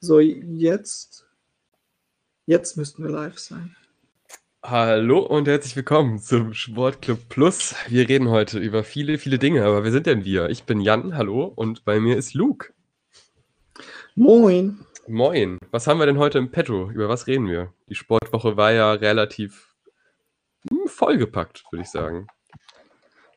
[0.00, 1.26] So, jetzt.
[2.46, 3.74] Jetzt müssten wir live sein.
[4.62, 7.74] Hallo und herzlich willkommen zum Sportclub Plus.
[7.88, 10.50] Wir reden heute über viele, viele Dinge, aber wer sind denn wir?
[10.50, 12.72] Ich bin Jan, hallo, und bei mir ist Luke.
[14.14, 14.78] Moin.
[15.08, 15.58] Moin.
[15.72, 16.90] Was haben wir denn heute im Petto?
[16.90, 17.74] Über was reden wir?
[17.88, 19.74] Die Sportwoche war ja relativ
[20.70, 22.28] hm, vollgepackt, würde ich sagen.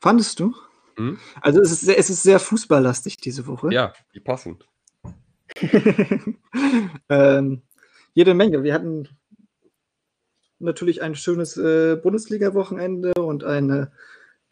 [0.00, 0.54] Fandest du?
[0.96, 1.18] Hm?
[1.40, 3.72] Also es ist, sehr, es ist sehr fußballlastig diese Woche.
[3.72, 4.68] Ja, wie passend.
[7.08, 7.62] ähm,
[8.14, 8.62] jede Menge.
[8.62, 9.08] Wir hatten
[10.58, 13.90] natürlich ein schönes äh, Bundesliga-Wochenende und eine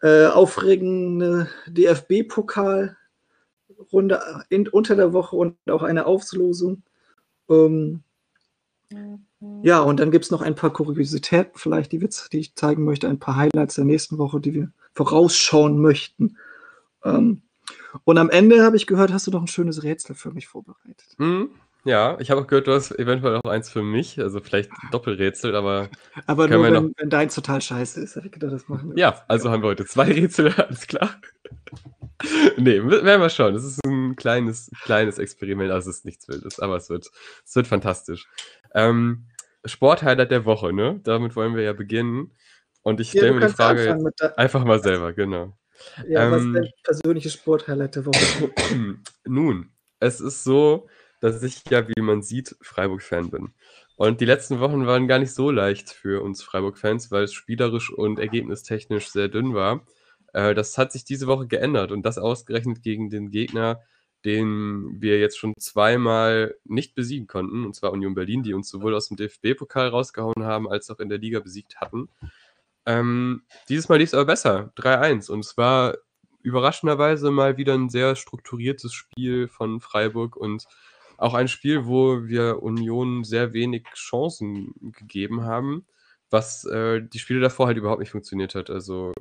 [0.03, 4.21] äh, aufregende DFB-Pokal-Runde
[4.73, 6.83] unter der Woche und auch eine Auslosung.
[7.49, 8.03] Ähm,
[9.63, 12.85] ja, und dann gibt es noch ein paar Kuriositäten, vielleicht, die, wir, die ich zeigen
[12.85, 16.37] möchte, ein paar Highlights der nächsten Woche, die wir vorausschauen möchten.
[17.05, 17.43] Ähm,
[18.05, 21.15] und am Ende habe ich gehört, hast du noch ein schönes Rätsel für mich vorbereitet.
[21.19, 21.51] Hm,
[21.85, 25.55] ja, ich habe auch gehört, du hast eventuell auch eins für mich, also vielleicht Doppelrätsel,
[25.57, 25.89] aber.
[26.27, 28.99] Aber nur, wenn, noch- wenn deins total scheiße ist, habe ich gedacht, das machen wir.
[28.99, 31.11] Ja, also haben wir heute zwei Rätsel, alles klar.
[32.59, 33.55] nee, werden wir schauen.
[33.55, 37.11] Das ist ein kleines, kleines Experiment, also es ist nichts Wildes, aber es wird,
[37.45, 38.29] es wird fantastisch.
[38.75, 39.27] Ähm,
[39.65, 41.01] Sporthighlight der Woche, ne?
[41.05, 42.33] Damit wollen wir ja beginnen.
[42.83, 45.55] Und ich Ja, stelle mir die Frage jetzt einfach mal selber, genau.
[46.09, 48.51] Ja, was ähm, ist dein persönliches Sporthighlight der Woche?
[49.25, 50.89] Nun, es ist so,
[51.21, 53.55] dass ich ja, wie man sieht, Freiburg-Fan bin.
[53.97, 57.93] Und die letzten Wochen waren gar nicht so leicht für uns Freiburg-Fans, weil es spielerisch
[57.93, 59.87] und ergebnistechnisch sehr dünn war.
[60.33, 63.81] Äh, das hat sich diese Woche geändert und das ausgerechnet gegen den Gegner,
[64.25, 68.95] den wir jetzt schon zweimal nicht besiegen konnten, und zwar Union Berlin, die uns sowohl
[68.95, 72.09] aus dem DFB-Pokal rausgehauen haben, als auch in der Liga besiegt hatten.
[72.87, 75.31] Ähm, dieses Mal lief es aber besser, 3-1.
[75.31, 75.97] Und es war
[76.43, 80.67] überraschenderweise mal wieder ein sehr strukturiertes Spiel von Freiburg und
[81.19, 85.85] auch ein Spiel, wo wir Union sehr wenig Chancen gegeben haben,
[86.31, 88.71] was äh, die Spiele davor halt überhaupt nicht funktioniert hat.
[88.71, 89.13] Also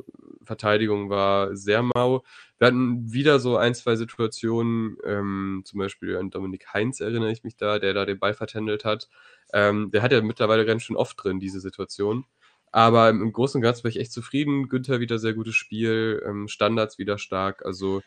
[0.43, 2.23] Verteidigung war sehr mau.
[2.57, 7.43] Wir hatten wieder so ein, zwei Situationen, ähm, zum Beispiel an Dominik Heinz erinnere ich
[7.43, 9.09] mich da, der da den Ball vertändelt hat.
[9.53, 12.25] Ähm, der hat ja mittlerweile ganz schön oft drin, diese Situation.
[12.71, 14.69] Aber im Großen und Ganzen war ich echt zufrieden.
[14.69, 17.65] Günther wieder sehr gutes Spiel, ähm, Standards wieder stark.
[17.65, 18.01] Also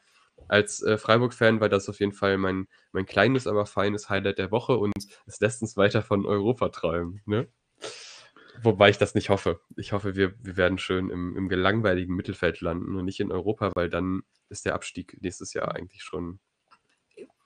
[0.49, 4.51] als äh, Freiburg-Fan war das auf jeden Fall mein, mein kleines, aber feines Highlight der
[4.51, 4.93] Woche und
[5.27, 7.21] es lässt uns weiter von Europa träumen.
[7.27, 7.49] Ne?
[8.63, 9.61] Wobei ich das nicht hoffe.
[9.77, 13.73] Ich hoffe, wir, wir werden schön im, im gelangweiligen Mittelfeld landen und nicht in Europa,
[13.75, 16.39] weil dann ist der Abstieg nächstes Jahr eigentlich schon.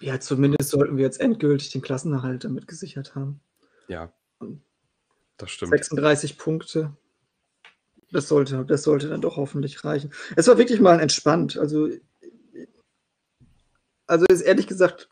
[0.00, 3.40] Ja, zumindest sollten wir jetzt endgültig den Klassenerhalt damit gesichert haben.
[3.88, 4.12] Ja,
[5.36, 5.70] das stimmt.
[5.70, 6.96] 36 Punkte.
[8.12, 10.12] Das sollte, das sollte dann doch hoffentlich reichen.
[10.36, 11.56] Es war wirklich mal entspannt.
[11.58, 11.88] Also,
[14.06, 15.08] also ist ehrlich gesagt,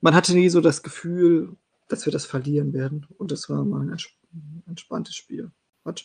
[0.00, 1.56] man hatte nie so das Gefühl,
[1.88, 3.06] dass wir das verlieren werden.
[3.18, 4.12] Und das war mal ein ents-
[4.66, 5.50] entspanntes Spiel.
[5.84, 6.04] Hat,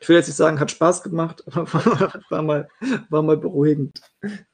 [0.00, 2.68] ich will jetzt nicht sagen, hat Spaß gemacht, aber war, war, mal,
[3.08, 4.00] war mal beruhigend.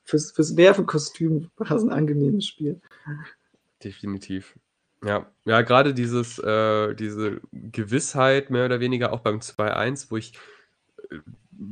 [0.04, 2.80] Fürs, fürs Nervenkostüm war es ein angenehmes Spiel.
[3.82, 4.58] Definitiv.
[5.04, 10.32] Ja, ja, gerade dieses, äh, diese Gewissheit, mehr oder weniger auch beim 2-1, wo ich
[11.10, 11.18] äh,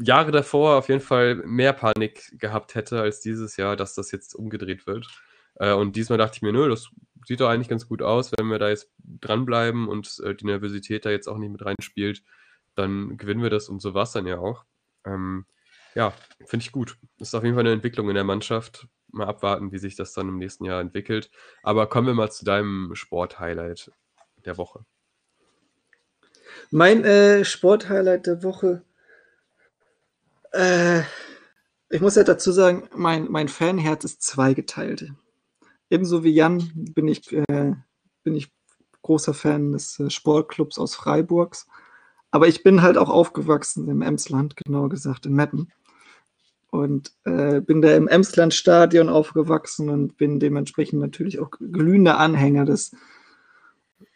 [0.03, 4.35] Jahre davor auf jeden Fall mehr Panik gehabt hätte als dieses Jahr, dass das jetzt
[4.35, 5.09] umgedreht wird.
[5.57, 6.91] Äh, und diesmal dachte ich mir, nö, das
[7.27, 11.07] sieht doch eigentlich ganz gut aus, wenn wir da jetzt dranbleiben und äh, die Nervosität
[11.07, 12.23] da jetzt auch nicht mit reinspielt,
[12.75, 14.65] dann gewinnen wir das und so war es dann ja auch.
[15.07, 15.47] Ähm,
[15.95, 16.13] ja,
[16.47, 16.99] finde ich gut.
[17.19, 18.89] Ist auf jeden Fall eine Entwicklung in der Mannschaft.
[19.13, 21.31] Mal abwarten, wie sich das dann im nächsten Jahr entwickelt.
[21.63, 23.93] Aber kommen wir mal zu deinem Sport-Highlight
[24.45, 24.85] der Woche.
[26.71, 28.83] Mein äh, Sporthighlight der Woche.
[30.53, 31.03] Äh,
[31.91, 35.13] ich muss ja dazu sagen, mein, mein Fanherz ist zweigeteilt.
[35.91, 37.75] Ebenso wie Jan bin ich, äh,
[38.25, 38.51] bin ich
[39.03, 41.67] großer Fan des äh, Sportclubs aus Freiburgs.
[42.31, 45.71] Aber ich bin halt auch aufgewachsen im Emsland, genauer gesagt in Metten.
[46.73, 52.97] Und äh, bin da im Emsland-Stadion aufgewachsen und bin dementsprechend natürlich auch glühender Anhänger des,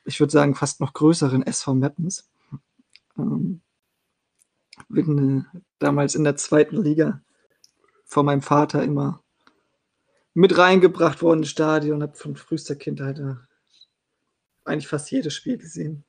[0.07, 2.31] ich würde sagen, fast noch größeren SV Mettens.
[3.19, 3.61] Ähm,
[4.89, 7.21] bin äh, damals in der zweiten Liga
[8.07, 9.23] von meinem Vater immer
[10.33, 13.21] mit reingebracht worden ins Stadion, habe von frühester Kindheit
[14.65, 16.05] eigentlich fast jedes Spiel gesehen.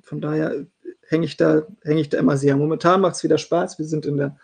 [0.00, 0.64] Von daher
[1.06, 2.56] hänge ich da, hänge ich da immer sehr.
[2.56, 3.78] Momentan macht es wieder Spaß.
[3.78, 4.38] Wir sind in der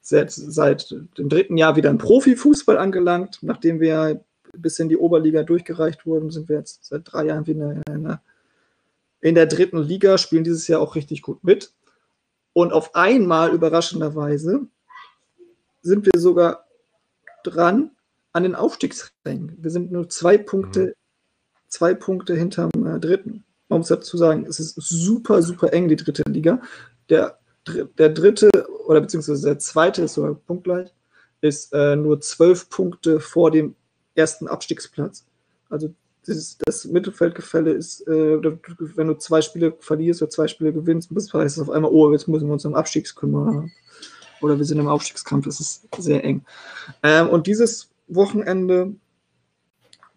[0.00, 3.38] seit, seit dem dritten Jahr wieder im Profifußball angelangt.
[3.42, 4.24] Nachdem wir
[4.56, 8.22] bis in die Oberliga durchgereicht wurden, sind wir jetzt seit drei Jahren wieder in der,
[9.20, 11.72] in der dritten Liga, spielen dieses Jahr auch richtig gut mit.
[12.52, 14.66] Und auf einmal, überraschenderweise,
[15.82, 16.66] sind wir sogar
[17.44, 17.92] dran
[18.32, 19.56] an den Aufstiegsrängen.
[19.60, 20.94] Wir sind nur zwei Punkte
[21.70, 23.44] zwei Punkte hinterm äh, dritten.
[23.68, 26.60] Man muss dazu sagen, es ist super, super eng, die dritte Liga.
[27.08, 27.38] Der,
[27.96, 28.50] der dritte
[28.90, 30.92] oder beziehungsweise der zweite ist sogar punktgleich,
[31.42, 33.76] ist äh, nur zwölf Punkte vor dem
[34.16, 35.24] ersten Abstiegsplatz.
[35.68, 35.94] Also
[36.26, 41.56] das, das Mittelfeldgefälle ist, äh, wenn du zwei Spiele verlierst oder zwei Spiele gewinnst, heißt
[41.56, 43.70] es auf einmal, oh, jetzt müssen wir uns um Abstiegs kümmern.
[44.40, 46.44] Oder wir sind im Aufstiegskampf, das ist sehr eng.
[47.04, 48.96] Ähm, und dieses Wochenende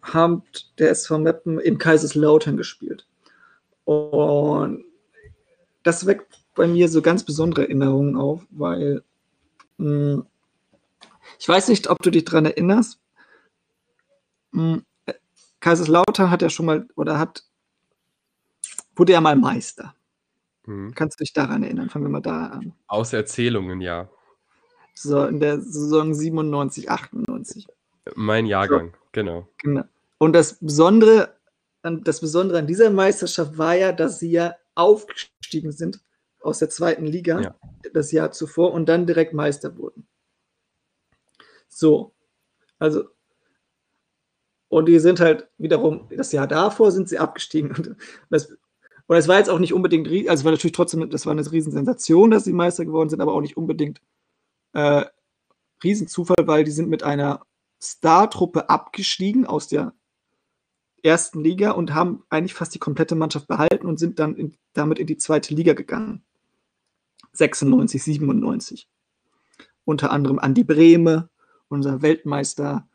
[0.02, 0.42] haben
[0.78, 3.06] der SV Meppen in Kaiserslautern gespielt.
[3.84, 4.84] Und
[5.84, 9.02] das weckt bei mir so ganz besondere Erinnerungen auf, weil
[9.78, 10.26] mh, hm,
[11.38, 12.98] ich weiß nicht, ob du dich daran erinnerst.
[14.52, 14.84] Mh, hm,
[15.60, 17.44] Kaiserslautern hat ja schon mal oder hat
[18.96, 19.94] wurde ja mal Meister.
[20.66, 20.94] Mhm.
[20.94, 21.90] Kannst du dich daran erinnern?
[21.90, 22.72] Fangen wir mal da an.
[22.86, 24.08] Aus Erzählungen, ja.
[24.94, 27.66] So in der Saison 97, 98.
[28.14, 28.98] Mein Jahrgang, so.
[29.12, 29.48] genau.
[29.58, 29.84] genau.
[30.18, 31.34] Und das Besondere,
[31.82, 36.00] das Besondere an dieser Meisterschaft war ja, dass sie ja aufgestiegen sind
[36.44, 37.54] aus der zweiten Liga ja.
[37.92, 40.06] das Jahr zuvor und dann direkt Meister wurden.
[41.68, 42.12] So,
[42.78, 43.04] also
[44.68, 47.70] und die sind halt wiederum, das Jahr davor sind sie abgestiegen.
[47.70, 47.96] Und
[48.30, 48.56] das,
[49.06, 51.52] und es war jetzt auch nicht unbedingt, also es war natürlich trotzdem, das war eine
[51.52, 54.00] Riesensensation, dass sie Meister geworden sind, aber auch nicht unbedingt
[54.72, 55.04] äh,
[55.82, 57.46] Riesenzufall, weil die sind mit einer
[57.80, 59.92] Star-Truppe abgestiegen aus der
[61.04, 64.98] ersten Liga und haben eigentlich fast die komplette Mannschaft behalten und sind dann in, damit
[64.98, 66.24] in die zweite Liga gegangen.
[67.34, 68.88] 96, 97.
[69.84, 71.28] Unter anderem Andi Brehme,
[71.68, 72.88] unser Weltmeister,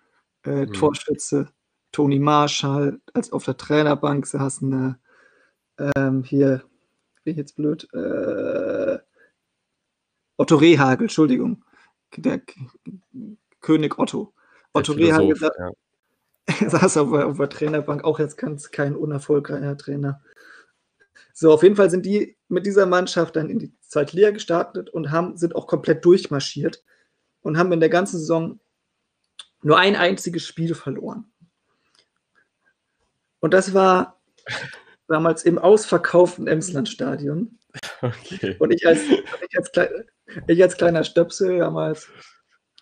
[0.45, 0.73] äh, mhm.
[0.73, 1.49] Torschütze,
[1.91, 4.97] Toni Marschall als auf der Trainerbank saßen
[5.77, 6.63] äh, ähm, hier,
[7.23, 8.99] bin ich jetzt blöd, äh,
[10.37, 11.63] Otto Rehagel, Entschuldigung,
[12.15, 12.53] der K
[13.61, 14.33] König Otto.
[14.71, 15.71] Otto Rehagel ja.
[16.69, 20.21] saß auf, auf, der Trainerbank, auch jetzt ganz kein unerfolgreicher Trainer.
[21.39, 25.09] So, auf jeden Fall sind die mit dieser Mannschaft dann in die Zweitliga gestartet und
[25.09, 26.83] haben, sind auch komplett durchmarschiert
[27.39, 28.59] und haben in der ganzen Saison
[29.61, 31.31] nur ein einziges Spiel verloren.
[33.39, 34.19] Und das war
[35.07, 37.57] damals im ausverkauften Emslandstadion.
[38.01, 38.57] Okay.
[38.59, 39.89] Und ich als, ich als, klein,
[40.47, 42.09] ich als kleiner Stöpsel, damals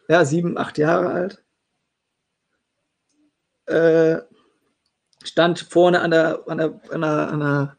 [0.08, 1.44] ja, sieben, acht Jahre alt,
[3.68, 4.20] äh,
[5.24, 7.77] stand vorne an der, an der, an der, an der,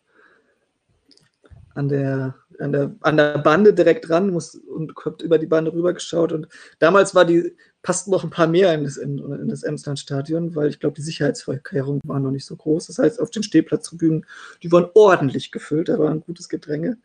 [1.79, 5.73] an der, an der, an der Bande direkt dran muss, und hat über die Bande
[5.73, 6.33] rübergeschaut.
[6.33, 6.49] Und
[6.81, 10.69] damals war die, passten noch ein paar mehr in das, in, in das Emsland-Stadion, weil
[10.69, 12.89] ich glaube, die Sicherheitsvorkehrungen waren noch nicht so groß.
[12.89, 14.27] Das heißt, auf den Stehplatztribünen,
[14.63, 16.99] die waren ordentlich gefüllt, da war ein gutes Gedränge.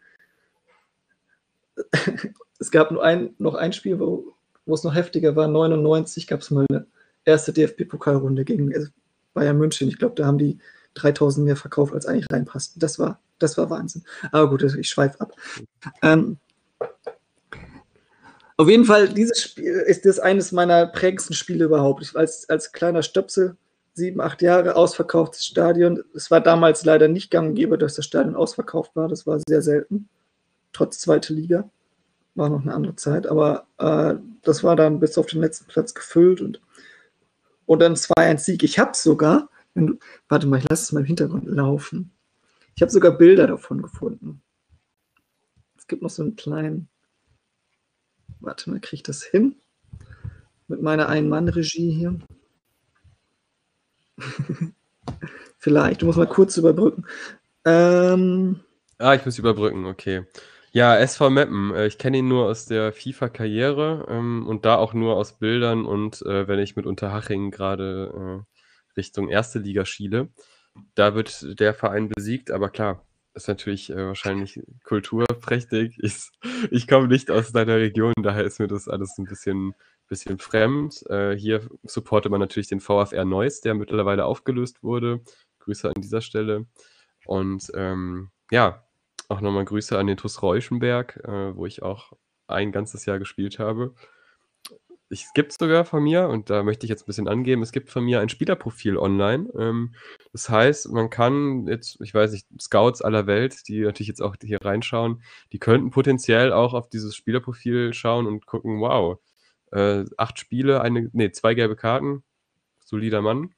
[2.60, 4.34] es gab nur ein, noch ein Spiel, wo,
[4.66, 6.88] wo es noch heftiger war, 99 gab es mal eine
[7.26, 8.88] erste DFB-Pokalrunde gegen also
[9.36, 9.88] Bayern München.
[9.88, 10.58] Ich glaube, da haben die
[10.96, 12.80] 3000 mehr verkauft, als eigentlich reinpassten.
[12.80, 14.04] Das war, das war Wahnsinn.
[14.32, 15.34] Aber gut, ich schweife ab.
[16.02, 16.38] Ähm,
[18.58, 22.04] auf jeden Fall, dieses Spiel ist das eines meiner prägendsten Spiele überhaupt.
[22.04, 23.58] Ich als, als kleiner Stöpsel,
[23.94, 26.04] sieben, acht Jahre, ausverkauftes Stadion.
[26.16, 29.08] Es war damals leider nicht gang und gäbe, dass das Stadion ausverkauft war.
[29.08, 30.08] Das war sehr selten.
[30.72, 31.70] Trotz zweite Liga.
[32.36, 33.28] War noch eine andere Zeit.
[33.28, 36.62] Aber äh, das war dann bis auf den letzten Platz gefüllt und,
[37.66, 38.64] und dann 2-1 Sieg.
[38.64, 39.50] Ich habe sogar,
[40.30, 42.13] warte mal, ich lasse es mal im Hintergrund laufen.
[42.76, 44.42] Ich habe sogar Bilder davon gefunden.
[45.78, 46.90] Es gibt noch so einen kleinen
[48.44, 49.56] Warte mal, kriege ich das hin?
[50.68, 52.20] Mit meiner Ein-Mann-Regie hier.
[55.58, 57.06] Vielleicht, du musst mal kurz überbrücken.
[57.64, 58.60] Ähm,
[58.98, 60.26] ah, ich muss überbrücken, okay.
[60.74, 61.74] Ja, SV Meppen.
[61.74, 65.86] Äh, ich kenne ihn nur aus der FIFA-Karriere ähm, und da auch nur aus Bildern
[65.86, 70.28] und äh, wenn ich mit Unterhaching gerade äh, Richtung erste Liga schiele.
[70.96, 75.98] Da wird der Verein besiegt, aber klar, ist natürlich äh, wahrscheinlich kulturprächtig.
[76.04, 76.30] Ich,
[76.72, 79.74] ich komme nicht aus deiner Region, daher ist mir das alles ein bisschen,
[80.08, 81.04] bisschen fremd.
[81.10, 85.22] Äh, hier supportet man natürlich den VfR Neuss, der mittlerweile aufgelöst wurde.
[85.60, 86.68] Grüße an dieser Stelle.
[87.26, 88.86] Und ähm, ja,
[89.30, 92.14] auch nochmal Grüße an den TuS Reuschenberg, äh, wo ich auch
[92.48, 93.96] ein ganzes Jahr gespielt habe
[95.22, 97.90] es gibt sogar von mir, und da möchte ich jetzt ein bisschen angeben, es gibt
[97.90, 99.50] von mir ein Spielerprofil online.
[99.58, 99.94] Ähm,
[100.32, 104.36] das heißt, man kann jetzt, ich weiß nicht, Scouts aller Welt, die natürlich jetzt auch
[104.42, 109.20] hier reinschauen, die könnten potenziell auch auf dieses Spielerprofil schauen und gucken, wow,
[109.72, 112.24] äh, acht Spiele, eine, nee, zwei gelbe Karten,
[112.84, 113.54] solider Mann.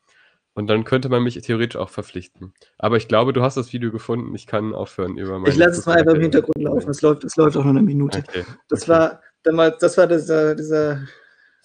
[0.57, 2.53] Und dann könnte man mich theoretisch auch verpflichten.
[2.77, 4.33] Aber ich glaube, du hast das Video gefunden.
[4.35, 5.49] Ich kann aufhören über meine.
[5.49, 6.89] Ich lasse es mal einfach im Hintergrund laufen.
[6.89, 8.19] Es läuft, es läuft auch noch eine Minute.
[8.19, 8.91] Okay, das okay.
[8.91, 11.05] war damals, das war dieser, dieser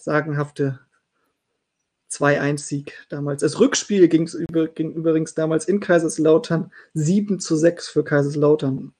[0.03, 0.79] sagenhafte
[2.11, 3.41] 2-1-Sieg damals.
[3.41, 8.93] Das Rückspiel ging, über, ging übrigens damals in Kaiserslautern 7 zu 6 für Kaiserslautern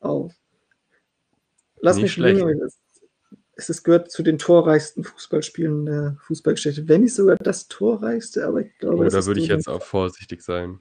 [0.00, 0.32] auf.
[1.80, 2.44] Lass Nicht mich schlecht.
[3.56, 6.88] es, es gehört zu den torreichsten Fußballspielen der Fußballgeschichte.
[6.88, 10.42] Wenn nicht sogar das torreichste, aber ich glaube, Oh, da würde ich jetzt auch vorsichtig
[10.42, 10.80] sein.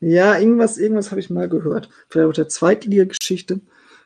[0.00, 1.88] Ja, irgendwas, irgendwas habe ich mal gehört.
[2.08, 3.60] Vielleicht auch der Zweitliga-Geschichte.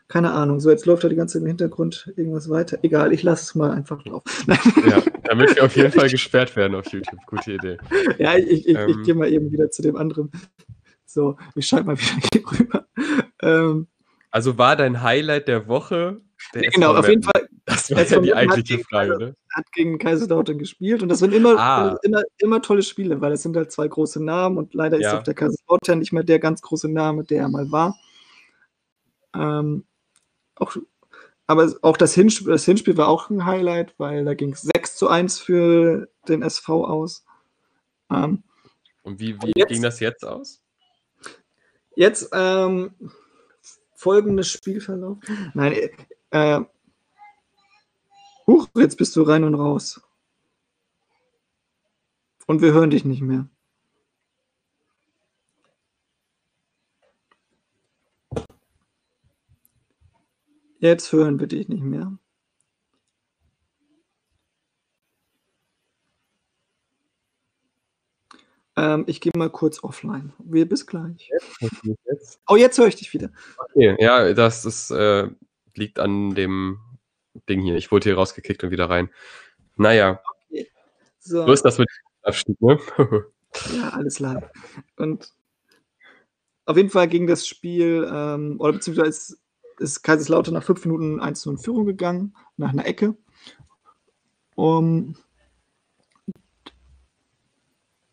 [0.09, 0.59] Keine Ahnung.
[0.59, 2.79] So, jetzt läuft da die ganze Zeit im Hintergrund irgendwas weiter.
[2.83, 4.25] Egal, ich lasse es mal einfach laufen.
[4.47, 4.59] Nein.
[4.89, 7.21] Ja, da möchte ich auf jeden Fall gesperrt werden auf YouTube.
[7.27, 7.77] Gute Idee.
[8.19, 8.89] Ja, ich, ich, Ähm.
[8.89, 10.31] ich gehe mal eben wieder zu dem anderen.
[11.05, 12.87] So, ich schalte mal wieder hier rüber.
[13.43, 13.87] Ähm,
[14.31, 16.21] Also war dein Highlight der Woche
[16.55, 17.23] der ja, genau, auf jeden?
[17.23, 19.35] Fall Das war ja die eigentliche gegen Frage, ne?
[19.55, 21.99] hat gegen Kaiserslautern gespielt und das sind immer, Ah.
[22.03, 25.09] immer, immer tolle Spiele, weil es sind halt zwei große Namen und leider Ja.
[25.13, 27.95] ist auch der Kaiserslautern nicht mehr der ganz große Name, der er mal war.
[29.35, 29.85] Ähm,
[30.61, 30.77] auch,
[31.47, 34.97] aber auch das Hinspiel, das Hinspiel war auch ein Highlight, weil da ging es 6
[34.97, 37.25] zu 1 für den SV aus.
[38.11, 38.43] Ähm,
[39.03, 40.61] Und wie, wie jetzt- ging das jetzt aus?
[41.97, 42.93] Jetzt ähm,
[43.95, 45.19] folgendes Spielverlauf.
[45.55, 45.75] Nein,
[46.31, 46.61] äh,
[48.47, 50.01] huch, jetzt bist du rein und raus.
[52.47, 53.49] Und wir hören dich nicht mehr.
[60.79, 62.17] Jetzt hören wir dich nicht mehr.
[68.77, 70.33] Ähm, ich gehe mal kurz offline.
[70.39, 71.33] Wir bis gleich.
[72.05, 72.41] Jetzt?
[72.47, 73.31] Oh, jetzt höre ich dich wieder.
[73.57, 75.29] Okay, ja, das ist, äh,
[75.75, 76.79] liegt an dem
[77.49, 77.75] Ding hier.
[77.75, 79.11] Ich wurde hier rausgekickt und wieder rein.
[79.77, 80.21] Naja,
[81.19, 82.79] So, so ist das mit dem Abstieg, ne?
[83.75, 84.49] ja, alles live.
[84.97, 85.33] Und
[86.67, 89.39] auf jeden Fall ging das Spiel, ähm, oder beziehungsweise
[89.81, 93.17] ist, Kaiserslautern nach fünf Minuten 1 in Führung gegangen, nach einer Ecke.
[94.55, 95.15] Um,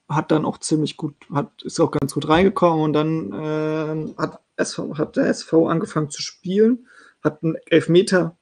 [0.07, 4.39] hat dann auch ziemlich gut, hat, ist auch ganz gut reingekommen und dann ähm, hat,
[4.55, 6.87] SV, hat der SV angefangen zu spielen,
[7.23, 8.37] hat einen Elfmeter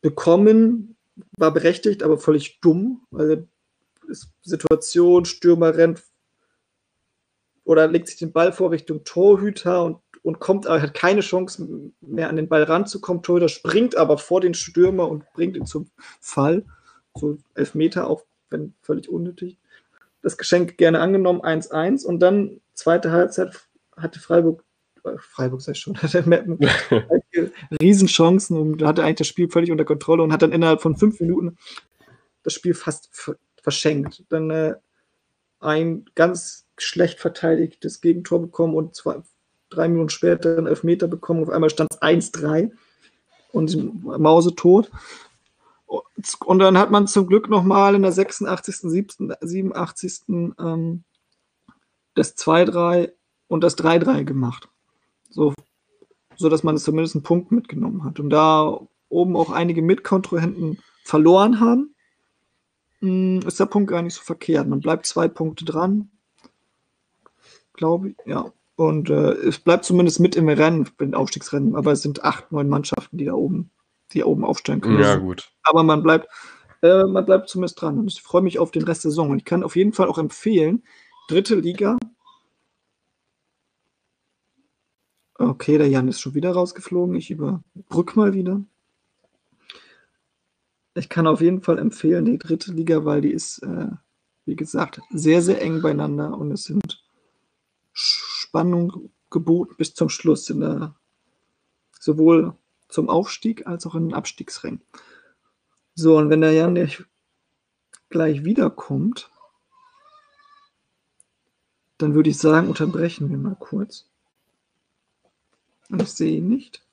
[0.00, 0.96] bekommen,
[1.38, 3.48] war berechtigt, aber völlig dumm, weil
[4.42, 6.02] Situation, Stürmer rennt
[7.64, 11.66] oder legt sich den Ball vor Richtung Torhüter und, und kommt, aber hat keine Chance
[12.00, 13.22] mehr an den Ball ranzukommen.
[13.22, 15.90] Torhüter springt aber vor den Stürmer und bringt ihn zum
[16.20, 16.64] Fall.
[17.16, 19.58] So elf Meter, auch wenn völlig unnötig.
[20.22, 23.60] Das Geschenk gerne angenommen, 1-1 und dann zweite Halbzeit
[23.96, 24.64] hatte Freiburg,
[25.04, 26.58] äh, Freiburg sei schon, hatte Meppen
[27.80, 31.20] Riesenchancen und hatte eigentlich das Spiel völlig unter Kontrolle und hat dann innerhalb von fünf
[31.20, 31.56] Minuten
[32.42, 34.24] das Spiel fast ver- verschenkt.
[34.28, 34.74] Dann äh,
[35.60, 39.22] ein ganz schlecht verteidigtes Gegentor bekommen und zwei,
[39.70, 41.42] drei Minuten später einen Elfmeter bekommen.
[41.42, 42.70] Auf einmal stand es 1-3
[43.52, 44.90] und Mause tot.
[45.86, 48.76] Und dann hat man zum Glück nochmal in der 86.,
[49.40, 50.22] 87.
[50.28, 51.04] Ähm,
[52.14, 53.12] das 2-3
[53.48, 54.68] und das 3-3 gemacht.
[55.30, 55.52] So,
[56.36, 58.20] so dass man es zumindest einen Punkt mitgenommen hat.
[58.20, 61.94] Und da oben auch einige Mitkontrahenten verloren haben,
[63.00, 64.68] mh, ist der Punkt gar nicht so verkehrt.
[64.68, 66.10] Man bleibt zwei Punkte dran,
[67.74, 68.52] glaube ich, ja.
[68.76, 72.68] Und äh, es bleibt zumindest mit im Rennen, im Aufstiegsrennen, aber es sind acht, neun
[72.68, 73.70] Mannschaften, die da oben,
[74.12, 75.00] die da oben aufsteigen können.
[75.00, 75.52] ja, gut.
[75.62, 76.28] Aber man bleibt,
[76.82, 77.98] äh, man bleibt zumindest dran.
[77.98, 79.30] Und ich freue mich auf den Rest der Saison.
[79.30, 80.82] Und ich kann auf jeden Fall auch empfehlen,
[81.28, 81.98] dritte Liga.
[85.36, 87.14] Okay, der Jan ist schon wieder rausgeflogen.
[87.14, 88.60] Ich überbrück mal wieder.
[90.94, 93.88] Ich kann auf jeden Fall empfehlen, die dritte Liga, weil die ist, äh,
[94.46, 97.03] wie gesagt, sehr, sehr eng beieinander und es sind
[98.54, 100.94] Spannung geboten bis zum Schluss in der,
[101.98, 102.54] sowohl
[102.86, 104.80] zum Aufstieg als auch in den Abstiegsrängen.
[105.96, 107.04] So, und wenn der Jan nicht
[108.10, 109.28] gleich wiederkommt,
[111.98, 114.08] dann würde ich sagen, unterbrechen wir mal kurz.
[115.88, 116.86] Und ich sehe ihn nicht.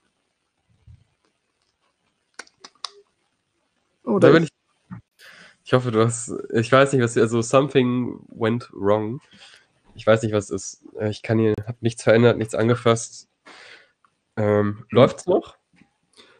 [4.04, 4.50] Oh, Da bin ich.
[5.64, 6.34] Ich hoffe, du hast.
[6.54, 7.16] Ich weiß nicht, was.
[7.18, 9.22] Also, something went wrong.
[9.96, 10.84] Ich weiß nicht, was es ist.
[11.00, 11.54] Äh, Ich kann hier.
[11.66, 13.28] Hab nichts verändert, nichts angefasst.
[14.38, 15.58] Ähm, läuft's noch?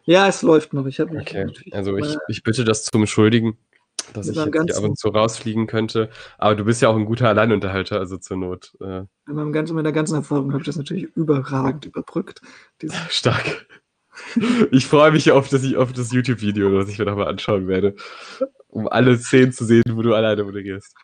[0.04, 0.86] ja, es läuft noch.
[0.86, 1.46] Ich habe Okay.
[1.72, 3.58] Also, ich, ich bitte das zu entschuldigen,
[4.14, 6.10] dass ich jetzt hier ab und zu rausfliegen könnte.
[6.38, 8.72] Aber du bist ja auch ein guter Alleinunterhalter, also zur Not.
[8.80, 12.40] Äh, mit, meinem ganzen, mit der ganzen Erfahrung habe ich das natürlich überragend überbrückt.
[13.08, 13.66] Stark.
[14.70, 17.94] Ich freue mich auf das, auf das YouTube-Video, das ich mir nochmal anschauen werde.
[18.68, 20.94] Um alle Szenen zu sehen, wo du alleine moderierst.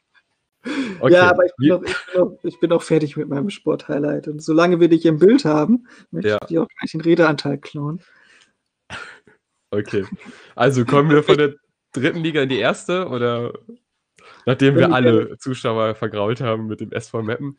[1.00, 1.12] Okay.
[1.12, 4.28] Ja, aber ich bin, auch, ich, bin auch, ich bin auch fertig mit meinem Sport-Highlight.
[4.28, 6.38] Und solange wir dich im Bild haben, möchte Ja.
[6.42, 8.00] ich dir auch gleich den Redeanteil klauen.
[9.70, 10.06] Okay.
[10.56, 11.54] Also kommen wir von der
[11.92, 13.52] dritten Liga in die erste oder?
[14.46, 17.58] Nachdem wir alle Zuschauer vergrault haben mit dem SV Meppen,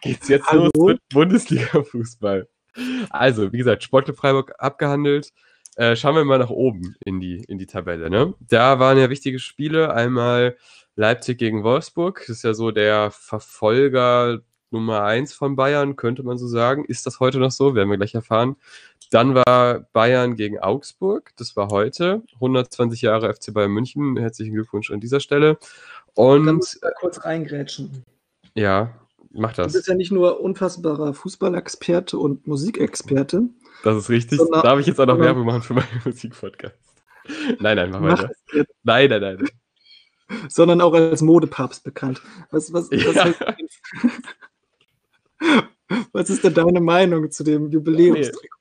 [0.00, 0.70] geht es jetzt Hallo?
[0.74, 2.48] los mit Bundesliga-Fußball.
[3.10, 5.32] Also, wie gesagt, Sportclub Freiburg abgehandelt.
[5.76, 8.08] Äh, schauen wir mal nach oben in die, in die Tabelle.
[8.08, 8.32] Ne?
[8.40, 9.92] Da waren ja wichtige Spiele.
[9.92, 10.56] Einmal
[11.00, 12.18] Leipzig gegen Wolfsburg.
[12.20, 14.40] Das ist ja so der Verfolger
[14.70, 16.84] Nummer 1 von Bayern, könnte man so sagen.
[16.84, 17.74] Ist das heute noch so?
[17.74, 18.56] Werden wir gleich erfahren.
[19.10, 21.32] Dann war Bayern gegen Augsburg.
[21.36, 22.22] Das war heute.
[22.34, 24.18] 120 Jahre FC Bayern München.
[24.18, 25.58] Herzlichen Glückwunsch an dieser Stelle.
[26.14, 26.78] Und.
[27.00, 28.04] Kurz reingrätschen.
[28.54, 28.94] Ja,
[29.32, 29.72] mach das.
[29.72, 33.48] Du bist ja nicht nur unfassbarer Fußballexperte und Musikexperte.
[33.84, 34.38] Das ist richtig.
[34.38, 36.76] Sondern, Darf ich jetzt auch noch Werbung machen für meinen Musikpodcast?
[37.58, 38.30] Nein, nein, mach weiter.
[38.82, 39.48] Nein, nein, nein.
[40.48, 42.22] Sondern auch als Modepapst bekannt.
[42.50, 43.34] Was, was, was, ja.
[46.12, 48.60] was ist denn deine Meinung zu dem Jubiläumstrikot?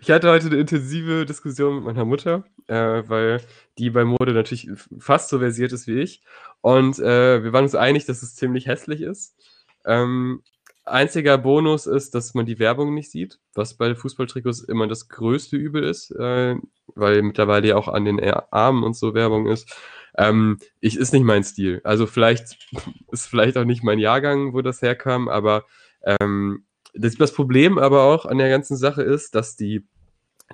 [0.00, 3.42] Ich hatte heute eine intensive Diskussion mit meiner Mutter, äh, weil
[3.78, 6.22] die bei Mode natürlich fast so versiert ist wie ich.
[6.62, 9.36] Und äh, wir waren uns einig, dass es ziemlich hässlich ist.
[9.84, 10.42] Ähm,
[10.84, 15.56] einziger Bonus ist, dass man die Werbung nicht sieht, was bei Fußballtrikots immer das größte
[15.56, 16.56] Übel ist, äh,
[16.94, 19.76] weil mittlerweile ja auch an den Armen und so Werbung ist.
[20.16, 21.80] Ähm, ich ist nicht mein Stil.
[21.84, 22.58] Also vielleicht
[23.12, 25.64] ist vielleicht auch nicht mein Jahrgang, wo das herkam, aber
[26.02, 29.86] ähm, das, das Problem aber auch an der ganzen Sache ist, dass die,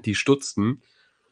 [0.05, 0.83] die Stutzen,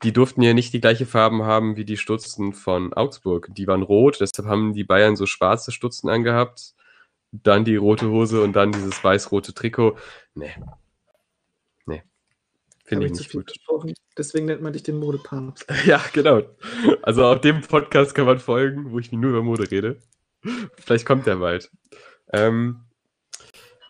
[0.03, 3.49] die durften ja nicht die gleiche Farben haben wie die Stutzen von Augsburg.
[3.51, 6.75] Die waren rot, deshalb haben die Bayern so schwarze Stutzen angehabt,
[7.33, 9.97] dann die rote Hose und dann dieses weiß-rote Trikot.
[10.35, 10.55] Nee.
[12.91, 13.47] Finde ich nicht gut.
[13.47, 13.95] Gesprochen.
[14.19, 15.65] Deswegen nennt man dich den Modepapst.
[15.87, 16.43] Ja, genau.
[17.03, 19.99] Also auf dem Podcast kann man folgen, wo ich nur über Mode rede.
[20.77, 21.71] Vielleicht kommt der bald.
[22.33, 22.81] Ähm,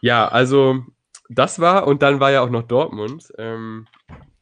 [0.02, 0.84] ja, also
[1.30, 3.32] das war, und dann war ja auch noch Dortmund.
[3.38, 3.86] Ähm,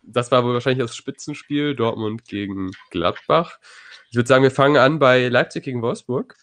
[0.03, 3.61] das war wohl wahrscheinlich das Spitzenspiel, Dortmund gegen Gladbach.
[4.11, 6.35] Ich würde sagen, wir fangen an bei Leipzig gegen Wolfsburg,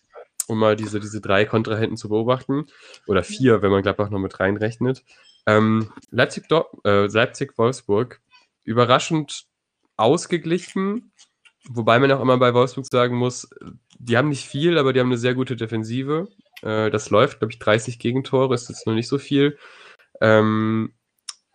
[0.48, 2.68] um mal diese, diese drei Kontrahenten zu beobachten.
[3.08, 5.04] Oder vier, wenn man Gladbach noch mit reinrechnet.
[5.46, 6.46] Ähm, Leipzig,
[6.84, 8.22] äh, Leipzig, Wolfsburg,
[8.64, 9.46] überraschend
[9.98, 11.12] ausgeglichen,
[11.70, 13.50] wobei man auch immer bei Wolfsburg sagen muss,
[14.00, 16.28] die haben nicht viel, aber die haben eine sehr gute Defensive.
[16.62, 19.58] Äh, das läuft, glaube ich, 30 Gegentore, ist jetzt noch nicht so viel.
[20.22, 20.94] Ähm,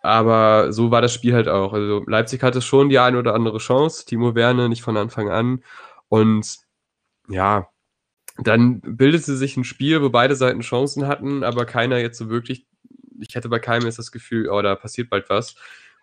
[0.02, 1.72] aber so war das Spiel halt auch.
[1.72, 5.62] Also Leipzig hatte schon die eine oder andere Chance, Timo Werner nicht von Anfang an.
[6.08, 6.58] Und
[7.28, 7.68] ja,
[8.38, 12.66] dann bildete sich ein Spiel, wo beide Seiten Chancen hatten, aber keiner jetzt so wirklich,
[13.20, 15.54] ich hätte bei keinem jetzt das Gefühl, oh, da passiert bald was.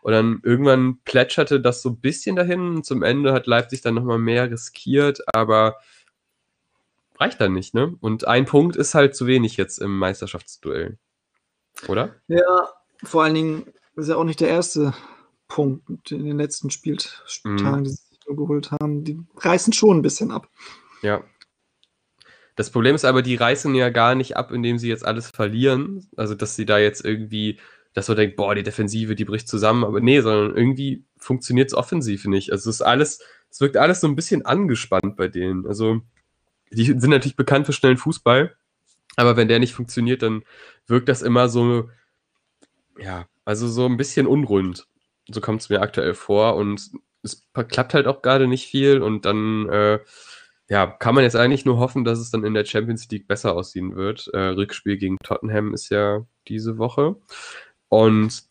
[0.01, 3.95] Und dann irgendwann plätscherte das so ein bisschen dahin und zum Ende hat Leipzig dann
[3.95, 5.77] nochmal mehr riskiert, aber
[7.19, 7.95] reicht dann nicht, ne?
[7.99, 10.97] Und ein Punkt ist halt zu wenig jetzt im Meisterschaftsduell.
[11.87, 12.15] Oder?
[12.27, 12.69] Ja,
[13.03, 14.93] vor allen Dingen ist ja auch nicht der erste
[15.47, 17.83] Punkt in den letzten Spieltagen, mhm.
[17.83, 19.03] die sie geholt haben.
[19.03, 20.47] Die reißen schon ein bisschen ab.
[21.01, 21.23] Ja.
[22.57, 26.07] Das Problem ist aber, die reißen ja gar nicht ab, indem sie jetzt alles verlieren.
[26.17, 27.59] Also, dass sie da jetzt irgendwie,
[27.93, 29.83] dass man denkt, boah, die Defensive, die bricht zusammen.
[29.83, 32.51] Aber nee, sondern irgendwie funktioniert es offensiv nicht.
[32.51, 35.67] Also, es ist alles, es wirkt alles so ein bisschen angespannt bei denen.
[35.67, 36.01] Also,
[36.71, 38.55] die sind natürlich bekannt für schnellen Fußball.
[39.17, 40.43] Aber wenn der nicht funktioniert, dann
[40.87, 41.91] wirkt das immer so,
[42.97, 44.87] ja, also so ein bisschen unrund.
[45.29, 46.89] So kommt es mir aktuell vor und
[47.21, 49.99] es klappt halt auch gerade nicht viel und dann, äh,
[50.69, 53.55] ja, kann man jetzt eigentlich nur hoffen, dass es dann in der Champions League besser
[53.55, 54.27] aussehen wird.
[54.33, 57.15] Äh, Rückspiel gegen Tottenham ist ja diese Woche
[57.89, 58.43] und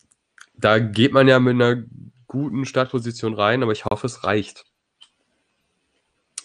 [0.55, 1.83] da geht man ja mit einer
[2.27, 4.65] guten Startposition rein, aber ich hoffe, es reicht.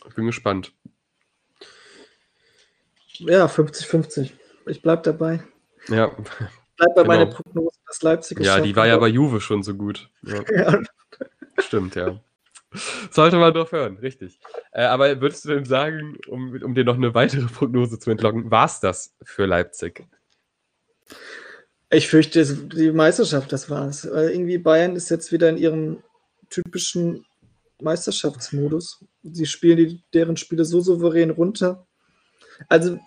[0.06, 0.72] Ich bin gespannt.
[3.18, 4.30] Ja, 50-50.
[4.66, 5.42] Ich bleib dabei.
[5.88, 6.08] Ja.
[6.76, 7.06] Bleib bei genau.
[7.06, 10.10] meiner Prognose, dass Leipzig Ja, die war ja bei Juve schon so gut.
[10.22, 10.42] Ja.
[10.54, 10.80] ja.
[11.58, 12.20] Stimmt, ja.
[13.10, 14.38] Sollte man doch hören, richtig.
[14.72, 18.50] Äh, aber würdest du denn sagen, um, um dir noch eine weitere Prognose zu entlocken,
[18.50, 20.06] war es das für Leipzig?
[21.90, 24.10] Ich fürchte, die Meisterschaft, das war es.
[24.10, 26.02] Weil irgendwie Bayern ist jetzt wieder in ihrem
[26.48, 27.26] typischen
[27.82, 29.04] Meisterschaftsmodus.
[29.22, 31.86] Sie spielen die, deren Spiele so souverän runter.
[32.68, 32.98] Also,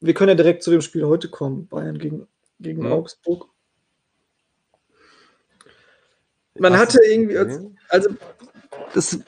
[0.00, 2.28] wir können ja direkt zu dem Spiel heute kommen, Bayern gegen,
[2.60, 2.92] gegen mhm.
[2.92, 3.48] Augsburg.
[6.58, 7.38] Man hatte irgendwie,
[7.88, 8.10] also
[8.94, 9.20] das,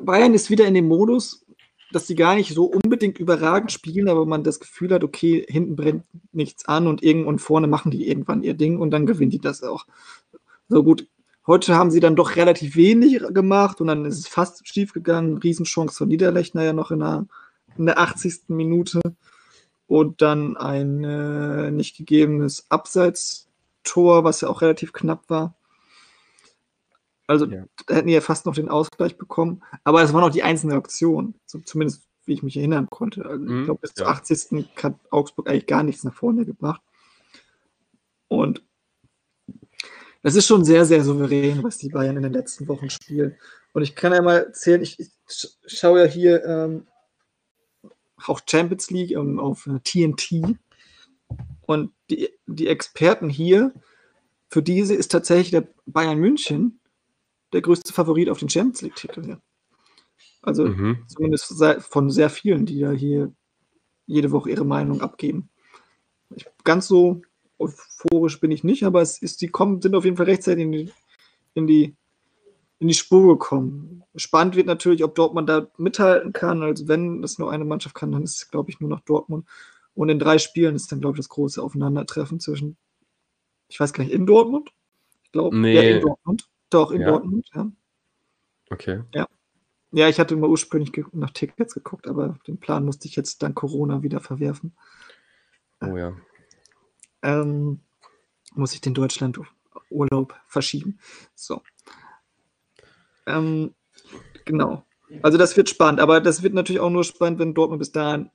[0.00, 1.44] Bayern ist wieder in dem Modus,
[1.92, 5.76] dass sie gar nicht so unbedingt überragend spielen, aber man das Gefühl hat, okay, hinten
[5.76, 9.40] brennt nichts an und irgendwann vorne machen die irgendwann ihr Ding und dann gewinnen die
[9.40, 9.86] das auch.
[10.68, 11.06] So gut,
[11.46, 15.38] heute haben sie dann doch relativ wenig gemacht und dann ist es fast schief gegangen.
[15.38, 17.26] Riesenchance von Niederlechner ja noch in der
[17.78, 18.48] in der 80.
[18.48, 19.00] Minute
[19.86, 25.54] und dann ein äh, nicht gegebenes Abseitstor, was ja auch relativ knapp war.
[27.28, 27.64] Also ja.
[27.88, 29.62] hätten die ja fast noch den Ausgleich bekommen.
[29.84, 33.24] Aber es war noch die einzelne Aktion, so, zumindest wie ich mich erinnern konnte.
[33.24, 34.12] Also ich Mhm, glaube, bis zur ja.
[34.12, 34.66] 80.
[34.82, 36.82] hat Augsburg eigentlich gar nichts nach vorne gebracht.
[38.28, 38.62] Und
[40.22, 43.36] das ist schon sehr, sehr souverän, was die Bayern in den letzten Wochen spielen.
[43.72, 46.86] Und ich kann ja mal erzählen, ich, ich sch- schaue ja hier ähm,
[48.26, 50.56] auch Champions League ähm, auf äh, TNT.
[51.62, 53.72] Und die, die Experten hier,
[54.50, 56.80] für diese ist tatsächlich der Bayern München
[57.52, 59.28] der größte Favorit auf den Champions League-Titel.
[59.28, 59.40] Ja.
[60.42, 61.04] Also Mhm.
[61.06, 63.32] zumindest von sehr vielen, die ja hier
[64.06, 65.50] jede Woche ihre Meinung abgeben.
[66.34, 67.22] Ich, ganz so
[67.58, 70.72] euphorisch bin ich nicht, aber es ist, die kommen, sind auf jeden Fall rechtzeitig in
[70.72, 70.92] die,
[71.54, 71.96] in die,
[72.78, 74.04] in die Spur gekommen.
[74.14, 76.62] Spannend wird natürlich, ob Dortmund da mithalten kann.
[76.62, 79.46] Also wenn das nur eine Mannschaft kann, dann ist es, glaube ich, nur noch Dortmund.
[79.94, 82.76] Und in drei Spielen ist dann, glaube ich, das große Aufeinandertreffen zwischen,
[83.68, 84.70] ich weiß gar nicht, in Dortmund?
[85.24, 85.74] Ich glaube, Nee.
[85.74, 86.48] ja, in Dortmund.
[86.70, 87.10] Doch, in Ja.
[87.10, 87.70] Dortmund, ja.
[88.70, 89.02] Okay.
[89.90, 93.54] Ja, ich hatte immer ursprünglich nach Tickets geguckt, aber den Plan musste ich jetzt dank
[93.54, 94.76] Corona wieder verwerfen.
[95.80, 96.14] Oh ja.
[97.22, 97.80] Ähm,
[98.54, 100.98] muss ich den Deutschland-Urlaub verschieben.
[101.34, 101.62] So.
[103.26, 103.74] Ähm,
[104.44, 104.84] genau.
[105.22, 108.30] Also das wird spannend, aber das wird natürlich auch nur spannend, wenn Dortmund bis dahin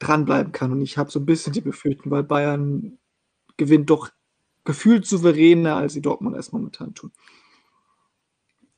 [0.00, 0.72] dranbleiben kann.
[0.72, 2.98] Und ich habe so ein bisschen die Befürchtung, weil Bayern
[3.56, 4.10] gewinnt doch
[4.64, 7.12] gefühlt souveräner, als sie Dortmund erst momentan tun.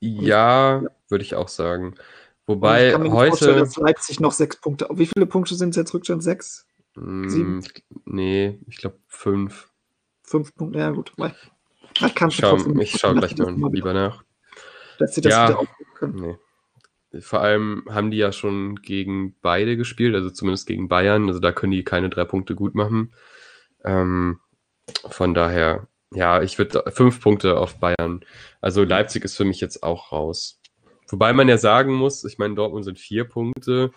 [0.01, 1.89] Ja, würde ich auch sagen.
[1.89, 1.99] Und
[2.47, 3.55] Wobei ich kann mir heute.
[3.55, 4.89] dass Leipzig noch sechs Punkte.
[4.93, 6.23] Wie viele Punkte sind es jetzt Rückstand?
[6.23, 6.67] Sechs?
[6.95, 7.59] sieben?
[7.59, 9.71] Mh, ich, nee, ich glaube fünf.
[10.25, 10.79] Fünf Punkte?
[10.81, 11.13] Ja, gut.
[11.17, 11.35] Weil-
[12.15, 14.25] kannst du schau, ich nicht schau gucken, gleich noch lieber nach.
[14.99, 15.49] Dass sie das Ja.
[15.49, 16.37] wieder aufnehmen können.
[17.13, 17.21] Nee.
[17.21, 21.29] Vor allem haben die ja schon gegen beide gespielt, also zumindest gegen Bayern.
[21.29, 23.15] Also da können die keine drei Punkte gut machen.
[23.85, 24.41] Ähm,
[25.09, 28.25] von daher, ja, ich würde fünf Punkte auf Bayern.
[28.61, 30.61] Also Leipzig ist für mich jetzt auch raus.
[31.09, 33.93] Wobei man ja sagen muss, ich meine, Dortmund sind vier Punkte.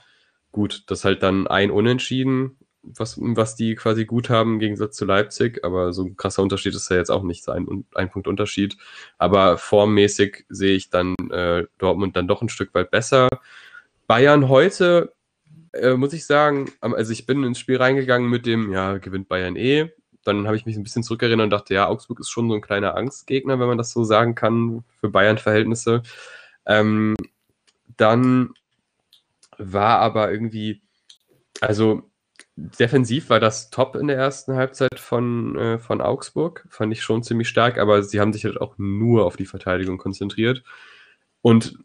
[0.51, 4.97] Gut, das ist halt dann ein Unentschieden, was, was die quasi gut haben im Gegensatz
[4.97, 5.63] zu Leipzig.
[5.63, 8.77] Aber so ein krasser Unterschied ist ja jetzt auch nicht so ein, ein Punkt Unterschied.
[9.17, 13.29] Aber formmäßig sehe ich dann äh, Dortmund dann doch ein Stück weit besser.
[14.07, 15.13] Bayern heute,
[15.73, 19.55] äh, muss ich sagen, also ich bin ins Spiel reingegangen mit dem, ja, gewinnt Bayern
[19.55, 19.91] eh.
[20.27, 22.61] Dann habe ich mich ein bisschen zurückerinnert und dachte, ja, Augsburg ist schon so ein
[22.61, 26.03] kleiner Angstgegner, wenn man das so sagen kann, für Bayern-Verhältnisse.
[26.65, 27.15] Ähm,
[27.97, 28.53] dann
[29.57, 30.81] war aber irgendwie,
[31.61, 32.03] also
[32.55, 37.23] defensiv war das top in der ersten Halbzeit von, äh, von Augsburg, fand ich schon
[37.23, 40.63] ziemlich stark, aber sie haben sich halt auch nur auf die Verteidigung konzentriert.
[41.41, 41.77] Und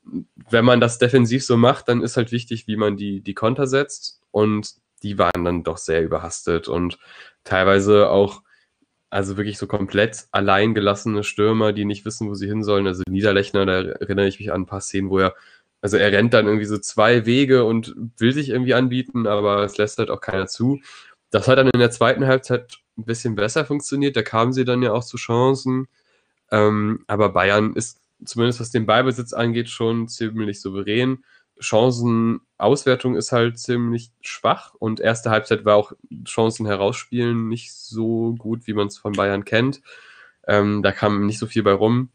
[0.49, 3.67] wenn man das defensiv so macht, dann ist halt wichtig, wie man die, die Konter
[3.67, 4.23] setzt.
[4.31, 6.99] Und die waren dann doch sehr überhastet und
[7.45, 8.43] teilweise auch,
[9.11, 12.87] also wirklich so komplett alleingelassene Stürmer, die nicht wissen, wo sie hin sollen.
[12.87, 15.35] Also Niederlechner, da erinnere ich mich an ein paar Szenen, wo er,
[15.81, 19.79] also er rennt dann irgendwie so zwei Wege und will sich irgendwie anbieten, aber es
[19.79, 20.81] lässt halt auch keiner zu.
[21.31, 24.17] Das hat dann in der zweiten Halbzeit ein bisschen besser funktioniert.
[24.17, 25.89] Da kamen sie dann ja auch zu Chancen.
[26.53, 31.25] Ähm, aber Bayern ist zumindest was den Ballbesitz angeht schon ziemlich souverän.
[31.61, 35.93] Chancenauswertung ist halt ziemlich schwach und erste Halbzeit war auch
[36.25, 39.81] Chancen herausspielen nicht so gut, wie man es von Bayern kennt.
[40.47, 42.11] Ähm, da kam nicht so viel bei rum.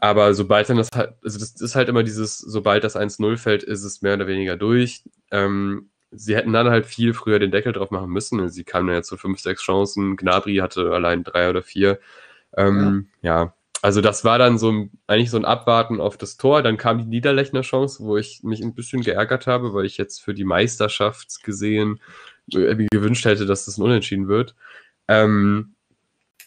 [0.00, 3.62] Aber sobald dann das halt, also das ist halt immer dieses, sobald das 1-0 fällt,
[3.62, 5.02] ist es mehr oder weniger durch.
[5.30, 8.48] Ähm, sie hätten dann halt viel früher den Deckel drauf machen müssen.
[8.48, 10.16] Sie kamen ja zu fünf, sechs Chancen.
[10.16, 11.98] Gnabry hatte allein drei oder vier.
[12.56, 13.42] Ähm, ja.
[13.44, 13.54] ja.
[13.80, 16.62] Also das war dann so ein, eigentlich so ein Abwarten auf das Tor.
[16.62, 20.20] Dann kam die Niederlechner Chance, wo ich mich ein bisschen geärgert habe, weil ich jetzt
[20.20, 22.00] für die Meisterschaft gesehen
[22.52, 24.54] äh, gewünscht hätte, dass das ein Unentschieden wird.
[25.06, 25.74] Ähm,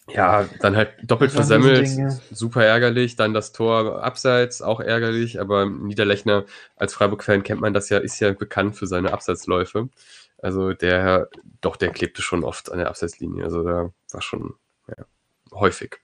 [0.10, 1.88] ja, dann halt doppelt versemmelt,
[2.32, 3.16] super ärgerlich.
[3.16, 5.40] Dann das Tor abseits, auch ärgerlich.
[5.40, 9.90] Aber Niederlechner als Freiburg-Fan kennt man das ja, ist ja bekannt für seine Abseitsläufe.
[10.38, 11.30] Also der,
[11.62, 13.44] doch, der klebte schon oft an der Abseitslinie.
[13.44, 14.56] Also da war schon
[14.88, 15.06] ja,
[15.54, 16.00] häufig.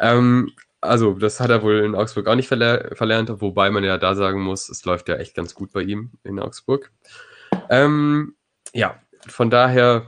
[0.00, 0.52] Ähm,
[0.86, 4.14] also das hat er wohl in Augsburg auch nicht verler verlernt, wobei man ja da
[4.14, 6.92] sagen muss, es läuft ja echt ganz gut bei ihm in Augsburg.
[7.70, 8.34] Ähm,
[8.72, 10.06] ja, von daher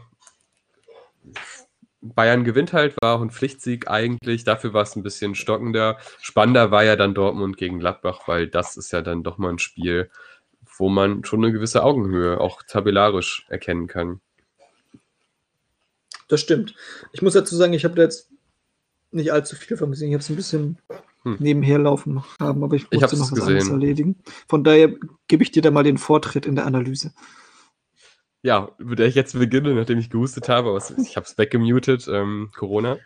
[2.01, 4.45] Bayern gewinnt halt, war auch ein Pflichtsieg eigentlich.
[4.45, 5.99] Dafür war es ein bisschen stockender.
[6.21, 9.59] Spannender war ja dann Dortmund gegen Gladbach, weil das ist ja dann doch mal ein
[9.59, 10.11] Spiel,
[10.77, 14.21] wo man schon eine gewisse Augenhöhe auch tabellarisch erkennen kann.
[16.29, 16.75] Das stimmt.
[17.13, 18.31] Ich muss dazu sagen, ich habe jetzt
[19.11, 20.09] nicht allzu viel von gesehen.
[20.09, 20.79] Ich habe es ein bisschen
[21.23, 21.37] hm.
[21.39, 23.49] nebenher laufen haben, aber ich musste ich noch was gesehen.
[23.49, 24.17] anderes erledigen.
[24.49, 24.93] Von daher
[25.29, 27.13] gebe ich dir da mal den Vortritt in der Analyse
[28.43, 32.07] ja, mit der ich jetzt beginne, nachdem ich gehustet habe, aber ich habe es weggemutet,
[32.09, 32.99] ähm, Corona.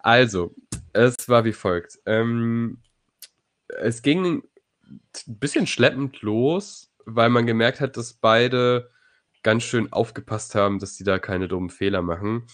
[0.00, 0.56] Also,
[0.92, 2.00] es war wie folgt.
[2.04, 2.78] Ähm,
[3.68, 8.90] es ging ein bisschen schleppend los weil man gemerkt hat, dass beide
[9.42, 12.46] ganz schön aufgepasst haben, dass sie da keine dummen Fehler machen.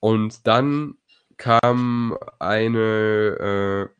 [0.00, 0.96] Und dann
[1.36, 3.96] kam eine, äh,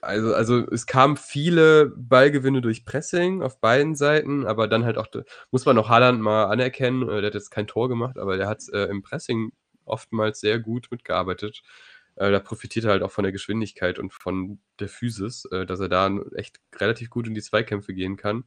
[0.00, 5.06] also, also es kamen viele Ballgewinne durch Pressing auf beiden Seiten, aber dann halt auch,
[5.50, 8.48] muss man auch Haaland mal anerkennen, äh, der hat jetzt kein Tor gemacht, aber der
[8.48, 9.52] hat äh, im Pressing
[9.84, 11.62] oftmals sehr gut mitgearbeitet.
[12.16, 15.80] Äh, da profitiert er halt auch von der Geschwindigkeit und von der Physis, äh, dass
[15.80, 18.44] er da echt relativ gut in die Zweikämpfe gehen kann.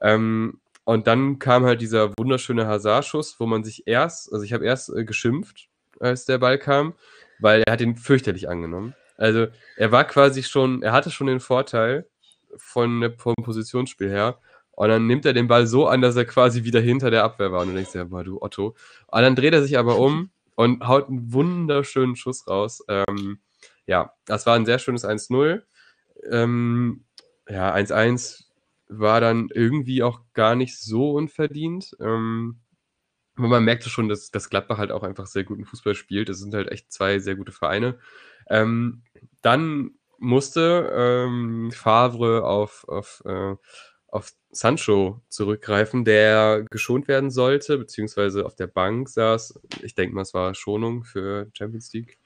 [0.00, 4.66] Ähm, und dann kam halt dieser wunderschöne Hazard-Schuss, wo man sich erst, also ich habe
[4.66, 5.68] erst äh, geschimpft,
[6.00, 6.94] als der Ball kam,
[7.38, 8.94] weil er hat ihn fürchterlich angenommen.
[9.16, 12.06] Also er war quasi schon, er hatte schon den Vorteil
[12.56, 14.38] von vom Positionsspiel her.
[14.72, 17.52] Und dann nimmt er den Ball so an, dass er quasi wieder hinter der Abwehr
[17.52, 17.62] war.
[17.62, 18.74] Und du denkst dir, boah, du Otto.
[19.06, 22.82] Und dann dreht er sich aber um und haut einen wunderschönen Schuss raus.
[22.88, 23.38] Ähm,
[23.86, 25.62] ja, das war ein sehr schönes 1-0.
[26.28, 27.04] Ähm,
[27.48, 28.44] ja, 1-1
[28.88, 31.96] war dann irgendwie auch gar nicht so unverdient.
[32.00, 32.58] Ähm,
[33.36, 36.28] aber man merkte schon, dass, dass Gladbach halt auch einfach sehr guten Fußball spielt.
[36.28, 37.98] Es sind halt echt zwei sehr gute Vereine.
[38.48, 39.02] Ähm,
[39.42, 43.56] dann musste ähm, Favre auf, auf, äh,
[44.08, 49.60] auf Sancho zurückgreifen, der geschont werden sollte, beziehungsweise auf der Bank saß.
[49.82, 52.18] Ich denke mal, es war Schonung für Champions League.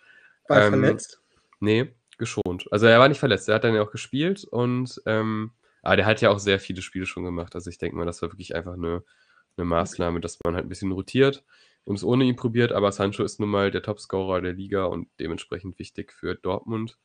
[0.48, 1.22] War ähm, verletzt?
[1.60, 2.66] Nee, geschont.
[2.70, 6.06] Also er war nicht verletzt, er hat dann ja auch gespielt und ähm, aber der
[6.06, 7.54] hat ja auch sehr viele Spiele schon gemacht.
[7.54, 9.02] Also ich denke mal, das war wirklich einfach eine,
[9.58, 11.44] eine Maßnahme, dass man halt ein bisschen rotiert
[11.84, 12.72] und es ohne ihn probiert.
[12.72, 16.98] Aber Sancho ist nun mal der Topscorer der Liga und dementsprechend wichtig für Dortmund.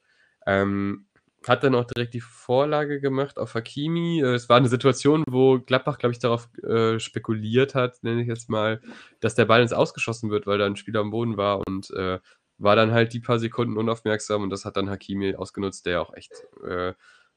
[0.46, 1.08] Ähm,
[1.48, 4.22] hat dann auch direkt die Vorlage gemacht auf Hakimi.
[4.22, 8.28] Äh, es war eine Situation, wo Gladbach, glaube ich, darauf äh, spekuliert hat, nenne ich
[8.28, 8.82] jetzt mal,
[9.20, 12.20] dass der Ball ins Ausgeschossen wird, weil da ein Spieler am Boden war und äh,
[12.58, 16.14] war dann halt die paar Sekunden unaufmerksam und das hat dann Hakimi ausgenutzt, der auch
[16.14, 16.32] echt
[16.66, 16.94] äh,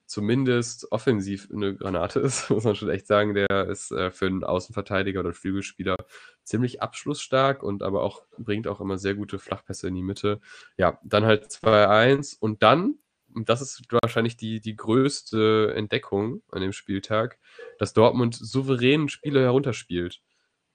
[0.07, 3.35] zumindest offensiv eine Granate ist, muss man schon echt sagen.
[3.35, 5.97] Der ist äh, für einen Außenverteidiger oder Flügelspieler
[6.45, 10.41] ziemlich abschlussstark und aber auch bringt auch immer sehr gute Flachpässe in die Mitte.
[10.77, 12.95] Ja, dann halt 2-1 und dann,
[13.35, 17.39] und das ist wahrscheinlich die, die größte Entdeckung an dem Spieltag,
[17.79, 20.23] dass Dortmund souverän Spiele herunterspielt.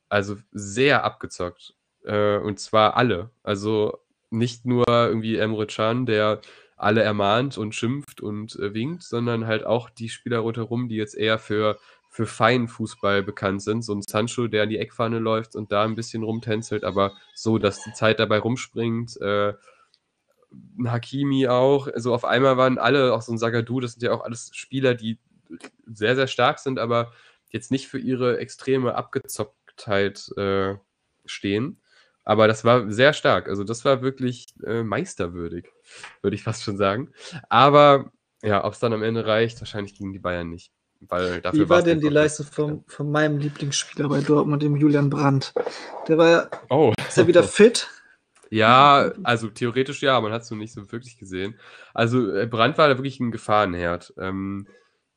[0.10, 1.74] Also sehr abgezockt.
[2.04, 3.32] Äh, und zwar alle.
[3.44, 6.42] Also nicht nur irgendwie Emre Can, der
[6.82, 11.16] alle ermahnt und schimpft und äh, winkt, sondern halt auch die Spieler rundherum, die jetzt
[11.16, 11.78] eher für,
[12.10, 13.84] für feinen Fußball bekannt sind.
[13.84, 17.58] So ein Sancho, der an die Eckfahne läuft und da ein bisschen rumtänzelt, aber so,
[17.58, 19.20] dass die Zeit dabei rumspringt.
[19.22, 19.54] Äh,
[20.78, 21.88] ein Hakimi auch.
[21.88, 24.96] Also auf einmal waren alle, auch so ein Sagadu, das sind ja auch alles Spieler,
[24.96, 25.20] die
[25.86, 27.12] sehr, sehr stark sind, aber
[27.50, 30.76] jetzt nicht für ihre extreme Abgezocktheit äh,
[31.26, 31.81] stehen.
[32.24, 33.50] Aber das war sehr stark.
[33.50, 35.70] Also das war wirklich äh, meisterwürdig,
[36.22, 37.10] würde ich fast schon sagen.
[37.50, 38.12] Aber
[38.44, 40.72] ja, ob es dann am Ende reicht, wahrscheinlich gegen die Bayern nicht.
[41.02, 45.10] Weil dafür Wie war denn die Leistung von, von meinem Lieblingsspieler bei Dortmund, dem Julian
[45.10, 45.54] Brandt?
[46.08, 46.50] Der war ja.
[46.70, 46.94] Oh.
[47.08, 47.90] Ist er wieder fit?
[48.52, 51.58] Ja, also theoretisch ja, man hat es noch nicht so wirklich gesehen.
[51.94, 54.14] Also äh, Brandt war da wirklich ein Gefahrenherd.
[54.20, 54.68] Ähm,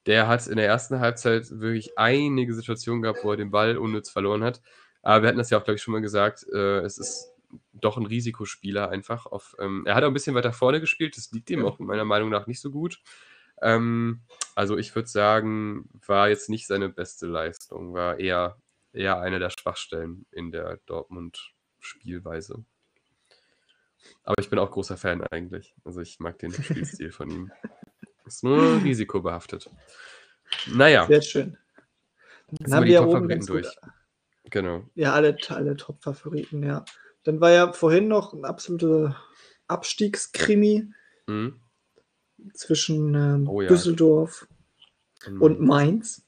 [0.07, 4.09] der hat in der ersten Halbzeit wirklich einige Situationen gehabt, wo er den Ball unnütz
[4.09, 4.61] verloren hat.
[5.05, 7.31] Aber wir hatten das ja auch, glaube ich, schon mal gesagt, äh, es ist
[7.75, 9.27] doch ein Risikospieler einfach.
[9.27, 12.07] Auf, ähm, er hat auch ein bisschen weiter vorne gespielt, das liegt ihm auch meiner
[12.07, 13.01] Meinung nach nicht so gut.
[13.61, 14.23] Ähm,
[14.55, 18.57] also ich würde sagen, war jetzt nicht seine beste Leistung, war eher,
[18.95, 22.64] eher eine der Schwachstellen in der Dortmund-Spielweise.
[24.23, 25.75] Aber ich bin auch großer Fan eigentlich.
[25.85, 27.53] Also ich mag den Spielstil von ihm.
[28.25, 29.71] Ist nur risikobehaftet.
[30.67, 31.07] Naja.
[31.07, 31.59] Sehr schön.
[32.51, 33.67] Dann haben wir ja oben ganz durch.
[33.67, 33.93] Gut
[34.50, 34.85] Genau.
[34.94, 36.85] Ja, alle, alle Top-Favoriten, ja.
[37.24, 39.16] Dann war ja vorhin noch ein absoluter
[39.66, 40.90] Abstiegskrimi
[41.26, 41.61] mhm.
[42.52, 43.68] zwischen ähm, oh, ja.
[43.68, 44.46] Düsseldorf
[45.26, 45.40] mhm.
[45.40, 46.26] und Mainz.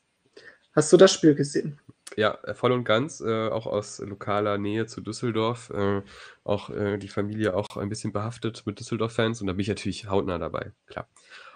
[0.73, 1.81] Hast du das Spiel gesehen?
[2.17, 5.71] Ja, äh, voll und ganz, äh, auch aus lokaler Nähe zu Düsseldorf.
[5.71, 6.03] Äh,
[6.45, 10.09] auch äh, die Familie auch ein bisschen behaftet mit Düsseldorf-Fans und da bin ich natürlich
[10.09, 11.09] hautnah dabei, klar.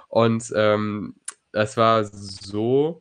[0.09, 1.15] Und ähm,
[1.53, 3.01] es war so,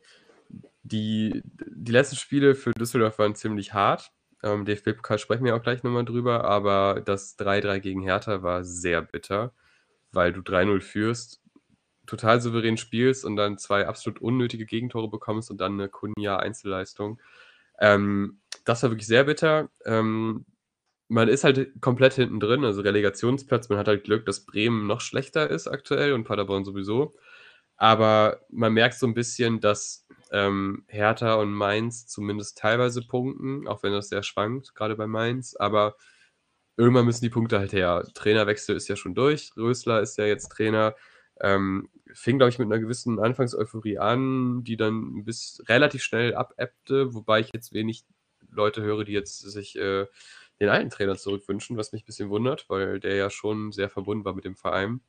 [0.82, 4.12] die, die letzten Spiele für Düsseldorf waren ziemlich hart.
[4.42, 9.02] Ähm, DFB-Pokal sprechen wir auch gleich nochmal drüber, aber das 3-3 gegen Hertha war sehr
[9.02, 9.52] bitter,
[10.12, 11.42] weil du 3-0 führst,
[12.06, 17.20] total souverän spielst und dann zwei absolut unnötige Gegentore bekommst und dann eine Kunja-Einzelleistung.
[17.78, 19.70] Ähm, das war wirklich sehr bitter.
[19.84, 20.46] Ähm,
[21.08, 23.68] man ist halt komplett hinten drin, also Relegationsplatz.
[23.68, 27.12] Man hat halt Glück, dass Bremen noch schlechter ist aktuell und Paderborn sowieso.
[27.76, 33.82] Aber man merkt so ein bisschen, dass ähm, Hertha und Mainz zumindest teilweise punkten, auch
[33.82, 35.56] wenn das sehr schwankt, gerade bei Mainz.
[35.56, 35.96] Aber
[36.76, 38.06] irgendwann müssen die Punkte halt her.
[38.14, 39.52] Trainerwechsel ist ja schon durch.
[39.56, 40.94] Rösler ist ja jetzt Trainer.
[41.40, 47.14] Ähm, fing, glaube ich, mit einer gewissen Anfangseuphorie an, die dann bis relativ schnell abebbte,
[47.14, 48.04] wobei ich jetzt wenig
[48.50, 50.06] Leute höre, die jetzt sich äh,
[50.60, 54.24] den alten Trainer zurückwünschen, was mich ein bisschen wundert, weil der ja schon sehr verbunden
[54.24, 55.00] war mit dem Verein.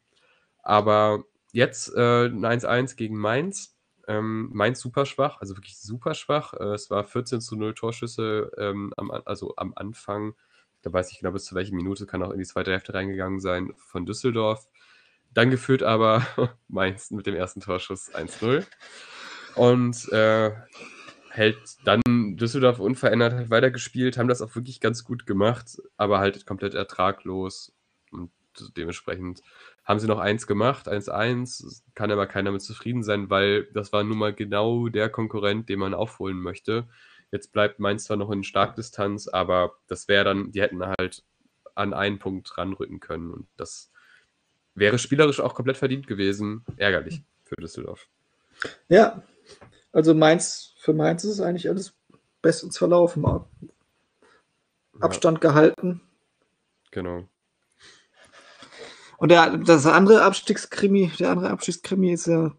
[0.64, 3.78] Aber jetzt äh, ein 1-1 gegen Mainz.
[4.08, 6.54] Ähm, Mainz super schwach, also wirklich super schwach.
[6.54, 10.36] Äh, es war 14 zu 0 Torschüsse, ähm, am, also am Anfang.
[10.82, 13.40] Da weiß ich genau, bis zu welcher Minute kann auch in die zweite Hälfte reingegangen
[13.40, 14.68] sein von Düsseldorf.
[15.34, 16.26] Dann geführt aber
[16.68, 18.66] Mainz mit dem ersten Torschuss 1-0.
[19.56, 20.52] Und äh,
[21.30, 22.02] hält dann
[22.38, 27.74] Düsseldorf unverändert weitergespielt, haben das auch wirklich ganz gut gemacht, aber halt komplett ertraglos.
[28.12, 28.32] Und
[28.76, 29.42] dementsprechend
[29.84, 34.04] haben sie noch eins gemacht, 1-1, kann aber keiner mit zufrieden sein, weil das war
[34.04, 36.88] nun mal genau der Konkurrent, den man aufholen möchte.
[37.32, 41.24] Jetzt bleibt Mainz zwar noch in Starkdistanz, aber das wäre dann, die hätten halt
[41.76, 43.92] an einen Punkt ranrücken können und das
[44.76, 46.64] wäre spielerisch auch komplett verdient gewesen.
[46.78, 48.08] Ärgerlich für Düsseldorf.
[48.90, 49.24] Ja,
[49.92, 51.94] also Mainz, für Mainz ist es eigentlich alles
[52.42, 53.26] bestens verlaufen.
[55.00, 55.50] Abstand ja.
[55.50, 56.02] gehalten.
[56.92, 57.28] Genau.
[59.22, 62.56] Und der, das andere Abstiegskrimi, der andere Abstiegskrimi ist ja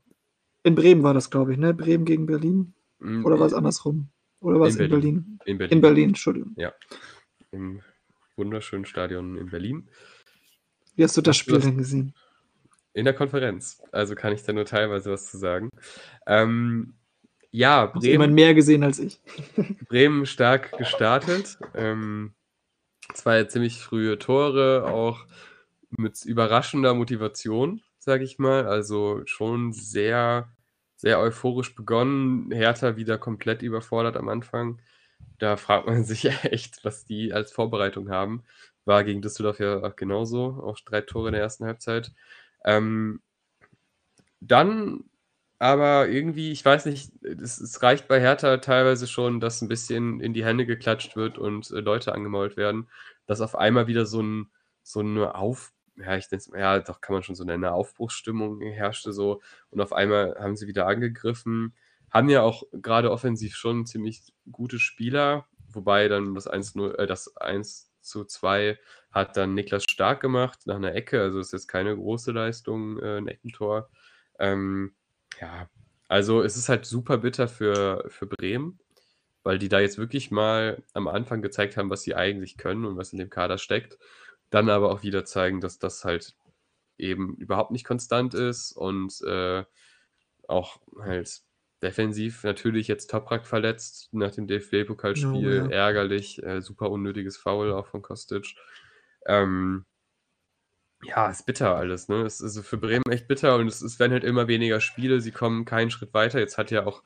[0.62, 1.75] in Bremen war das, glaube ich, ne?
[1.75, 2.72] Bremen gegen Berlin.
[3.01, 4.11] Mm, Oder war es andersrum?
[4.38, 5.38] Oder war es in, in Berlin?
[5.44, 5.72] In Berlin.
[5.72, 6.53] In Berlin, Entschuldigung.
[6.57, 6.72] Ja.
[7.51, 7.81] Im
[8.37, 9.88] wunderschönen Stadion in Berlin.
[10.94, 12.14] Wie hast du das Spiel denn gesehen?
[12.92, 13.83] In der Konferenz.
[13.90, 15.68] Also kann ich da nur teilweise was zu sagen.
[16.29, 16.94] Ähm,
[17.51, 17.96] ja, Bremen.
[17.96, 19.20] Hast jemand mehr gesehen als ich.
[19.88, 21.59] Bremen stark gestartet.
[21.75, 22.35] Ähm,
[23.14, 25.27] zwei ziemlich frühe Tore, auch
[25.98, 28.66] mit überraschender Motivation, sage ich mal.
[28.66, 30.48] Also schon sehr,
[30.96, 32.50] sehr euphorisch begonnen.
[32.50, 34.81] Hertha wieder komplett überfordert am Anfang.
[35.38, 38.44] Da fragt man sich echt, was die als Vorbereitung haben.
[38.85, 42.12] War gegen Düsseldorf ja auch genauso, auch drei Tore in der ersten Halbzeit.
[42.64, 43.20] Ähm,
[44.40, 45.05] dann
[45.62, 50.20] aber irgendwie, ich weiß nicht, es, es, reicht bei Hertha teilweise schon, dass ein bisschen
[50.20, 52.88] in die Hände geklatscht wird und äh, Leute angemault werden,
[53.26, 54.50] dass auf einmal wieder so, ein,
[54.83, 58.61] so eine Auf, ja, ich denke, ja, doch kann man schon so nennen, eine Aufbruchsstimmung
[58.61, 61.74] herrschte so und auf einmal haben sie wieder angegriffen,
[62.11, 67.37] haben ja auch gerade offensiv schon ziemlich gute Spieler, wobei dann das 1, äh, das
[67.37, 68.78] 1 zu 2
[69.11, 73.18] hat dann Niklas Stark gemacht nach einer Ecke, also ist jetzt keine große Leistung, äh,
[73.18, 73.90] ein Eckentor.
[74.38, 74.94] Ähm,
[75.40, 75.68] ja,
[76.09, 78.78] also es ist halt super bitter für, für Bremen,
[79.42, 82.96] weil die da jetzt wirklich mal am Anfang gezeigt haben, was sie eigentlich können und
[82.96, 83.98] was in dem Kader steckt.
[84.53, 86.37] Dann aber auch wieder zeigen, dass das halt
[86.99, 89.65] eben überhaupt nicht konstant ist und äh,
[90.47, 91.41] auch halt
[91.83, 95.62] defensiv natürlich jetzt Toprak verletzt nach dem DFB-Pokalspiel.
[95.62, 95.71] Oh, ja.
[95.71, 98.55] Ärgerlich, äh, super unnötiges Foul auch von Kostic.
[99.27, 99.87] Ähm,
[101.03, 102.23] ja, ist bitter alles, ne?
[102.23, 105.33] Es ist für Bremen echt bitter und es, es werden halt immer weniger Spiele, sie
[105.33, 106.38] kommen keinen Schritt weiter.
[106.41, 107.03] Jetzt hat ja auch,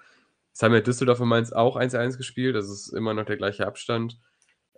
[0.49, 3.69] jetzt haben ja Düsseldorf und Mainz auch 1-1 gespielt, das ist immer noch der gleiche
[3.69, 4.19] Abstand.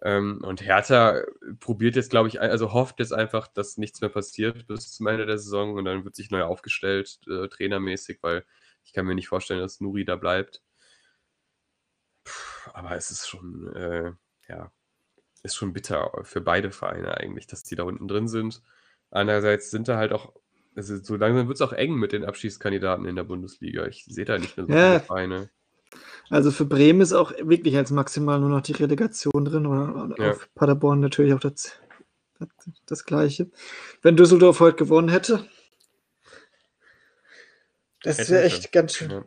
[0.02, 1.22] Ähm, und Hertha
[1.60, 5.26] probiert jetzt, glaube ich, also hofft jetzt einfach, dass nichts mehr passiert bis zum Ende
[5.26, 8.44] der Saison und dann wird sich neu aufgestellt, äh, trainermäßig, weil
[8.84, 10.62] ich kann mir nicht vorstellen, dass Nuri da bleibt.
[12.24, 14.12] Puh, aber es ist schon, äh,
[14.48, 14.72] ja,
[15.42, 18.62] ist schon bitter für beide Vereine eigentlich, dass die da unten drin sind.
[19.10, 20.32] Andererseits sind da halt auch,
[20.76, 23.86] also so langsam wird es auch eng mit den Abschiedskandidaten in der Bundesliga.
[23.86, 24.90] Ich sehe da nicht mehr so ja.
[24.90, 25.50] viele Vereine.
[26.30, 30.32] Also für Bremen ist auch wirklich als maximal nur noch die Relegation drin oder ja.
[30.32, 31.72] auf Paderborn natürlich auch das,
[32.38, 32.48] das,
[32.86, 33.50] das, Gleiche.
[34.02, 35.46] Wenn Düsseldorf heute gewonnen hätte,
[38.02, 39.10] das wäre echt ganz schön.
[39.10, 39.24] Ja.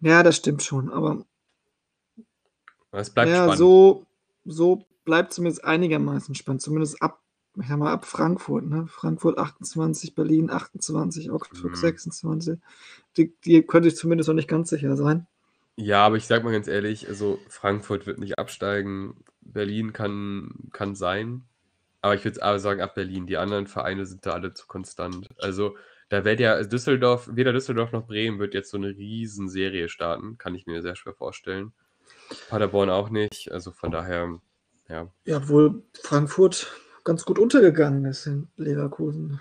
[0.00, 0.22] ja.
[0.22, 1.24] das stimmt schon, aber
[2.90, 3.58] es bleibt ja, spannend.
[3.58, 4.06] so,
[4.44, 7.20] so bleibt zumindest einigermaßen spannend, zumindest ab
[7.56, 8.88] ich sag mal, ab Frankfurt, ne?
[8.88, 11.76] Frankfurt 28, Berlin 28, Augsburg mhm.
[11.76, 12.58] 26.
[13.16, 15.28] Die, die könnte ich zumindest noch nicht ganz sicher sein.
[15.76, 20.94] Ja, aber ich sag mal ganz ehrlich, also Frankfurt wird nicht absteigen, Berlin kann, kann
[20.94, 21.44] sein,
[22.00, 23.26] aber ich würde aber sagen, ab Berlin.
[23.26, 25.28] Die anderen Vereine sind da alle zu konstant.
[25.38, 25.76] Also
[26.10, 30.54] da wird ja Düsseldorf, weder Düsseldorf noch Bremen wird jetzt so eine Riesenserie starten, kann
[30.54, 31.72] ich mir sehr schwer vorstellen.
[32.48, 34.38] Paderborn auch nicht, also von daher,
[34.88, 35.10] ja.
[35.24, 36.72] Ja, wohl Frankfurt
[37.04, 39.40] ganz gut untergegangen ist in Leverkusen.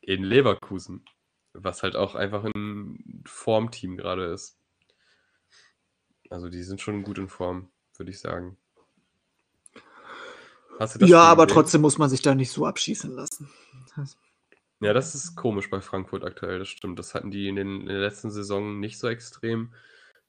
[0.00, 1.04] In Leverkusen.
[1.52, 4.57] Was halt auch einfach ein Formteam gerade ist.
[6.30, 8.56] Also die sind schon gut in Form, würde ich sagen.
[11.00, 11.54] ja, aber gesehen?
[11.54, 13.50] trotzdem muss man sich da nicht so abschießen lassen.
[14.80, 16.98] Ja, das ist komisch bei Frankfurt aktuell, das stimmt.
[17.00, 19.72] Das hatten die in den, in den letzten Saisonen nicht so extrem.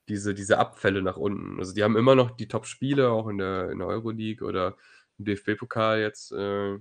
[0.07, 1.59] Diese, diese Abfälle nach unten.
[1.59, 4.75] Also die haben immer noch die Top-Spiele, auch in der, in der Euroleague oder
[5.19, 6.31] DFB-Pokal jetzt.
[6.31, 6.79] Äh,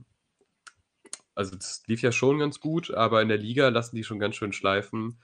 [1.35, 4.37] also das lief ja schon ganz gut, aber in der Liga lassen die schon ganz
[4.37, 5.21] schön schleifen.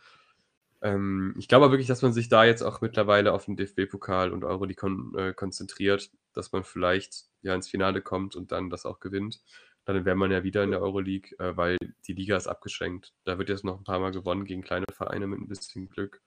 [0.85, 4.45] Ähm, ich glaube wirklich, dass man sich da jetzt auch mittlerweile auf den DFB-Pokal und
[4.45, 9.01] Euroleague kon äh, konzentriert, dass man vielleicht ja ins Finale kommt und dann das auch
[9.01, 9.41] gewinnt.
[9.87, 13.15] Dann wäre man ja wieder in der Euroleague, äh, weil die Liga ist abgeschränkt.
[13.25, 16.21] Da wird jetzt noch ein paar Mal gewonnen gegen kleine Vereine mit ein bisschen Glück.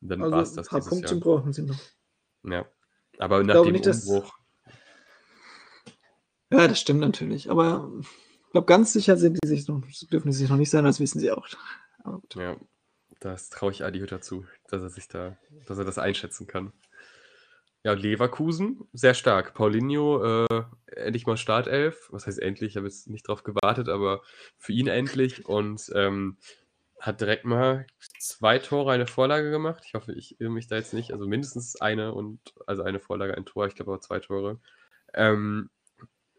[0.00, 0.68] Und dann also war es das.
[0.68, 1.20] Ein paar Punkte Jahr.
[1.20, 1.80] brauchen sie noch.
[2.44, 2.64] Ja.
[3.18, 4.38] Aber ich nach dem nicht, Umbruch.
[6.52, 7.50] Ja, das stimmt natürlich.
[7.50, 9.82] Aber ich glaube, ganz sicher sind die sich noch,
[10.12, 11.48] dürfen sie sich noch nicht sein, das wissen sie auch.
[12.36, 12.56] Ja,
[13.30, 16.72] das traue ich Adi Hütter zu, dass er sich da, dass er das einschätzen kann.
[17.84, 19.54] Ja, Leverkusen, sehr stark.
[19.54, 22.08] Paulinho, äh, endlich mal Startelf.
[22.10, 22.70] Was heißt endlich?
[22.70, 24.22] Ich habe jetzt nicht drauf gewartet, aber
[24.58, 25.46] für ihn endlich.
[25.46, 26.36] Und ähm,
[26.98, 27.86] hat direkt mal
[28.18, 29.84] zwei Tore, eine Vorlage gemacht.
[29.86, 31.12] Ich hoffe, ich irre mich da jetzt nicht.
[31.12, 34.58] Also mindestens eine und also eine Vorlage, ein Tor, ich glaube aber zwei Tore.
[35.14, 35.70] Ähm,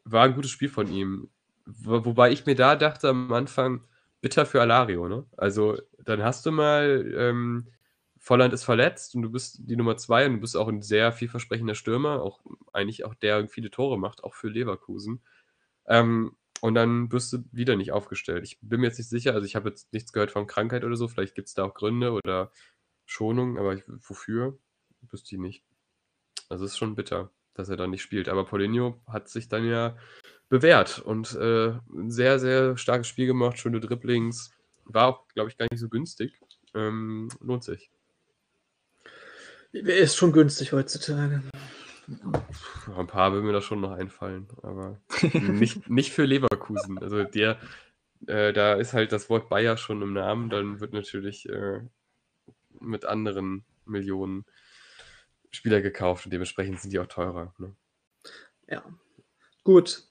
[0.03, 1.29] war ein gutes Spiel von ihm.
[1.65, 3.83] Wo, wobei ich mir da dachte am Anfang,
[4.21, 5.25] bitter für Alario, ne?
[5.37, 7.71] Also dann hast du mal, ähm,
[8.19, 11.11] Volland ist verletzt und du bist die Nummer zwei und du bist auch ein sehr
[11.11, 12.41] vielversprechender Stürmer, auch
[12.73, 15.23] eigentlich auch der viele Tore macht, auch für Leverkusen.
[15.87, 18.43] Ähm, und dann wirst du wieder nicht aufgestellt.
[18.43, 20.95] Ich bin mir jetzt nicht sicher, also ich habe jetzt nichts gehört von Krankheit oder
[20.95, 22.51] so, vielleicht gibt es da auch Gründe oder
[23.05, 24.57] Schonung, aber ich, wofür,
[25.01, 25.63] wüsste ich nicht.
[26.49, 28.29] Also es ist schon bitter, dass er dann nicht spielt.
[28.29, 29.97] Aber Paulinho hat sich dann ja
[30.49, 34.51] bewährt und äh, ein sehr, sehr starkes Spiel gemacht, schöne Dribblings.
[34.85, 36.39] War auch, glaube ich, gar nicht so günstig.
[36.73, 37.91] Ähm, lohnt sich.
[39.73, 41.43] Er ist schon günstig heutzutage.
[42.95, 45.01] Ein paar würden mir da schon noch einfallen, aber
[45.33, 46.97] nicht, nicht für Leverkusen.
[46.99, 47.59] Also der,
[48.27, 51.81] äh, da ist halt das Wort Bayer schon im Namen, dann wird natürlich äh,
[52.79, 54.45] mit anderen Millionen
[55.51, 57.53] Spieler gekauft und dementsprechend sind die auch teurer.
[57.57, 57.75] Ne?
[58.67, 58.83] Ja.
[59.63, 60.03] Gut.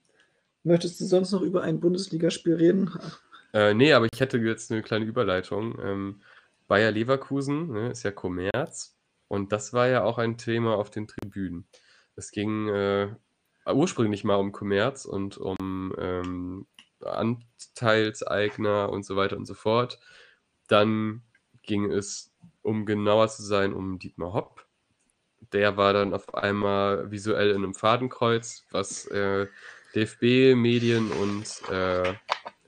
[0.63, 2.91] Möchtest du sonst noch über ein Bundesligaspiel reden?
[3.53, 5.79] Äh, nee, aber ich hätte jetzt eine kleine Überleitung.
[5.81, 6.23] Ähm,
[6.67, 11.07] Bayer Leverkusen ne, ist ja Kommerz und das war ja auch ein Thema auf den
[11.07, 11.69] Tribünen.
[12.17, 13.15] Es ging äh,
[13.73, 16.67] ursprünglich mal um Kommerz und um ähm,
[17.01, 20.01] Anteilseigner und so weiter und so fort.
[20.69, 21.23] Dann
[21.63, 24.66] ging es, um genauer zu sein, um Dietmar Hopp.
[25.57, 29.47] Der war dann auf einmal visuell in einem Fadenkreuz, was äh,
[29.95, 32.13] DFB, Medien und äh,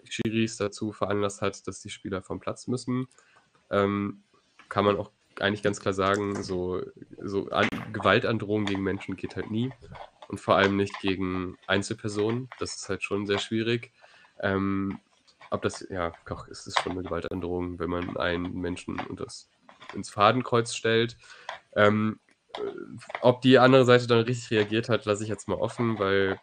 [0.05, 3.07] Schiris dazu veranlasst hat, dass die Spieler vom Platz müssen.
[3.69, 4.23] Ähm,
[4.71, 6.81] kann man auch eigentlich ganz klar sagen, so,
[7.23, 9.71] so an, Gewaltandrohung gegen Menschen geht halt nie.
[10.29, 12.49] Und vor allem nicht gegen Einzelpersonen.
[12.59, 13.93] Das ist halt schon sehr schwierig.
[14.41, 14.99] Ähm,
[15.51, 19.51] ob das, ja, doch, es ist schon eine Gewaltandrohung, wenn man einen Menschen und das
[19.93, 21.19] ins Fadenkreuz stellt.
[21.77, 22.28] Ähm, äh,
[23.21, 26.41] ob die andere Seite dann richtig reagiert hat, lasse ich jetzt mal offen, weil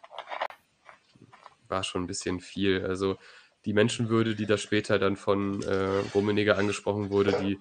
[1.68, 2.84] war schon ein bisschen viel.
[2.84, 3.18] Also
[3.64, 7.58] die Menschenwürde, die da später dann von äh, Rummenigge angesprochen wurde, die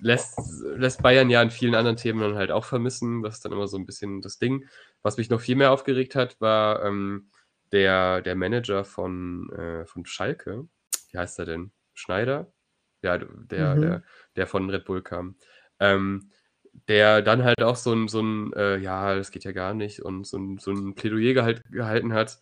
[0.00, 0.38] lässt,
[0.76, 3.22] lässt Bayern ja in vielen anderen Themen dann halt auch vermissen.
[3.22, 4.68] Das ist dann immer so ein bisschen das Ding.
[5.02, 7.30] Was mich noch viel mehr aufgeregt hat, war ähm,
[7.72, 10.66] der, der Manager von, äh, von Schalke.
[11.10, 11.72] Wie heißt er denn?
[11.92, 12.52] Schneider?
[13.02, 13.80] Ja, der, mhm.
[13.80, 14.02] der,
[14.36, 15.36] der von Red Bull kam.
[15.78, 16.30] Ähm,
[16.88, 20.00] der dann halt auch so ein, so ein äh, ja, das geht ja gar nicht,
[20.00, 22.38] und so ein, so ein Plädoyer gehalt, gehalten hat,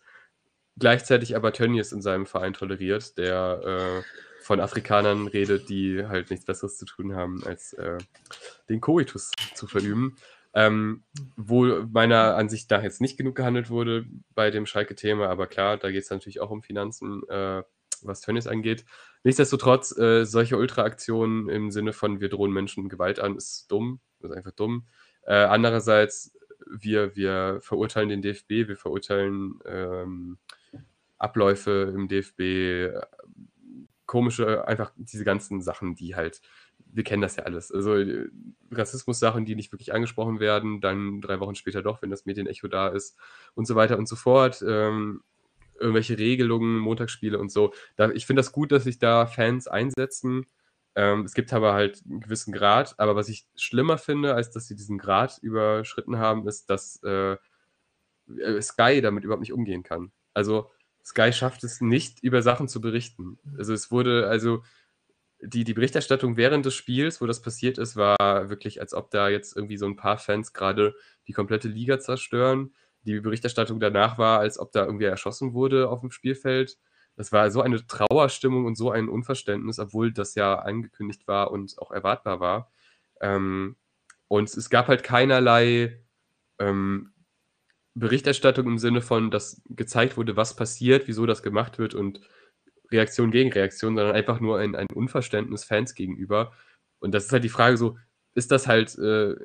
[0.77, 3.61] gleichzeitig aber Tönnies in seinem Verein toleriert, der
[4.01, 7.97] äh, von Afrikanern redet, die halt nichts Besseres zu tun haben, als äh,
[8.69, 10.17] den Koitus zu verüben.
[10.55, 11.03] Ähm,
[11.35, 14.05] wo meiner Ansicht nach jetzt nicht genug gehandelt wurde
[14.35, 17.63] bei dem Schalke-Thema, aber klar, da geht es natürlich auch um Finanzen, äh,
[18.03, 18.85] was Tönnies angeht.
[19.23, 24.31] Nichtsdestotrotz, äh, solche Ultraaktionen im Sinne von wir drohen Menschen Gewalt an, ist dumm, ist
[24.31, 24.85] einfach dumm.
[25.25, 26.35] Äh, andererseits,
[26.69, 30.37] wir, wir verurteilen den DFB, wir verurteilen ähm,
[31.17, 32.97] Abläufe im DFB,
[34.05, 36.41] komische, einfach diese ganzen Sachen, die halt,
[36.77, 37.71] wir kennen das ja alles.
[37.71, 38.29] Also äh,
[38.71, 42.89] Rassismus-Sachen, die nicht wirklich angesprochen werden, dann drei Wochen später doch, wenn das Medienecho da
[42.89, 43.17] ist
[43.55, 44.63] und so weiter und so fort.
[44.67, 45.21] Ähm,
[45.83, 47.73] irgendwelche Regelungen, Montagsspiele und so.
[47.95, 50.47] Da, ich finde das gut, dass sich da Fans einsetzen.
[50.95, 52.95] Ähm, es gibt aber halt einen gewissen Grad.
[52.99, 57.37] Aber was ich schlimmer finde, als dass sie diesen Grad überschritten haben, ist, dass äh,
[58.61, 60.11] Sky damit überhaupt nicht umgehen kann.
[60.33, 60.71] Also
[61.03, 63.37] Sky schafft es nicht, über Sachen zu berichten.
[63.57, 64.63] Also es wurde, also
[65.41, 69.27] die, die Berichterstattung während des Spiels, wo das passiert ist, war wirklich, als ob da
[69.29, 70.95] jetzt irgendwie so ein paar Fans gerade
[71.27, 72.73] die komplette Liga zerstören.
[73.03, 76.77] Die Berichterstattung danach war, als ob da irgendwie erschossen wurde auf dem Spielfeld.
[77.15, 81.75] Das war so eine Trauerstimmung und so ein Unverständnis, obwohl das ja angekündigt war und
[81.77, 82.71] auch erwartbar war.
[83.21, 83.75] Ähm,
[84.27, 86.03] und es gab halt keinerlei
[86.59, 87.13] ähm,
[87.95, 92.21] Berichterstattung im Sinne von, dass gezeigt wurde, was passiert, wieso das gemacht wird und
[92.91, 96.53] Reaktion gegen Reaktion, sondern einfach nur ein, ein Unverständnis Fans gegenüber.
[96.99, 97.97] Und das ist halt die Frage so,
[98.33, 99.35] ist das halt, äh,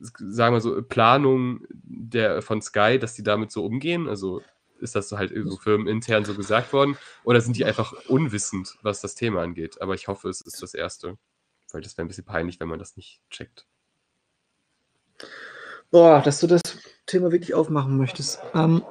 [0.00, 4.08] sagen wir so, Planung der, von Sky, dass die damit so umgehen?
[4.08, 4.42] Also
[4.80, 6.96] ist das so halt so firmenintern so gesagt worden?
[7.24, 9.80] Oder sind die einfach unwissend, was das Thema angeht?
[9.82, 11.18] Aber ich hoffe, es ist das Erste.
[11.72, 13.66] Weil das wäre ein bisschen peinlich, wenn man das nicht checkt.
[15.90, 16.62] Boah, dass du das
[17.06, 18.40] Thema wirklich aufmachen möchtest.
[18.54, 18.82] Ähm,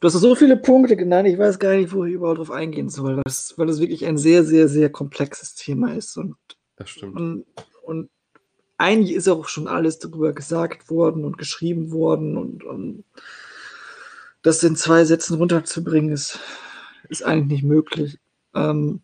[0.00, 2.88] du hast so viele Punkte genannt, ich weiß gar nicht, wo ich überhaupt drauf eingehen
[2.88, 6.16] soll, weil es, weil es wirklich ein sehr, sehr, sehr komplexes Thema ist.
[6.16, 6.36] Und,
[6.76, 7.16] das stimmt.
[7.16, 7.46] Und,
[7.82, 8.10] und
[8.82, 13.04] eigentlich ist auch schon alles darüber gesagt worden und geschrieben worden und, und
[14.42, 16.40] das in zwei Sätzen runterzubringen, ist,
[17.08, 18.18] ist eigentlich nicht möglich.
[18.54, 19.00] Ähm,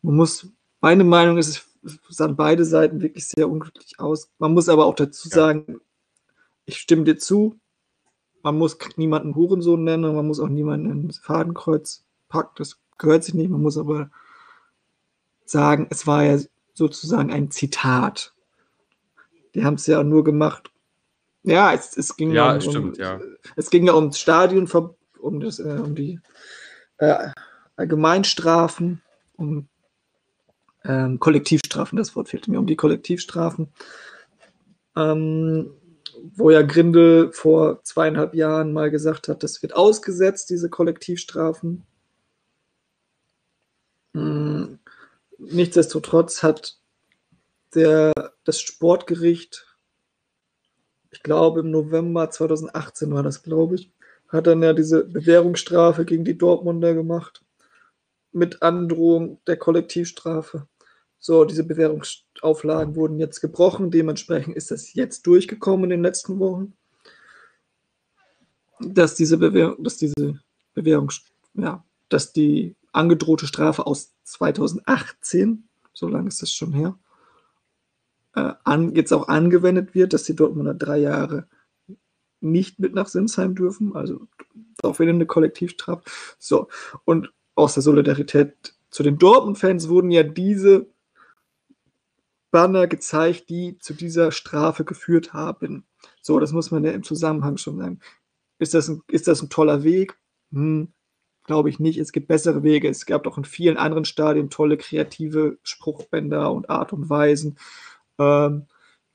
[0.00, 0.48] man muss,
[0.80, 4.30] meine Meinung ist, es sahen beide Seiten wirklich sehr unglücklich aus.
[4.38, 5.80] Man muss aber auch dazu sagen,
[6.64, 7.60] ich stimme dir zu,
[8.42, 13.24] man muss niemanden Hurensohn nennen und man muss auch niemanden ins Fadenkreuz packen, das gehört
[13.24, 13.50] sich nicht.
[13.50, 14.10] Man muss aber
[15.44, 16.38] sagen, es war ja
[16.72, 18.32] sozusagen ein Zitat.
[19.54, 20.70] Die haben es ja nur gemacht.
[21.42, 23.20] Ja, es, es ging ja, um, stimmt, ja.
[23.56, 24.68] Es ging ja ums Stadion,
[25.18, 26.20] um, das, äh, um die
[26.98, 27.30] äh,
[27.76, 29.00] Allgemeinstrafen,
[29.36, 29.68] um
[30.84, 33.68] ähm, Kollektivstrafen, das Wort fehlte mir, um die Kollektivstrafen.
[34.96, 35.70] Ähm,
[36.34, 41.84] wo ja Grindel vor zweieinhalb Jahren mal gesagt hat, das wird ausgesetzt, diese Kollektivstrafen.
[44.14, 44.78] Hm,
[45.38, 46.79] nichtsdestotrotz hat
[47.74, 48.12] der,
[48.44, 49.66] das Sportgericht,
[51.10, 53.92] ich glaube im November 2018 war das, glaube ich,
[54.28, 57.44] hat dann ja diese Bewährungsstrafe gegen die Dortmunder gemacht
[58.32, 60.68] mit Androhung der Kollektivstrafe.
[61.18, 63.90] So, diese Bewährungsauflagen wurden jetzt gebrochen.
[63.90, 66.72] Dementsprechend ist das jetzt durchgekommen in den letzten Wochen,
[68.78, 70.40] dass diese Bewährung, dass diese
[70.72, 71.10] Bewährung,
[71.54, 76.96] ja, dass die angedrohte Strafe aus 2018, so lange ist das schon her,
[78.34, 81.48] äh, an, jetzt auch angewendet wird, dass die Dortmunder drei Jahre
[82.40, 84.26] nicht mit nach Sinsheim dürfen, also
[84.82, 86.02] auch wieder eine Kollektivstrafe.
[86.38, 86.68] So,
[87.04, 90.86] und aus der Solidarität zu den Dortmund-Fans wurden ja diese
[92.50, 95.84] Banner gezeigt, die zu dieser Strafe geführt haben.
[96.20, 98.00] So, das muss man ja im Zusammenhang schon sagen.
[98.58, 100.18] Ist das ein, ist das ein toller Weg?
[100.52, 100.92] Hm,
[101.46, 101.98] Glaube ich nicht.
[101.98, 102.88] Es gibt bessere Wege.
[102.88, 107.58] Es gab auch in vielen anderen Stadien tolle kreative Spruchbänder und Art und Weisen
[108.20, 108.66] ähm,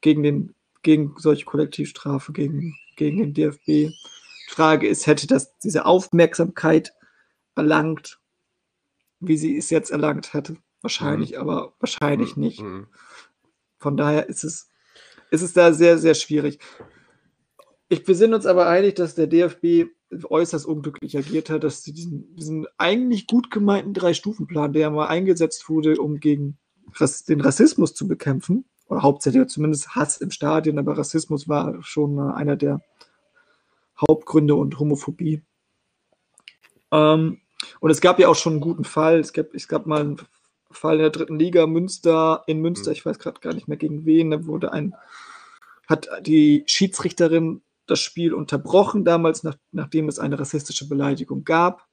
[0.01, 3.65] gegen, den, gegen solche Kollektivstrafe, gegen, gegen den DFB.
[3.67, 3.93] Die
[4.49, 6.93] Frage ist, hätte das diese Aufmerksamkeit
[7.55, 8.19] erlangt,
[9.19, 10.57] wie sie es jetzt erlangt hätte?
[10.81, 11.37] Wahrscheinlich, mhm.
[11.37, 12.43] aber wahrscheinlich mhm.
[12.43, 12.61] nicht.
[12.61, 12.87] Mhm.
[13.77, 14.69] Von daher ist es,
[15.31, 16.59] ist es da sehr, sehr schwierig.
[17.87, 19.89] Ich, wir sind uns aber einig, dass der DFB
[20.23, 25.69] äußerst unglücklich agiert hat, dass sie diesen, diesen eigentlich gut gemeinten Drei-Stufen-Plan, der mal eingesetzt
[25.69, 26.57] wurde, um gegen
[27.27, 32.55] den Rassismus zu bekämpfen, oder hauptsächlich zumindest Hass im Stadion, aber Rassismus war schon einer
[32.55, 32.81] der
[33.99, 35.41] Hauptgründe und Homophobie.
[36.91, 37.41] Ähm,
[37.79, 39.19] und es gab ja auch schon einen guten Fall.
[39.19, 40.17] Es gab, es gab mal einen
[40.71, 42.93] Fall in der dritten Liga, Münster, in Münster, mhm.
[42.93, 44.93] ich weiß gerade gar nicht mehr gegen wen, da wurde ein,
[45.87, 51.87] hat die Schiedsrichterin das Spiel unterbrochen, damals, nach, nachdem es eine rassistische Beleidigung gab.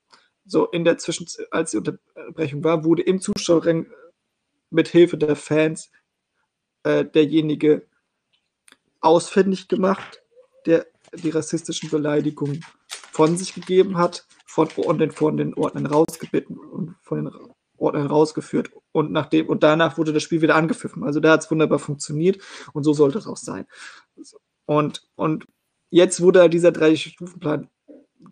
[0.45, 3.86] So, in der Zwischenzeit, als die Unterbrechung war, wurde im Zuschauerring
[4.70, 5.90] mit Hilfe der Fans
[6.85, 7.87] äh, derjenige
[9.01, 10.22] ausfindig gemacht,
[10.66, 16.59] der die rassistischen Beleidigungen von sich gegeben hat von, und den, von den Ordnern rausgebeten
[16.59, 17.33] und von den
[17.76, 21.03] Ordnern rausgeführt und nachdem und danach wurde das Spiel wieder angepfiffen.
[21.03, 23.66] Also da hat es wunderbar funktioniert und so sollte es auch sein.
[24.66, 25.47] Und, und
[25.91, 27.68] jetzt wurde dieser Drei-Stufen-Plan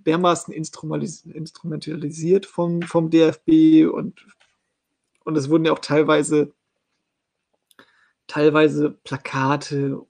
[0.06, 4.24] dermaßen instrumentalisiert vom, vom DFB und,
[5.24, 6.52] und es wurden ja auch teilweise,
[8.30, 10.06] teilweise Plakate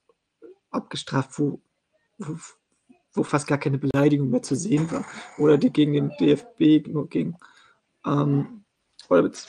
[0.70, 1.60] abgestraft, wo,
[2.18, 2.36] wo,
[3.14, 5.06] wo fast gar keine Beleidigung mehr zu sehen war.
[5.38, 7.34] Oder die gegen den DFB nur ging.
[8.04, 8.64] Ähm,
[9.08, 9.46] oder mit.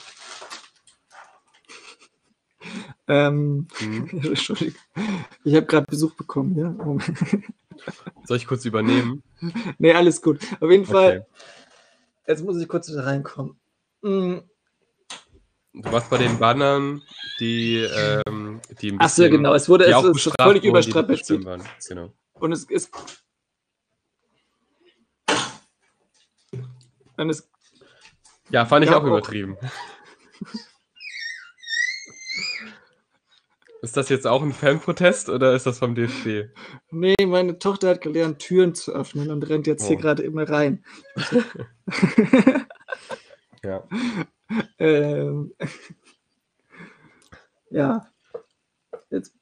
[3.08, 4.08] ähm, mhm.
[4.24, 4.80] Entschuldigung.
[5.44, 6.74] Ich habe gerade Besuch bekommen, ja.
[8.24, 9.22] Soll ich kurz übernehmen?
[9.78, 10.40] nee, alles gut.
[10.60, 11.26] Auf jeden Fall.
[12.26, 13.60] Jetzt muss ich kurz wieder reinkommen.
[15.74, 17.02] Du warst bei den Bannern,
[17.40, 19.54] die, ähm, die ein bisschen, Achso, genau.
[19.54, 21.46] Es wurde es ist völlig überstrapaziert.
[21.88, 22.12] Genau.
[22.34, 22.90] Und es ist.
[27.16, 27.48] Und es
[28.50, 29.56] ja, fand ich auch, auch übertrieben.
[33.80, 36.50] Ist das jetzt auch ein Fanprotest oder ist das vom DFB?
[36.90, 39.88] Nee, meine Tochter hat gelernt, Türen zu öffnen und rennt jetzt oh.
[39.88, 40.84] hier gerade immer rein.
[43.64, 43.84] Ja.
[44.78, 45.54] ähm,
[47.70, 48.08] ja.
[49.10, 49.34] Jetzt,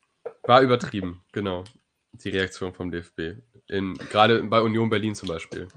[0.43, 1.65] War übertrieben, genau.
[2.13, 3.41] Die Reaktion vom DFB.
[3.69, 5.69] In, gerade bei Union Berlin zum Beispiel.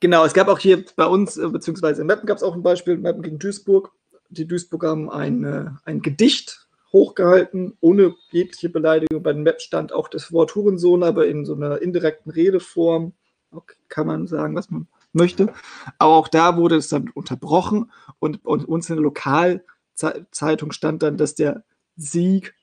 [0.00, 2.62] genau, es gab auch hier bei uns, äh, beziehungsweise in Meppen gab es auch ein
[2.62, 3.92] Beispiel, Meppen gegen Duisburg.
[4.30, 9.22] Die Duisburger haben ein, äh, ein Gedicht hochgehalten, ohne jegliche Beleidigung.
[9.22, 13.12] Bei den Meppen stand auch das Wort Hurensohn, aber in so einer indirekten Redeform.
[13.50, 15.52] Okay, kann man sagen, was man möchte.
[15.98, 21.16] Aber auch da wurde es dann unterbrochen und, und uns in der Lokalzeitung stand dann,
[21.16, 21.64] dass der
[21.96, 22.54] Sieg,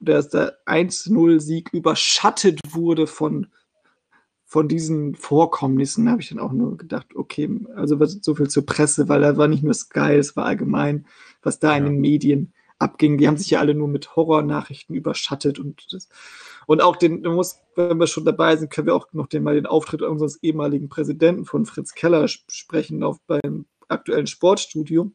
[0.00, 3.48] dass der 1-0-Sieg überschattet wurde von,
[4.44, 6.06] von diesen Vorkommnissen.
[6.06, 9.36] Da habe ich dann auch nur gedacht, okay, also so viel zur Presse, weil da
[9.36, 11.06] war nicht nur Sky, es war allgemein,
[11.42, 11.90] was da in Ja.
[11.90, 13.18] den Medien abging.
[13.18, 16.08] Die haben sich ja alle nur mit Horrornachrichten überschattet und das,
[16.70, 19.42] und auch den, du musst, wenn wir schon dabei sind, können wir auch noch den,
[19.42, 25.10] mal den Auftritt unseres ehemaligen Präsidenten von Fritz Keller sp- sprechen auf beim aktuellen Sportstudio.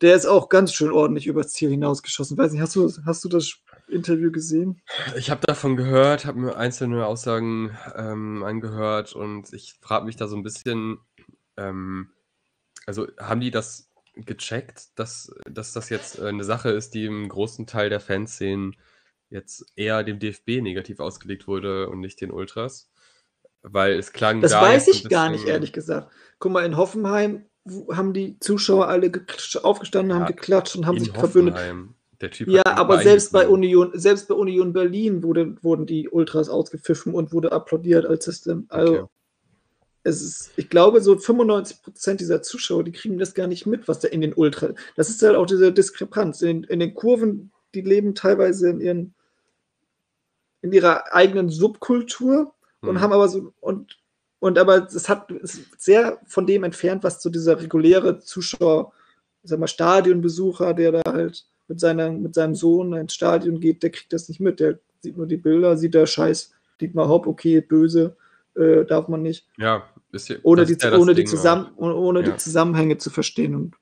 [0.00, 2.38] Der ist auch ganz schön ordentlich übers Ziel hinausgeschossen.
[2.38, 4.80] Weiß nicht, hast du, hast du das Interview gesehen?
[5.14, 10.26] Ich habe davon gehört, habe mir einzelne Aussagen ähm, angehört und ich frage mich da
[10.26, 11.00] so ein bisschen,
[11.58, 12.08] ähm,
[12.86, 17.28] also haben die das gecheckt, dass, dass das jetzt äh, eine Sache ist, die im
[17.28, 18.74] großen Teil der Fanszenen
[19.32, 22.90] jetzt eher dem DFB negativ ausgelegt wurde und nicht den Ultras?
[23.62, 26.10] Weil es klang Das da weiß ich gar nicht, ehrlich gesagt.
[26.38, 27.46] Guck mal, in Hoffenheim
[27.92, 29.10] haben die Zuschauer alle
[29.62, 31.54] aufgestanden, haben Ja, geklatscht und haben sich verbündet.
[31.54, 31.94] Hoffenheim.
[32.20, 33.48] Der Typ Ja, aber selbst bei.
[33.48, 38.42] Union, selbst bei Union Berlin wurde, wurden die Ultras ausgepfiffen und wurde applaudiert, als es
[38.42, 38.66] dann.
[38.68, 39.06] Also Okay.
[40.04, 43.86] es ist, ich glaube, so 95 Prozent dieser Zuschauer, die kriegen das gar nicht mit,
[43.86, 44.74] was da in den Ultra.
[44.96, 46.42] Das ist halt auch diese Diskrepanz.
[46.42, 49.14] In, in den Kurven, die leben teilweise in ihren
[50.62, 53.00] in ihrer eigenen Subkultur und Hm.
[53.00, 53.98] haben aber so und
[54.40, 58.92] und aber es hat ist sehr von dem entfernt, was so dieser reguläre Zuschauer,
[59.44, 63.90] sag mal Stadionbesucher, der da halt mit seiner mit seinem Sohn ins Stadion geht, der
[63.90, 64.58] kriegt das nicht mit.
[64.60, 68.16] Der sieht nur die Bilder, sieht da Scheiß, Dietmar Hopp, okay, böse,
[68.56, 71.82] äh, darf man nicht, Ja, ist ja, ohne die ja ohne die Ding zusammen auch.
[71.82, 72.30] ohne, ohne Ja.
[72.32, 73.74] die Zusammenhänge zu verstehen und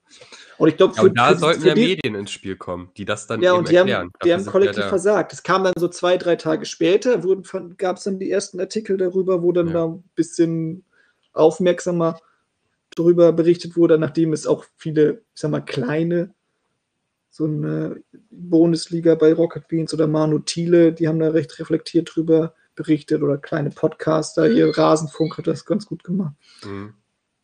[0.60, 3.26] und ich glaube Ja, und da sollten ja die, Medien ins Spiel kommen, die das
[3.26, 4.10] dann ja, eben und die haben, erklären.
[4.22, 4.88] die Dafür haben kollektiv da.
[4.90, 5.32] versagt.
[5.32, 7.18] Es kam dann so zwei, drei Tage später,
[7.78, 9.72] gab es dann die ersten Artikel darüber, wo dann Ja.
[9.72, 10.84] da ein bisschen
[11.32, 12.20] aufmerksamer
[12.94, 16.34] darüber berichtet wurde, nachdem es auch viele, ich sag mal, kleine,
[17.30, 22.54] so eine Bundesliga bei Rocket Beans oder Manu Thiele, die haben da recht reflektiert drüber
[22.74, 26.34] berichtet oder kleine Podcaster, hier Rasenfunk hat das ganz gut gemacht.
[26.64, 26.94] Mhm.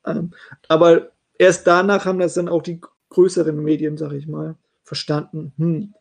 [0.05, 0.33] Ähm,
[0.69, 2.81] aber erst danach haben das dann auch die
[3.11, 5.53] größeren Medien, sag ich mal, verstanden.
[5.57, 5.95] Hm,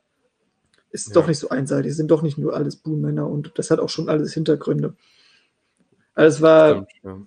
[0.91, 1.14] ist Ja.
[1.16, 4.10] doch nicht so einseitig, sind doch nicht nur alles Buhmänner und das hat auch schon
[4.10, 4.95] alles Hintergründe.
[6.14, 7.22] Also es war, Stimmt, ja.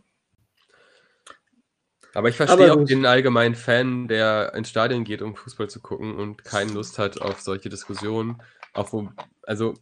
[2.14, 5.80] Aber ich verstehe Aber auch den allgemeinen Fan, der ins Stadion geht, um Fußball zu
[5.80, 8.42] gucken und keine Lust hat auf solche Diskussionen.
[8.72, 9.10] Auch wo,
[9.42, 9.74] also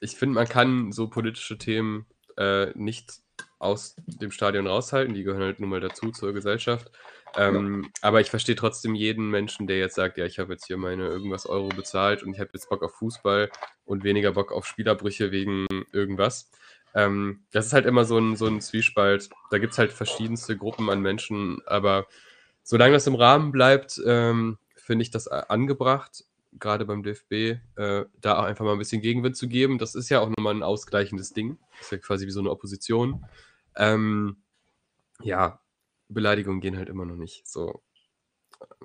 [0.00, 2.06] ich finde, man kann so politische Themen
[2.36, 3.20] äh, nicht
[3.58, 6.90] aus dem Stadion raushalten, die gehören halt nun mal dazu zur Gesellschaft.
[7.36, 10.76] Ähm, Aber ich verstehe trotzdem jeden Menschen, der jetzt sagt, ja, ich habe jetzt hier
[10.76, 13.50] meine irgendwas Euro bezahlt und ich habe jetzt Bock auf Fußball
[13.84, 16.50] und weniger Bock auf Spielerbrüche wegen irgendwas.
[16.94, 19.30] Ähm, das ist halt immer so ein, so ein Zwiespalt.
[19.50, 22.06] Da gibt es halt verschiedenste Gruppen an Menschen, aber
[22.62, 26.24] solange das im Rahmen bleibt, ähm, finde ich das angebracht,
[26.58, 27.32] gerade beim DFB,
[27.76, 29.78] äh, da auch einfach mal ein bisschen Gegenwind zu geben.
[29.78, 31.58] Das ist ja auch nochmal ein ausgleichendes Ding.
[31.78, 33.24] Das ist ja quasi wie so eine Opposition.
[33.76, 34.36] Ähm,
[35.22, 35.60] ja,
[36.08, 37.46] Beleidigungen gehen halt immer noch nicht.
[37.46, 37.82] So,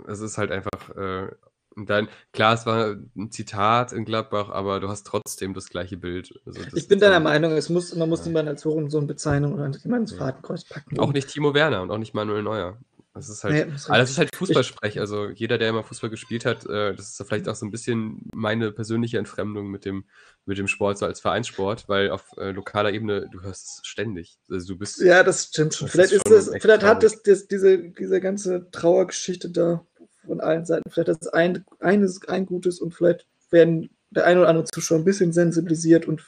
[0.08, 0.96] es ist halt einfach.
[0.96, 1.30] Äh,
[1.76, 6.38] dann, klar, es war ein Zitat in Gladbach, aber du hast trotzdem das gleiche Bild.
[6.46, 8.28] Also das ich bin deiner Meinung, es muss, man muss Ja.
[8.28, 10.14] niemanden als Hurensohn-Bezeichnung oder jemanden ins.
[10.14, 11.00] Fadenkreuz packen.
[11.00, 12.78] Auch nicht Timo Werner und auch nicht Manuel Neuer.
[13.20, 15.00] Das ist halt, Nee, das das ist halt Fußballsprech.
[15.00, 18.28] Also jeder, der immer Fußball gespielt hat, äh, das ist vielleicht auch so ein bisschen
[18.34, 20.06] meine persönliche Entfremdung mit dem,
[20.46, 24.38] mit dem Sport, so als Vereinssport, weil auf äh, lokaler Ebene, du hörst es ständig.
[24.50, 25.02] Also du bist.
[25.02, 25.88] Ja, das stimmt schon.
[25.88, 29.86] Das vielleicht ist das, vielleicht hat das, das diese, diese ganze Trauergeschichte da
[30.26, 34.38] von allen Seiten, vielleicht hat das ein, eines ein Gutes und vielleicht werden der ein
[34.38, 36.24] oder andere Zuschauer ein bisschen sensibilisiert und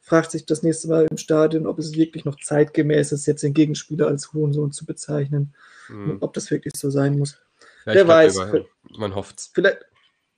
[0.00, 3.54] fragt sich das nächste Mal im Stadion, ob es wirklich noch zeitgemäß ist, jetzt den
[3.54, 5.54] Gegenspieler als Hurensohn zu bezeichnen,
[5.88, 7.38] mh, ob das wirklich so sein muss.
[7.86, 8.34] ja, wer weiß.
[8.36, 8.66] überall.
[8.96, 9.50] Man hofft's.
[9.54, 9.80] Vielleicht,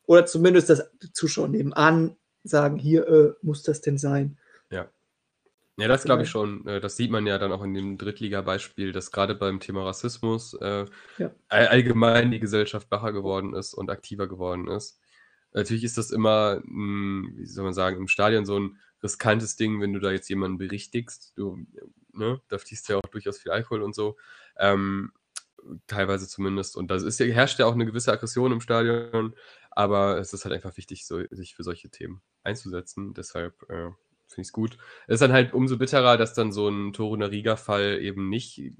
[0.06, 0.70] oder zumindest,
[1.02, 4.38] die Zuschauer nebenan sagen, hier äh, muss das denn sein.
[5.76, 6.66] Ja, das glaube ich schon.
[6.66, 10.52] Äh, Das sieht man ja dann auch in dem Drittliga-Beispiel, dass gerade beim Thema Rassismus
[10.54, 10.84] äh,
[11.16, 11.34] Ja.
[11.48, 15.00] all- allgemein die Gesellschaft wacher geworden ist und aktiver geworden ist.
[15.52, 19.80] Natürlich ist das immer, mh, wie soll man sagen, im Stadion so ein riskantes Ding,
[19.80, 21.32] wenn du da jetzt jemanden berichtigst.
[21.36, 21.58] Du,
[22.12, 24.18] ne, da fließt ja auch durchaus viel Alkohol und so.
[24.58, 25.12] Ähm,
[25.86, 26.76] teilweise zumindest.
[26.76, 29.34] Und da ist, herrscht ja auch eine gewisse Aggression im Stadion,
[29.70, 33.14] aber es ist halt einfach wichtig, so, sich für solche Themen einzusetzen.
[33.14, 33.90] Deshalb äh,
[34.26, 34.78] finde ich es gut.
[35.06, 38.72] Es ist dann halt umso bitterer, dass dann so ein Toruna-Riga-Fall eben nicht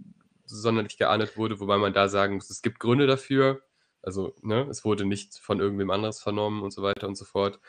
[0.46, 3.62] sonderlich geahndet wurde, wobei man da sagen muss, es gibt Gründe dafür.
[4.02, 7.60] Also, ne, es wurde nicht von irgendwem anderes vernommen und so weiter und so fort.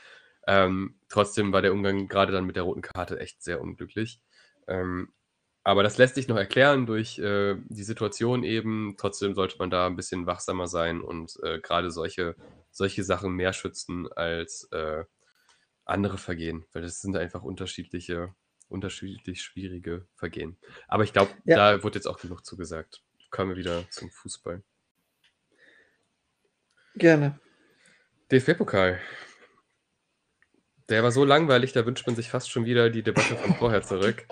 [0.48, 4.22] Ähm, trotzdem war der Umgang gerade dann mit der roten Karte echt sehr unglücklich.
[4.68, 5.10] Ähm,
[5.64, 8.96] aber das lässt sich noch erklären durch äh, die Situation eben.
[8.98, 12.36] Trotzdem sollte man da ein bisschen wachsamer sein und äh, gerade solche,
[12.72, 15.04] solche Sachen mehr schützen als äh,
[15.86, 18.34] andere Vergehen, weil das sind einfach unterschiedliche,
[18.70, 20.58] unterschiedlich schwierige Vergehen.
[20.88, 21.56] Aber ich glaube, ja.
[21.56, 23.04] da wurde jetzt auch genug zugesagt.
[23.30, 24.64] Kommen wir wieder zum Fußball.
[26.96, 27.40] Gerne.
[28.32, 29.00] DFB-Pokal.
[30.92, 33.82] Der war so langweilig, da wünscht man sich fast schon wieder die Debatte von vorher
[33.82, 34.26] zurück.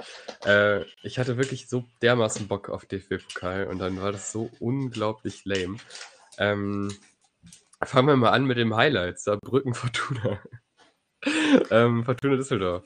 [0.46, 5.46] Äh, ich hatte wirklich so dermaßen Bock auf DFB-Pokal und dann war das so unglaublich
[5.46, 5.78] lame.
[6.38, 6.94] Ähm,
[7.82, 10.42] fangen wir mal an mit dem Highlight, Saarbrücken Fortuna.
[11.72, 12.84] ähm, Fortuna Düsseldorf.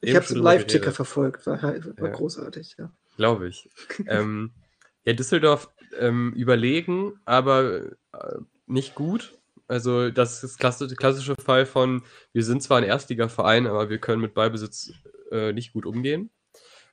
[0.00, 2.08] Ich habe es Live-Ticker verfolgt, war, war ja.
[2.08, 2.90] großartig, ja.
[3.18, 3.68] Glaube ich.
[4.06, 4.52] ähm,
[5.04, 9.38] ja, Düsseldorf ähm, überlegen, aber äh, nicht gut.
[9.68, 12.02] Also das ist der klassische Fall von,
[12.32, 14.92] wir sind zwar ein Erstligaverein, aber wir können mit Ballbesitz
[15.30, 16.30] äh, nicht gut umgehen.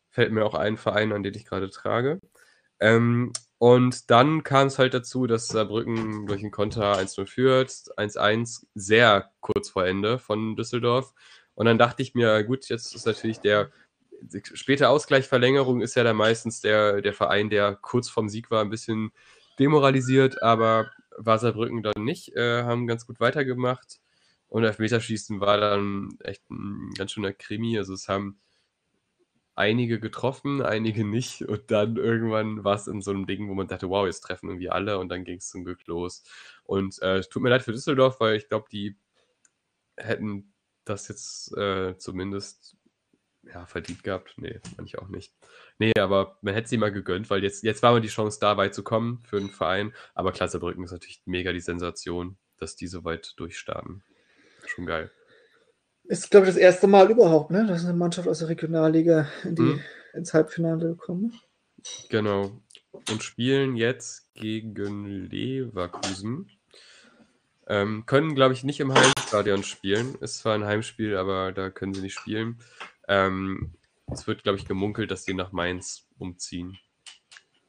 [0.09, 2.20] Fällt mir auch ein Verein, an den ich gerade trage.
[2.80, 8.67] Ähm, und dann kam es halt dazu, dass Saarbrücken durch einen Konter 1-0 führt, 1-1
[8.74, 11.13] sehr kurz vor Ende von Düsseldorf.
[11.55, 13.72] Und dann dachte ich mir, gut, jetzt ist natürlich der
[14.53, 18.70] späte Ausgleichverlängerung ist ja dann meistens der, der Verein, der kurz vorm Sieg war, ein
[18.70, 19.11] bisschen
[19.59, 20.91] demoralisiert, aber
[21.26, 23.99] war dann nicht, äh, haben ganz gut weitergemacht.
[24.47, 27.78] Und Elfmeterschießen war dann echt ein ganz schöner Krimi.
[27.78, 28.39] Also es haben
[29.55, 31.43] einige getroffen, einige nicht.
[31.43, 34.47] Und dann irgendwann war es in so einem Ding, wo man dachte, wow, jetzt treffen
[34.49, 34.97] irgendwie alle.
[34.99, 36.24] Und dann ging es zum Glück los.
[36.63, 38.97] Und äh, es tut mir leid für Düsseldorf, weil ich glaube, die
[39.97, 40.53] hätten
[40.86, 42.78] das jetzt äh, zumindest
[43.53, 44.33] ja, verdient gehabt.
[44.37, 45.33] Nee, ich auch nicht.
[45.77, 48.57] Nee, aber man hätte sie mal gegönnt, weil jetzt, jetzt war mal die Chance da,
[48.57, 49.93] weit zu kommen für einen Verein.
[50.13, 54.03] Aber Klassebrücken ist natürlich mega die Sensation, dass die so weit durchstarten.
[54.65, 55.11] Schon geil.
[56.03, 57.65] Ist, glaube ich, das erste Mal überhaupt, ne?
[57.67, 59.81] dass eine Mannschaft aus der Regionalliga in die, hm.
[60.13, 61.39] ins Halbfinale gekommen
[62.09, 62.61] Genau.
[62.91, 66.49] Und spielen jetzt gegen Leverkusen.
[67.67, 70.15] Ähm, können, glaube ich, nicht im Heimstadion spielen.
[70.21, 72.57] Ist zwar ein Heimspiel, aber da können sie nicht spielen.
[73.10, 73.74] Ähm,
[74.12, 76.78] es wird, glaube ich, gemunkelt, dass die nach Mainz umziehen.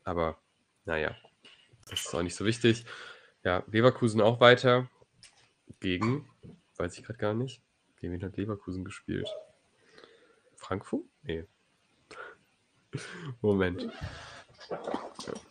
[0.04, 0.38] Aber
[0.84, 1.16] naja,
[1.88, 2.84] das ist auch nicht so wichtig.
[3.42, 4.88] Ja, Leverkusen auch weiter.
[5.80, 6.28] Gegen,
[6.76, 7.62] weiß ich gerade gar nicht.
[8.00, 9.28] Gegen wen hat Leverkusen gespielt?
[10.56, 11.04] Frankfurt?
[11.22, 11.44] Nee.
[13.40, 13.88] Moment.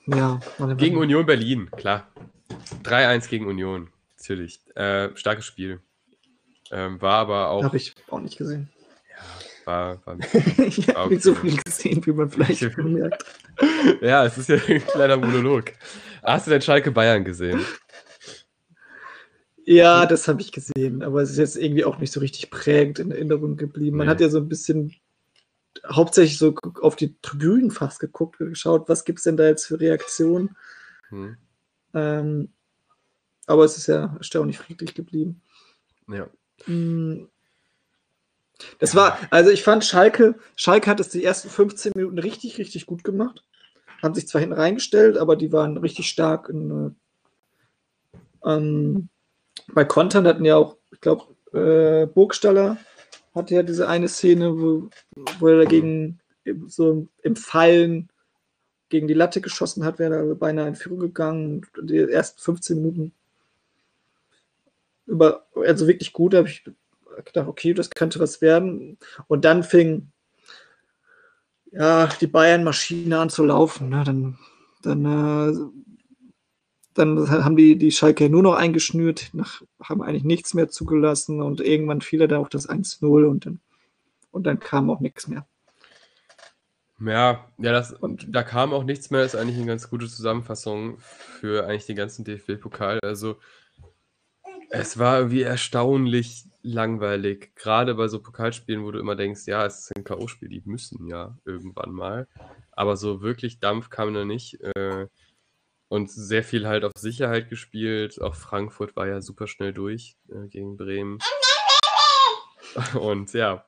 [0.06, 0.40] Ja,
[0.78, 2.08] gegen Union Berlin, klar.
[2.84, 4.62] 3-1 gegen Union, natürlich.
[4.76, 5.82] Äh, starkes Spiel.
[6.70, 7.64] Ähm, war aber auch.
[7.64, 8.70] Habe ich auch nicht gesehen
[9.70, 10.06] war.
[10.06, 10.18] war
[10.58, 13.24] ich habe nicht so viel gesehen, wie man vielleicht merkt.
[14.02, 15.74] ja, es ist ja ein kleiner Monolog.
[16.24, 17.64] Hast du denn Schalke Bayern gesehen?
[19.66, 22.98] Ja, das habe ich gesehen, aber es ist jetzt irgendwie auch nicht so richtig prägend
[22.98, 23.98] in Erinnerung geblieben.
[23.98, 24.12] Man nee.
[24.12, 24.96] hat ja so ein bisschen
[25.88, 29.80] hauptsächlich so auf die Tribünen fast geguckt, geschaut, was gibt es denn da jetzt für
[29.80, 30.56] Reaktionen.
[31.10, 31.38] Hm.
[31.94, 32.50] Ähm,
[33.46, 35.42] aber es ist ja erstaunlich friedlich geblieben.
[36.08, 36.28] Ja.
[36.66, 37.30] Hm,
[38.80, 42.86] das war, also ich fand Schalke, Schalke hat es die ersten 15 Minuten richtig, richtig
[42.86, 43.44] gut gemacht.
[44.02, 46.96] Haben sich zwar hinten reingestellt, aber die waren richtig stark in,
[48.44, 49.10] äh, ähm,
[49.74, 52.78] bei Kontern hatten ja auch, ich glaube, äh, Burgstaller
[53.36, 54.90] hatte ja diese eine Szene, wo,
[55.40, 56.20] wo er dagegen
[56.68, 58.10] so im Fallen
[58.90, 61.66] gegen die Latte geschossen hat, wäre da beinahe in Führung gegangen.
[61.82, 63.14] Die ersten 15 Minuten
[65.06, 66.64] über, also wirklich gut, habe ich
[67.26, 68.98] gedacht, okay, das könnte was werden.
[69.28, 70.12] Und dann fing
[71.72, 73.90] ja die Bayern-Maschine an zu laufen.
[73.90, 74.04] Ne?
[74.04, 74.38] Dann,
[74.82, 75.54] dann, äh,
[76.94, 81.62] dann haben die, die Schalke nur noch eingeschnürt, nach, haben eigentlich nichts mehr zugelassen und
[81.62, 83.60] irgendwann fiel er da auch das 1-0 und dann,
[84.32, 85.46] und dann kam auch nichts mehr.
[87.02, 91.00] Ja, ja, das, und da kam auch nichts mehr, ist eigentlich eine ganz gute Zusammenfassung
[91.00, 93.00] für eigentlich den ganzen DFB-Pokal.
[93.02, 93.38] Also
[94.70, 97.56] es war irgendwie erstaunlich langweilig.
[97.56, 101.08] Gerade bei so Pokalspielen, wo du immer denkst, ja, es ist ein K.O.-Spiel, die müssen
[101.08, 102.28] ja irgendwann mal.
[102.72, 104.62] Aber so wirklich Dampf kam da nicht.
[104.62, 105.08] Äh,
[105.88, 108.22] und sehr viel halt auf Sicherheit gespielt.
[108.22, 111.18] Auch Frankfurt war ja super schnell durch äh, gegen Bremen.
[113.00, 113.66] Und ja.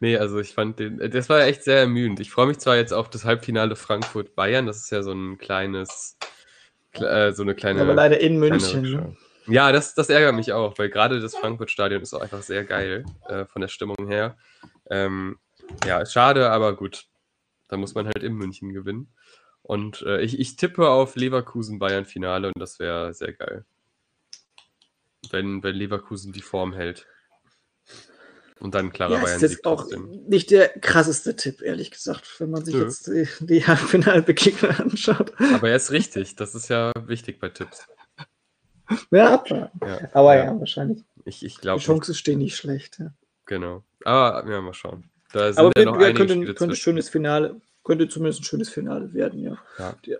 [0.00, 2.20] Nee, also ich fand den, das war echt sehr ermüdend.
[2.20, 6.16] Ich freue mich zwar jetzt auf das Halbfinale Frankfurt-Bayern, das ist ja so ein kleines
[6.94, 7.80] äh, so eine kleine.
[7.82, 9.16] Aber leider in München.
[9.46, 13.04] Ja, das, das ärgert mich auch, weil gerade das Frankfurt-Stadion ist auch einfach sehr geil
[13.28, 14.36] äh, von der Stimmung her.
[14.90, 15.38] Ähm,
[15.84, 17.06] ja, schade, aber gut.
[17.68, 19.08] Da muss man halt in München gewinnen.
[19.62, 23.64] Und äh, ich, ich tippe auf Leverkusen-Bayern-Finale und das wäre sehr geil.
[25.30, 27.06] Wenn, wenn Leverkusen die Form hält.
[28.58, 29.88] Und dann klarer ja, Bayern Das ist auch
[30.28, 32.82] nicht der krasseste Tipp, ehrlich gesagt, wenn man sich Nö.
[32.82, 35.32] jetzt die, die Halbfinalbegegnung anschaut.
[35.54, 36.36] Aber er ist richtig.
[36.36, 37.88] Das ist ja wichtig bei Tipps.
[39.10, 39.80] Ja, abwarten.
[39.86, 41.02] Ja, aber ja, ja, wahrscheinlich.
[41.24, 41.80] Ich, ich glaube.
[41.80, 42.98] Die Chancen stehen nicht schlecht.
[42.98, 43.12] Ja.
[43.46, 43.82] Genau.
[44.04, 45.04] Aber ja, mal schauen.
[45.32, 49.12] Da sind aber ja noch wir, könnte, könnte schönes Finale, könnte zumindest ein schönes Finale
[49.14, 49.56] werden, ja.
[50.04, 50.18] ja.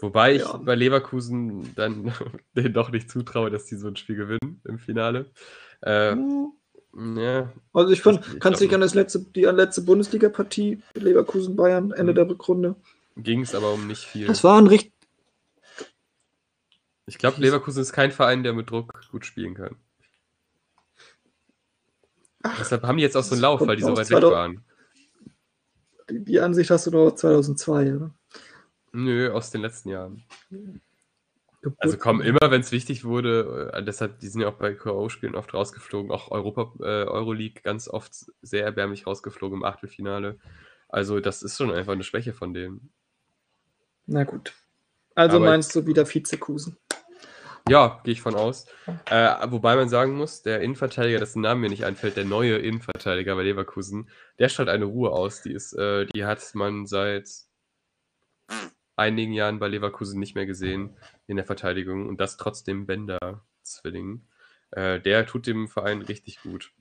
[0.00, 2.12] Wobei ich bei Leverkusen dann
[2.56, 5.30] denen doch nicht zutraue, dass die so ein Spiel gewinnen im Finale.
[5.80, 6.14] Äh,
[6.94, 7.52] ja.
[7.72, 12.16] Also ich fand, kannst du dich an das letzte, die letzte Bundesliga-Partie Leverkusen-Bayern, Ende mhm.
[12.16, 12.76] der Rückrunde.
[13.16, 14.26] Ging es aber um nicht viel.
[14.26, 14.92] Das war ein richtig,
[17.08, 19.76] ich glaube, Leverkusen ist kein Verein, der mit Druck gut spielen kann.
[22.42, 24.64] Ach, Deshalb haben die jetzt auch so einen Lauf, weil die so weit weg waren.
[26.10, 28.14] Die, die, Ansicht hast du doch 2002, oder?
[28.92, 30.22] Nö, aus den letzten Jahren.
[31.78, 35.34] Also kommen immer, wenn es wichtig wurde, äh, deshalb, die sind ja auch bei KO-Spielen
[35.34, 40.38] oft rausgeflogen, auch Europa, äh, Euroleague ganz oft sehr erbärmlich rausgeflogen im Achtelfinale.
[40.88, 42.90] Also das ist schon einfach eine Schwäche von denen.
[44.06, 44.54] Na gut.
[45.14, 46.76] Also Aber meinst du wieder Vizekusen?
[47.68, 48.66] Ja, gehe ich von aus.
[49.06, 53.34] Äh, wobei man sagen muss, der Innenverteidiger, dessen Name mir nicht einfällt, der neue Innenverteidiger
[53.36, 55.42] bei Leverkusen, der strahlt eine Ruhe aus.
[55.42, 57.28] Die, ist, äh, die hat man seit
[58.96, 60.96] einigen Jahren bei Leverkusen nicht mehr gesehen
[61.26, 64.26] in der Verteidigung und das trotzdem Bender-Zwilling.
[64.70, 66.72] Äh, der tut dem Verein richtig gut.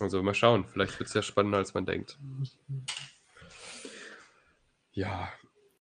[0.00, 2.18] Also mal schauen, vielleicht wird es ja spannender, als man denkt.
[4.92, 5.28] Ja.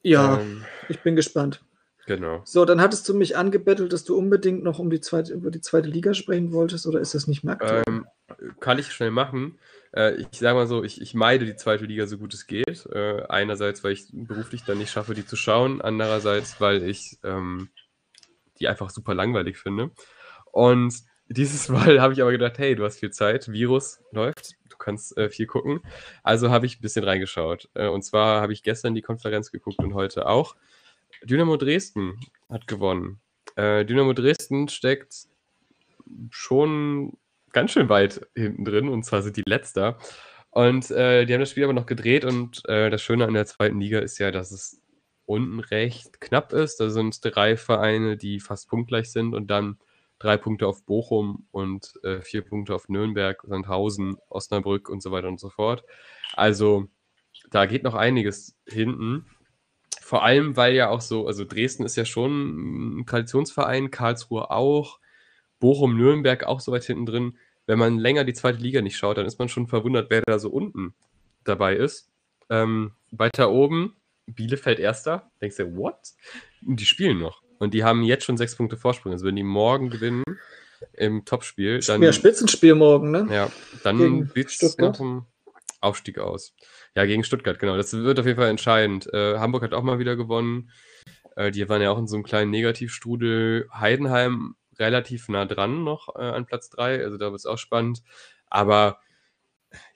[0.04, 1.64] Ja, ähm, ich bin gespannt.
[2.06, 2.42] Genau.
[2.46, 5.62] So, dann hattest du mich angebettelt, dass du unbedingt noch um die zweite, über die
[5.62, 7.84] zweite Liga sprechen wolltest, oder ist das nicht mehr aktuell?
[7.88, 8.06] Ähm,
[8.60, 9.58] kann ich schnell machen.
[9.96, 12.86] Äh, ich sage mal so, ich, ich meide die zweite Liga so gut es geht.
[12.88, 15.82] Äh, einerseits, weil ich beruflich dann nicht schaffe, die zu schauen.
[15.82, 17.70] Andererseits, weil ich ähm,
[18.60, 19.92] die einfach super langweilig finde.
[20.52, 20.94] Und
[21.28, 25.18] dieses Mal habe ich aber gedacht, hey, du hast viel Zeit, Virus läuft, du kannst
[25.18, 25.82] äh, viel gucken.
[26.24, 27.70] Also habe ich ein bisschen reingeschaut.
[27.74, 30.56] Äh, und zwar habe ich gestern die Konferenz geguckt und heute auch.
[31.24, 32.20] Dynamo Dresden
[32.50, 33.22] hat gewonnen.
[33.56, 35.28] Äh, Dynamo Dresden steckt
[36.30, 37.18] schon
[37.52, 39.98] ganz schön weit hinten drin und zwar sind die Letzter.
[40.50, 43.46] Und äh, die haben das Spiel aber noch gedreht und äh, das Schöne an der
[43.46, 44.82] zweiten Liga ist ja, dass es
[45.26, 46.80] unten recht knapp ist.
[46.80, 49.80] Da sind drei Vereine, die fast punktgleich sind und dann
[50.20, 55.28] drei Punkte auf Bochum und äh, vier Punkte auf Nürnberg, Sandhausen, Osnabrück und so weiter
[55.28, 55.84] und so fort.
[56.34, 56.88] Also
[57.50, 59.26] da geht noch einiges hinten.
[60.02, 65.00] Vor allem, weil ja auch so, also Dresden ist ja schon ein Traditionsverein, Karlsruhe auch,
[65.60, 67.38] Bochum, Nürnberg auch so weit hinten drin.
[67.66, 70.40] Wenn man länger die zweite Liga nicht schaut, dann ist man schon verwundert, wer da
[70.40, 70.94] so unten
[71.44, 72.10] dabei ist.
[72.50, 75.32] Ähm, weiter oben, Bielefeld Erster.
[75.42, 75.96] Denkst du, what?
[76.62, 77.42] Die spielen noch.
[77.60, 79.14] Und die haben jetzt schon sechs Punkte Vorsprung.
[79.14, 80.24] Also wenn die morgen gewinnen
[80.94, 82.02] im Topspiel, dann.
[82.02, 83.28] Ja, Spitzenspiel morgen, ne?
[83.32, 83.52] Ja,
[83.84, 85.26] dann sieht es nach dem
[85.80, 86.54] Aufstieg aus.
[86.96, 87.76] Ja, gegen Stuttgart, genau.
[87.76, 89.12] Das wird auf jeden Fall entscheidend.
[89.14, 90.70] Äh, Hamburg hat auch mal wieder gewonnen.
[91.36, 93.68] Äh, die waren ja auch in so einem kleinen Negativstrudel.
[93.74, 97.04] Heidenheim relativ nah dran noch äh, an Platz 3.
[97.04, 98.04] Also da wird es auch spannend.
[98.48, 99.00] Aber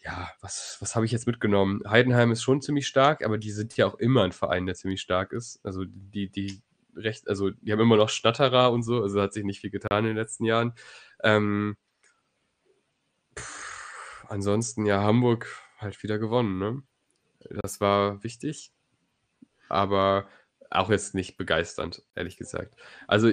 [0.03, 1.81] ja, was, was habe ich jetzt mitgenommen?
[1.87, 5.01] Heidenheim ist schon ziemlich stark, aber die sind ja auch immer ein Verein, der ziemlich
[5.01, 5.59] stark ist.
[5.63, 6.61] Also die, die
[6.95, 9.99] recht, also die haben immer noch Schnatterer und so, also hat sich nicht viel getan
[9.99, 10.73] in den letzten Jahren.
[11.23, 11.77] Ähm,
[13.37, 16.83] pff, ansonsten, ja, Hamburg halt wieder gewonnen, ne?
[17.61, 18.71] Das war wichtig,
[19.69, 20.27] aber
[20.69, 22.75] auch jetzt nicht begeisternd, ehrlich gesagt.
[23.07, 23.31] Also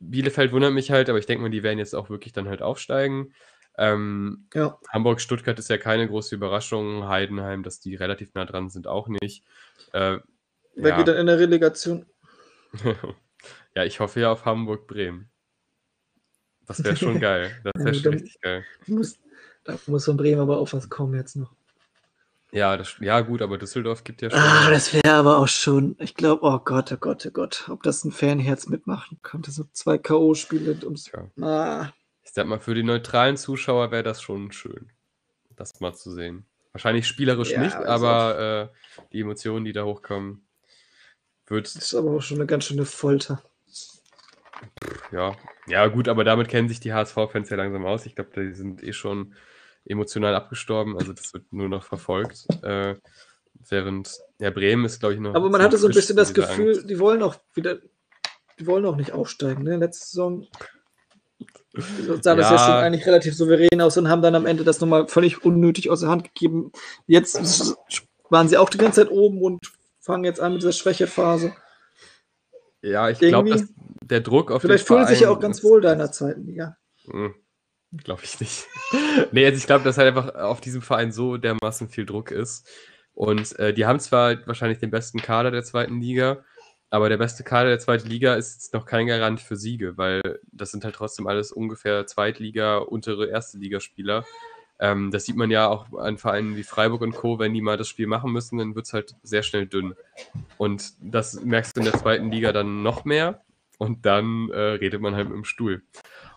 [0.00, 2.62] Bielefeld wundert mich halt, aber ich denke mal, die werden jetzt auch wirklich dann halt
[2.62, 3.34] aufsteigen.
[3.76, 4.78] Ähm, ja.
[4.88, 7.08] Hamburg, Stuttgart ist ja keine große Überraschung.
[7.08, 9.44] Heidenheim, dass die relativ nah dran sind, auch nicht.
[9.92, 10.18] Äh,
[10.74, 10.96] Wer ja.
[10.96, 12.06] geht dann in der Relegation?
[13.74, 15.30] ja, ich hoffe ja auf Hamburg-Bremen.
[16.66, 17.50] Das wäre schon geil.
[17.64, 18.64] Das wäre schon richtig geil.
[18.86, 19.18] Muss,
[19.64, 21.54] da muss von Bremen aber auch was kommen jetzt noch.
[22.50, 24.40] Ja, das, ja, gut, aber Düsseldorf gibt ja schon.
[24.40, 27.82] Ah, das wäre aber auch schon, ich glaube, oh Gott, oh Gott, oh Gott, ob
[27.82, 29.50] das ein Fanherz mitmachen könnte.
[29.50, 31.10] So zwei K.O.-Spiele ums.
[31.12, 31.44] Ja.
[31.44, 31.92] Ah.
[32.22, 34.90] Ich sag mal, für die neutralen Zuschauer wäre das schon schön,
[35.56, 36.46] das mal zu sehen.
[36.72, 40.46] Wahrscheinlich spielerisch ja, nicht, aber äh, die Emotionen, die da hochkommen,
[41.46, 41.66] wird.
[41.66, 43.42] Das ist aber auch schon eine ganz schöne Folter.
[45.12, 45.36] Ja,
[45.66, 48.06] ja, gut, aber damit kennen sich die HSV-Fans ja langsam aus.
[48.06, 49.34] Ich glaube, die sind eh schon
[49.88, 52.46] emotional abgestorben, also das wird nur noch verfolgt.
[52.62, 52.94] Äh,
[53.68, 55.34] während ja, Bremen ist, glaube ich, noch.
[55.34, 56.90] Aber man hatte so ein bisschen das Gefühl, Angst.
[56.90, 57.78] die wollen auch wieder,
[58.58, 59.64] die wollen auch nicht aufsteigen.
[59.64, 59.76] Ne?
[59.76, 60.46] Letzte Saison
[62.20, 65.06] sah das ja schon eigentlich relativ souverän aus und haben dann am Ende das nochmal
[65.08, 66.72] völlig unnötig aus der Hand gegeben.
[67.06, 67.76] Jetzt
[68.30, 69.60] waren sie auch die ganze Zeit oben und
[70.00, 71.54] fangen jetzt an mit dieser Schwächephase.
[72.82, 73.66] Ja, ich glaube,
[74.02, 76.76] der Druck auf Vielleicht fühlen sich ja auch ganz wohl deiner Zeiten, ja.
[77.10, 77.34] Hm,
[77.92, 78.66] glaube ich nicht.
[79.32, 82.68] nee, also ich glaube, dass halt einfach auf diesem Verein so dermaßen viel Druck ist.
[83.14, 86.44] Und äh, die haben zwar wahrscheinlich den besten Kader der zweiten Liga,
[86.90, 90.22] aber der beste Kader der zweiten Liga ist noch kein Garant für Siege, weil
[90.52, 94.24] das sind halt trotzdem alles ungefähr Zweitliga, untere erste Ligaspieler.
[94.80, 97.76] Ähm, das sieht man ja auch an Vereinen wie Freiburg und Co., wenn die mal
[97.76, 99.94] das Spiel machen müssen, dann wird es halt sehr schnell dünn.
[100.56, 103.42] Und das merkst du in der zweiten Liga dann noch mehr
[103.78, 105.82] und dann äh, redet man halt mit dem Stuhl.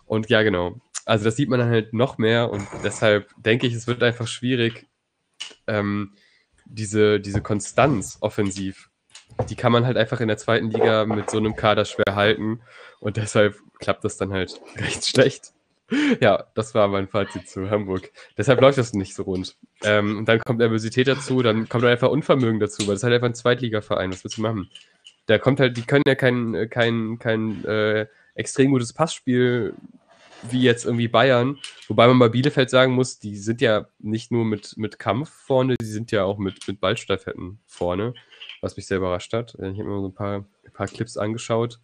[0.06, 0.80] Und ja, genau.
[1.04, 4.26] Also das sieht man dann halt noch mehr und deshalb denke ich, es wird einfach
[4.26, 4.86] schwierig,
[5.66, 6.14] ähm,
[6.64, 8.90] diese, diese Konstanz offensiv
[9.48, 12.60] die kann man halt einfach in der zweiten Liga mit so einem Kader schwer halten
[13.00, 15.52] und deshalb klappt das dann halt recht schlecht.
[16.20, 18.12] Ja, das war mein Fazit zu Hamburg.
[18.38, 19.56] Deshalb läuft das nicht so rund.
[19.82, 23.14] Ähm, und dann kommt Nervosität dazu, dann kommt einfach Unvermögen dazu, weil das ist halt
[23.14, 24.10] einfach ein Zweitligaverein.
[24.10, 24.70] Was willst du machen?
[25.26, 29.74] Da kommt halt, die können ja kein, kein, kein äh, extrem gutes Passspiel
[30.50, 31.58] wie jetzt irgendwie Bayern.
[31.88, 35.76] Wobei man bei Bielefeld sagen muss, die sind ja nicht nur mit, mit Kampf vorne,
[35.80, 38.14] die sind ja auch mit, mit Ballstaffetten vorne
[38.62, 39.54] was mich sehr überrascht hat.
[39.54, 41.80] Ich habe mir so ein paar, ein paar Clips angeschaut.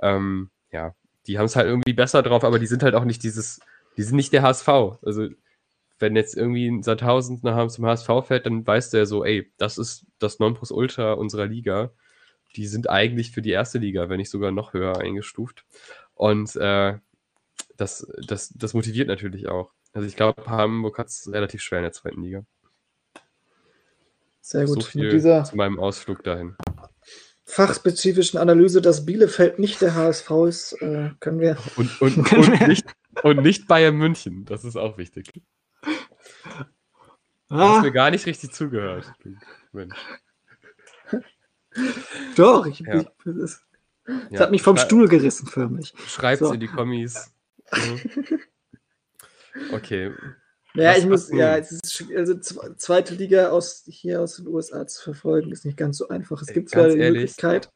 [0.00, 0.94] Ähm, ja,
[1.26, 3.60] die haben es halt irgendwie besser drauf, aber die sind halt auch nicht dieses,
[3.96, 4.68] die sind nicht der HSV.
[5.02, 5.28] Also,
[5.98, 9.76] wenn jetzt irgendwie ein Sandhausen nach zum HSV fährt, dann weiß der so, ey, das
[9.76, 11.90] ist das Nonplusultra unserer Liga.
[12.56, 15.64] Die sind eigentlich für die erste Liga, wenn nicht sogar noch höher eingestuft.
[16.14, 16.98] Und äh,
[17.80, 19.72] das, das, das motiviert natürlich auch.
[19.92, 22.44] Also ich glaube, Hamburg hat es relativ schwer in der zweiten Liga.
[24.42, 24.82] Sehr gut.
[24.82, 26.56] So viel Mit dieser zu meinem Ausflug dahin.
[27.44, 31.56] Fachspezifischen Analyse, dass Bielefeld nicht der HSV ist, äh, können wir.
[31.76, 32.84] Und, und, und, nicht,
[33.22, 35.32] und nicht Bayern München, das ist auch wichtig.
[35.82, 36.64] Ah.
[37.48, 39.10] Du hast mir gar nicht richtig zugehört.
[39.72, 39.96] Mensch.
[42.36, 43.00] Doch, ich, ja.
[43.00, 43.62] ich, das,
[44.04, 44.40] das ja.
[44.40, 45.94] hat mich vom Stuhl gerissen für mich.
[46.06, 46.52] Schreibt so.
[46.52, 47.32] in die Kommis.
[49.72, 50.12] Okay,
[50.74, 52.38] ja, ich muss, ja, es ist, also
[52.76, 56.40] zweite Liga aus hier aus den USA zu verfolgen, ist nicht ganz so einfach.
[56.40, 57.70] Es gibt zwar die ehrlich, Möglichkeit.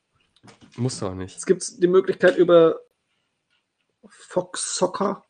[0.77, 1.37] Muss doch nicht.
[1.37, 2.81] Es gibt die Möglichkeit über
[4.07, 5.25] Fox Soccer,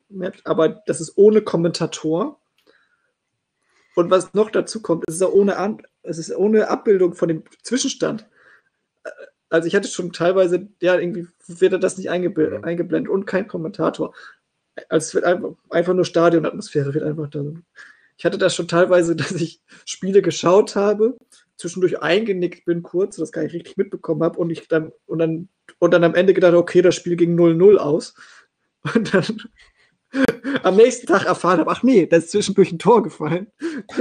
[0.45, 2.41] aber das ist ohne Kommentator.
[3.95, 7.29] Und was noch dazu kommt, es ist auch ohne, An es ist ohne Abbildung von
[7.29, 8.27] dem Zwischenstand.
[9.49, 12.65] Also ich hatte schon teilweise, ja, irgendwie wird das nicht eingeblendet, mhm.
[12.65, 14.13] eingeblendet und kein Kommentator
[14.89, 17.43] es wird einfach, einfach nur Stadionatmosphäre wird einfach da.
[18.17, 21.17] Ich hatte das schon teilweise, dass ich Spiele geschaut habe,
[21.57, 25.49] zwischendurch eingenickt bin kurz, das gar nicht richtig mitbekommen habe und ich dann und dann
[25.79, 28.15] und dann am Ende gedacht, okay, das Spiel ging 0-0 aus.
[28.95, 29.43] Und dann
[30.63, 33.49] am nächsten Tag erfahren habe, ach nee, da ist zwischendurch ein Tor gefallen.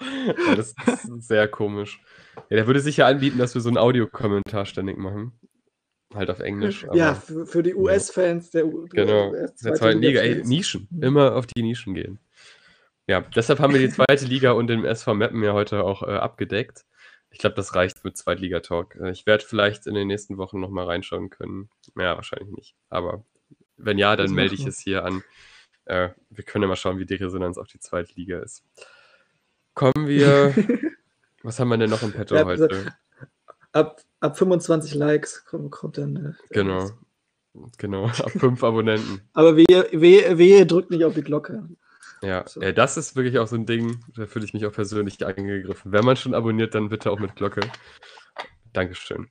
[0.00, 2.02] ja, das ist sehr komisch.
[2.50, 5.32] Ja, der würde sicher anbieten, dass wir so einen Audiokommentar ständig machen.
[6.14, 6.86] Halt auf Englisch.
[6.92, 10.20] ja, für, für die US-Fans der, genau, der zweiten Liga.
[10.20, 10.88] Ey, Nischen.
[10.90, 11.02] Mhm.
[11.02, 12.18] Immer auf die Nischen gehen.
[13.06, 16.12] Ja, deshalb haben wir die zweite Liga und den SV Meppen ja heute auch äh,
[16.12, 16.84] abgedeckt.
[17.30, 18.96] Ich glaube, das reicht mit Zweitliga-Talk.
[18.96, 21.68] Äh, ich werde vielleicht in den nächsten Wochen nochmal reinschauen können.
[21.96, 22.76] Ja, wahrscheinlich nicht.
[22.90, 23.24] Aber
[23.76, 25.22] wenn ja, dann melde ich es hier an.
[25.84, 28.64] Äh, wir können ja mal schauen, wie die Resonanz auf die zweite Liga ist.
[29.74, 30.54] Kommen wir.
[31.42, 32.94] was haben wir denn noch im Petto ja, heute?
[33.72, 36.16] Ab, ab 25 Likes kommt, kommt dann.
[36.16, 36.90] Äh, genau.
[37.78, 39.20] Genau, ab 5 Abonnenten.
[39.34, 41.68] Aber wehe, wehe, wehe, drückt nicht auf die Glocke.
[42.22, 42.62] Ja, so.
[42.62, 45.92] ja, das ist wirklich auch so ein Ding, da fühle ich mich auch persönlich angegriffen.
[45.92, 47.60] Wenn man schon abonniert, dann bitte auch mit Glocke.
[48.72, 49.28] Dankeschön.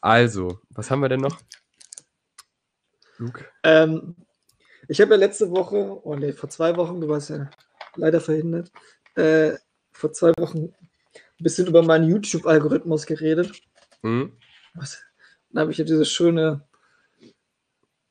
[0.00, 1.38] Also, was haben wir denn noch?
[3.18, 3.44] Luke?
[3.62, 4.16] Ähm,
[4.88, 7.50] ich habe ja letzte Woche, oh nee, vor zwei Wochen, du warst ja
[7.94, 8.72] leider verhindert,
[9.14, 9.52] äh,
[9.92, 10.74] vor zwei Wochen
[11.40, 13.52] ein bisschen über meinen YouTube-Algorithmus geredet.
[14.02, 14.32] Mhm.
[14.74, 16.62] Dann habe ich ja diese schöne,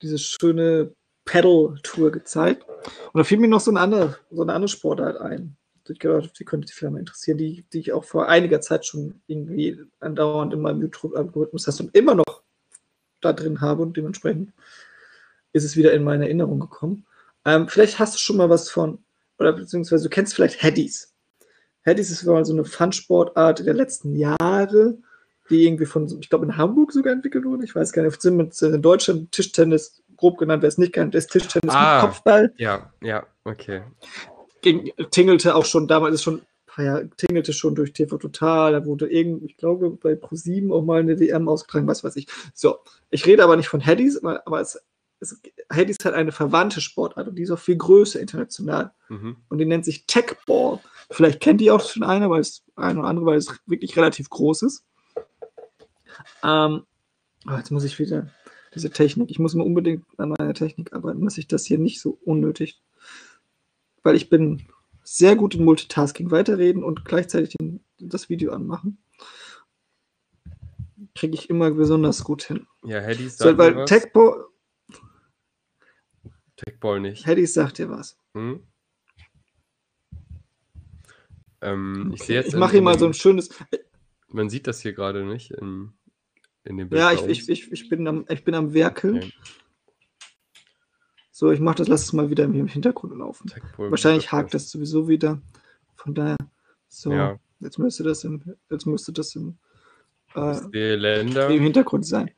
[0.01, 0.93] diese schöne
[1.25, 2.65] Pedal-Tour gezeigt.
[2.67, 5.55] Und da fiel mir noch so eine andere, so eine andere Sportart ein.
[5.89, 8.85] Ich glaube, die könnte dich vielleicht mal interessieren, die, die ich auch vor einiger Zeit
[8.85, 12.43] schon irgendwie andauernd in meinem YouTube-Algorithmus hast und immer noch
[13.19, 14.53] da drin habe und dementsprechend
[15.51, 17.05] ist es wieder in meine Erinnerung gekommen.
[17.45, 19.03] Ähm, vielleicht hast du schon mal was von,
[19.39, 21.12] oder beziehungsweise du kennst vielleicht Headies.
[21.83, 24.97] Headies ist mal so eine Fun-Sportart der letzten Jahre,
[25.49, 27.65] die irgendwie von, ich glaube, in Hamburg sogar entwickelt wurde.
[27.65, 31.75] Ich weiß gar nicht, in Deutschland Tischtennis, grob genannt, wer es nicht kennt, ist Tischtennis
[31.75, 32.53] ah, mit Kopfball.
[32.57, 33.81] Ja, ja, okay.
[34.61, 36.45] Ging, tingelte auch schon damals, ist schon ein
[36.77, 41.01] ja, tingelte schon durch TV Total, da wurde irgend, ich glaube, bei Pro7 auch mal
[41.01, 42.27] eine WM ausgetragen, was weiß ich.
[42.53, 42.79] So,
[43.11, 44.81] ich rede aber nicht von Headies, aber es,
[45.19, 45.39] es,
[45.71, 48.91] Headies hat eine verwandte Sportart und die ist auch viel größer international.
[49.09, 49.37] Mhm.
[49.49, 50.79] Und die nennt sich Techball.
[51.13, 54.29] Vielleicht kennt die auch schon einer, weil es ein oder andere, weil es wirklich relativ
[54.29, 54.83] groß ist.
[56.43, 56.83] Ähm,
[57.47, 58.31] oh, jetzt muss ich wieder
[58.73, 59.29] diese Technik.
[59.29, 62.81] Ich muss mir unbedingt an meiner Technik arbeiten, dass ich das hier nicht so unnötig,
[64.01, 64.65] weil ich bin
[65.03, 68.97] sehr gut in Multitasking weiterreden und gleichzeitig den, das Video anmachen.
[71.13, 72.65] Kriege ich immer besonders gut hin.
[72.83, 74.45] Ja, Headies So, weil Techball,
[76.55, 77.27] Techball nicht.
[77.27, 78.17] Headies sagt dir was.
[78.33, 78.63] Hm?
[81.63, 82.49] Ähm, ich sehe jetzt.
[82.49, 83.49] Ich mache hier mal so ein schönes.
[84.27, 85.93] Man sieht das hier gerade nicht in,
[86.63, 86.99] in dem Bild.
[87.01, 89.17] Ja, ich, ich, ich, ich, bin am, ich bin am Werkeln.
[89.17, 89.33] Okay.
[91.31, 93.51] So, ich mache das, lass es mal wieder im Hintergrund laufen.
[93.77, 95.41] Wahrscheinlich hakt das sowieso wieder.
[95.95, 96.37] Von daher.
[96.89, 97.39] So, Ja.
[97.59, 99.57] jetzt müsste das im, jetzt müsste das im,
[100.35, 101.49] äh, Länder.
[101.49, 102.29] im Hintergrund sein.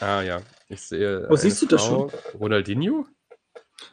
[0.00, 1.26] Ah ja, ich sehe.
[1.30, 2.10] Oh, siehst du das Frau.
[2.38, 3.06] Ronaldinho?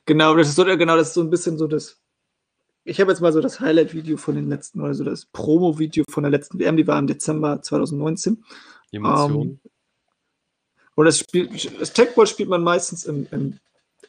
[0.05, 2.00] Genau, das ist so, genau, das ist so ein bisschen so das.
[2.83, 6.23] Ich habe jetzt mal so das Highlight-Video von den letzten, oder so das Promo-Video von
[6.23, 8.43] der letzten WM, die war im Dezember 2019.
[8.91, 9.59] Emotion.
[10.95, 13.59] Und das spielt, das Techball spielt man meistens im, im,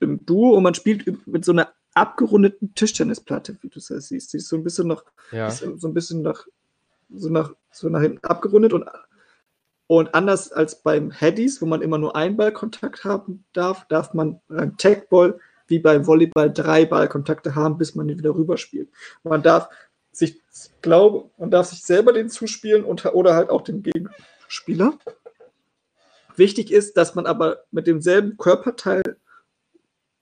[0.01, 4.33] im Duo und man spielt mit so einer abgerundeten Tischtennisplatte, wie du das siehst.
[4.33, 5.51] Die ist so ein bisschen noch, ja.
[5.51, 6.47] so ein bisschen nach,
[7.11, 8.85] so nach, so nach hinten abgerundet und,
[9.87, 14.41] und anders als beim Headies, wo man immer nur einen Ballkontakt haben darf, darf man
[14.49, 15.39] beim Techball
[15.73, 18.91] wie beim Volleyball drei Ballkontakte haben, bis man den wieder rüberspielt.
[19.23, 19.71] Man darf
[20.13, 24.99] sich, ich glaube, man darf sich selber den zuspielen und, oder halt auch den Gegenspieler.
[26.37, 29.03] Wichtig ist, dass man aber mit demselben Körperteil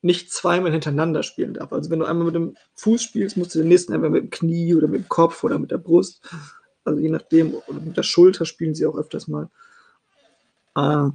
[0.02, 1.72] nicht zweimal hintereinander spielen darf.
[1.72, 4.30] Also wenn du einmal mit dem Fuß spielst, musst du den nächsten einmal mit dem
[4.30, 6.22] Knie oder mit dem Kopf oder mit der Brust.
[6.84, 9.50] Also je nachdem, oder mit der Schulter spielen sie auch öfters mal.
[10.76, 11.10] Äh,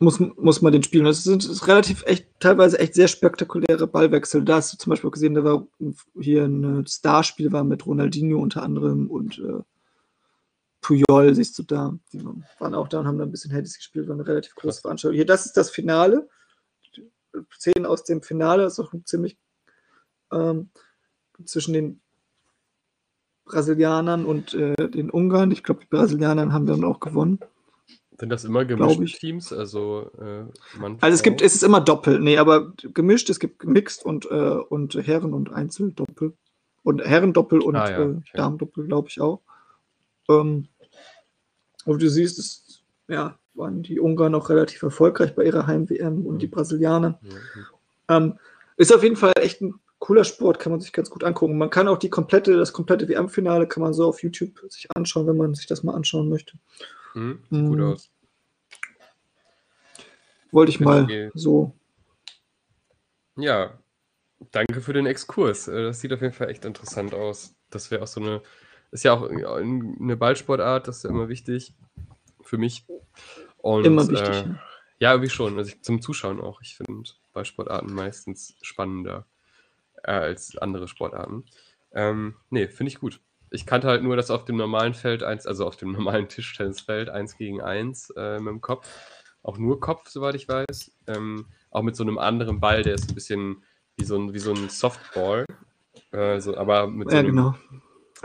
[0.00, 1.04] muss, muss man den spielen.
[1.04, 4.44] Das sind ist relativ echt, teilweise echt sehr spektakuläre Ballwechsel.
[4.44, 5.66] Da hast du zum Beispiel gesehen, da war
[6.18, 9.62] hier ein Starspiel war mit Ronaldinho unter anderem und äh,
[10.80, 11.94] Puyol, siehst du da.
[12.12, 14.80] Die waren auch da und haben da ein bisschen Handys gespielt, war eine relativ große.
[14.80, 15.16] Veranstaltung.
[15.16, 16.28] Hier, das ist das Finale.
[17.54, 19.38] Szenen aus dem Finale, das ist auch ziemlich
[20.32, 20.68] ähm,
[21.44, 22.00] zwischen den
[23.44, 25.50] Brasilianern und äh, den Ungarn.
[25.50, 27.38] Ich glaube, die Brasilianer haben dann auch gewonnen.
[28.18, 29.18] Sind das immer gemischte.
[29.18, 29.52] Teams?
[29.52, 33.58] Also, äh, Mann, Also es gibt, es ist immer Doppel, nee, aber gemischt, es gibt
[33.58, 36.34] gemixt und, äh, und Herren- und Einzeldoppel.
[36.84, 38.22] Und Herrendoppel und Ah, ja, äh, okay.
[38.34, 39.40] Damendoppel, glaube ich auch.
[40.28, 40.66] Ähm,
[41.84, 46.40] aber du siehst, es ja, waren die Ungarn auch relativ erfolgreich bei ihrer Heim-WM und
[46.40, 46.50] die Mhm.
[46.50, 47.20] Brasilianer.
[48.08, 48.38] Ja, Ähm,
[48.76, 51.56] ist auf jeden Fall echt ein cooler Sport, kann man sich ganz gut angucken.
[51.56, 55.28] Man kann auch die komplette, das komplette WM-Finale kann man so auf YouTube sich anschauen,
[55.28, 56.54] wenn man sich das mal anschauen möchte.
[57.12, 57.84] Hm, sieht gut Mhm.
[57.84, 58.10] aus.
[60.50, 61.30] Wollte ich mal Okay.
[61.34, 61.74] so.
[63.36, 63.78] Ja,
[64.50, 65.68] danke für den Exkurs.
[65.68, 67.54] Äh, Das sieht auf jeden Fall echt interessant aus.
[67.70, 68.42] Das wäre auch so eine,
[68.90, 71.74] ist ja auch eine Ballsportart, das ist ja immer wichtig
[72.42, 72.84] für mich.
[73.58, 74.28] Und, Immer wichtig.
[74.28, 74.58] Äh, ja.
[74.98, 75.56] ja, irgendwie schon.
[75.56, 76.60] Also ich, zum Zuschauen auch.
[76.60, 77.02] Ich finde
[77.32, 79.26] Ballsportarten meistens spannender
[80.02, 81.44] äh, als andere Sportarten.
[81.92, 83.20] Ähm, nee, finde ich gut.
[83.52, 87.08] Ich kannte halt nur, dass auf dem normalen Feld eins, also auf dem normalen Tischtennisfeld
[87.10, 88.88] eins gegen eins äh, mit dem Kopf,
[89.42, 93.10] auch nur Kopf, soweit ich weiß, ähm, auch mit so einem anderen Ball, der ist
[93.10, 93.64] ein bisschen
[93.96, 95.44] wie so ein, wie so ein Softball,
[96.12, 97.54] äh, so, aber mit so Ja, einem, genau.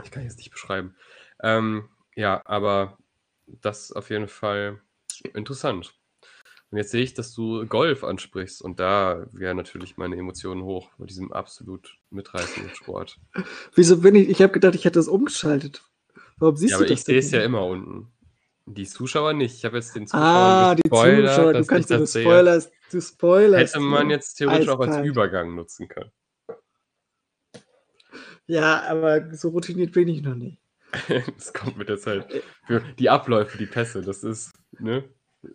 [0.04, 0.96] ich kann es nicht beschreiben.
[1.42, 2.98] Ähm, ja, aber
[3.46, 4.80] das ist auf jeden Fall
[5.34, 5.97] interessant.
[6.70, 10.90] Und jetzt sehe ich, dass du Golf ansprichst und da wären natürlich meine Emotionen hoch
[10.98, 13.18] bei diesem absolut mitreißenden Sport.
[13.74, 14.28] Wieso bin ich?
[14.28, 15.82] Ich habe gedacht, ich hätte das umgeschaltet.
[16.36, 18.12] Warum siehst ja, du aber das ich sehe es ja immer unten.
[18.66, 19.56] Die Zuschauer nicht.
[19.56, 22.22] Ich habe jetzt den Zuschauern Ah, die gespoilert, Zuschauer, du kannst du das sehe.
[22.22, 23.74] spoilerst, du spoilerst.
[23.74, 25.06] Hätte man jetzt theoretisch auch als Eiskalt.
[25.06, 26.12] Übergang nutzen können.
[28.46, 30.58] Ja, aber so routiniert bin ich noch nicht.
[31.36, 32.42] Das kommt mit der Zeit.
[32.66, 35.04] Für die Abläufe, die Pässe, das ist, ne?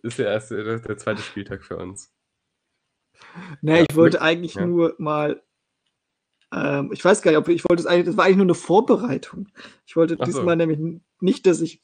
[0.01, 2.11] Ist der erste, der, der zweite Spieltag für uns.
[3.61, 4.65] Ne, Ja, ich wollte eigentlich ja.
[4.65, 5.41] nur mal.
[6.53, 8.55] Ähm, ich weiß gar nicht, ob ich wollte es eigentlich, das war eigentlich nur eine
[8.55, 9.47] Vorbereitung.
[9.85, 10.23] Ich wollte so.
[10.23, 10.80] diesmal nämlich
[11.19, 11.81] nicht, dass ich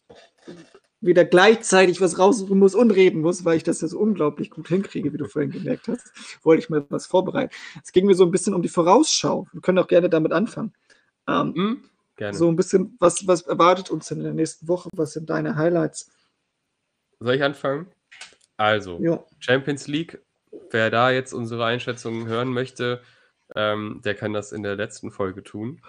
[1.01, 4.67] wieder gleichzeitig was raussuchen muss und reden muss, weil ich das ja so unglaublich gut
[4.67, 6.11] hinkriege, wie du vorhin gemerkt hast.
[6.43, 7.53] Wollte ich mal was vorbereiten.
[7.83, 9.47] Es ging mir so ein bisschen um die Vorausschau.
[9.51, 10.73] Wir können auch gerne damit anfangen.
[11.27, 11.83] Ähm, Hm?
[12.17, 12.37] Gerne.
[12.37, 14.89] so ein bisschen, was, was erwartet uns denn in der nächsten Woche?
[14.93, 16.11] Was sind deine Highlights?
[17.19, 17.87] Soll ich anfangen?
[18.57, 20.19] Also, Ja, Champions League,
[20.71, 23.01] wer da jetzt unsere Einschätzungen hören möchte,
[23.55, 25.81] ähm, der kann das in der letzten Folge tun.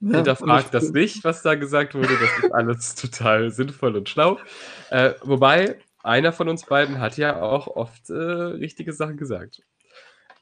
[0.00, 2.08] Ja, Hinterfragt das ich- nicht, was da gesagt wurde.
[2.20, 4.38] Das ist alles total sinnvoll und schlau.
[4.90, 9.62] Äh, wobei, einer von uns beiden hat ja auch oft äh, richtige Sachen gesagt.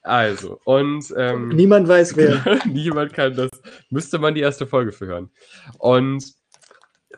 [0.02, 2.44] Also, und ähm, Niemand weiß wer.
[2.66, 3.50] niemand kann das.
[3.90, 5.30] Müsste man die erste Folge für hören.
[5.78, 6.32] Und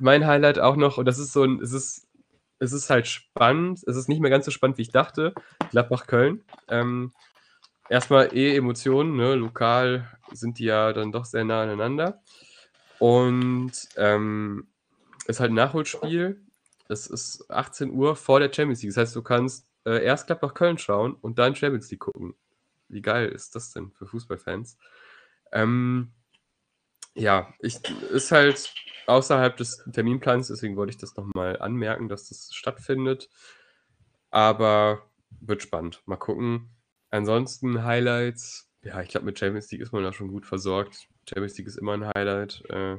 [0.01, 2.07] mein Highlight auch noch, und das ist so ein, es ist,
[2.59, 5.35] es ist halt spannend, es ist nicht mehr ganz so spannend, wie ich dachte.
[5.70, 6.43] Gladbach-Köln.
[6.68, 7.12] Ähm,
[7.89, 9.35] erstmal eh Emotionen, ne?
[9.35, 12.22] Lokal sind die ja dann doch sehr nah aneinander.
[12.98, 14.68] Und ähm,
[15.26, 16.40] ist halt ein Nachholspiel.
[16.89, 18.94] Es ist 18 Uhr vor der Champions League.
[18.94, 22.35] Das heißt, du kannst äh, erst Gladbach-Köln schauen und dann Champions League gucken.
[22.89, 24.78] Wie geil ist das denn für Fußballfans?
[25.52, 26.12] Ähm,
[27.19, 27.78] ja, ich,
[28.11, 28.73] ist halt
[29.07, 33.28] außerhalb des Terminplans, deswegen wollte ich das nochmal anmerken, dass das stattfindet.
[34.31, 35.09] Aber
[35.40, 36.03] wird spannend.
[36.07, 36.70] Mal gucken.
[37.11, 38.70] Ansonsten Highlights.
[38.82, 41.09] Ja, ich glaube, mit Champions League ist man da schon gut versorgt.
[41.28, 42.62] Champions League ist immer ein Highlight.
[42.69, 42.99] Äh,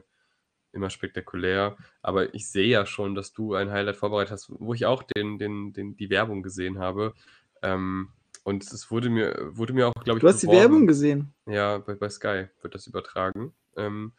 [0.71, 1.77] immer spektakulär.
[2.01, 5.37] Aber ich sehe ja schon, dass du ein Highlight vorbereitet hast, wo ich auch den,
[5.37, 7.13] den, den, die Werbung gesehen habe.
[7.61, 8.09] Ähm,
[8.43, 10.61] und es wurde mir, wurde mir auch, glaube ich, Du hast die beworben.
[10.61, 11.33] Werbung gesehen.
[11.45, 13.53] Ja, bei, bei Sky wird das übertragen.
[13.75, 14.13] Ähm,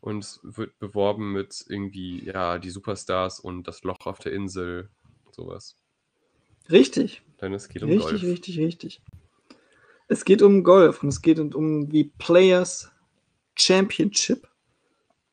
[0.00, 4.90] und es wird beworben mit irgendwie, ja, die Superstars und das Loch auf der Insel,
[5.32, 5.76] sowas.
[6.70, 7.22] Richtig.
[7.40, 8.22] Denn es geht um richtig, Golf.
[8.22, 9.02] richtig, richtig.
[10.08, 12.90] Es geht um Golf und es geht um- um die Players
[13.56, 14.48] Championship.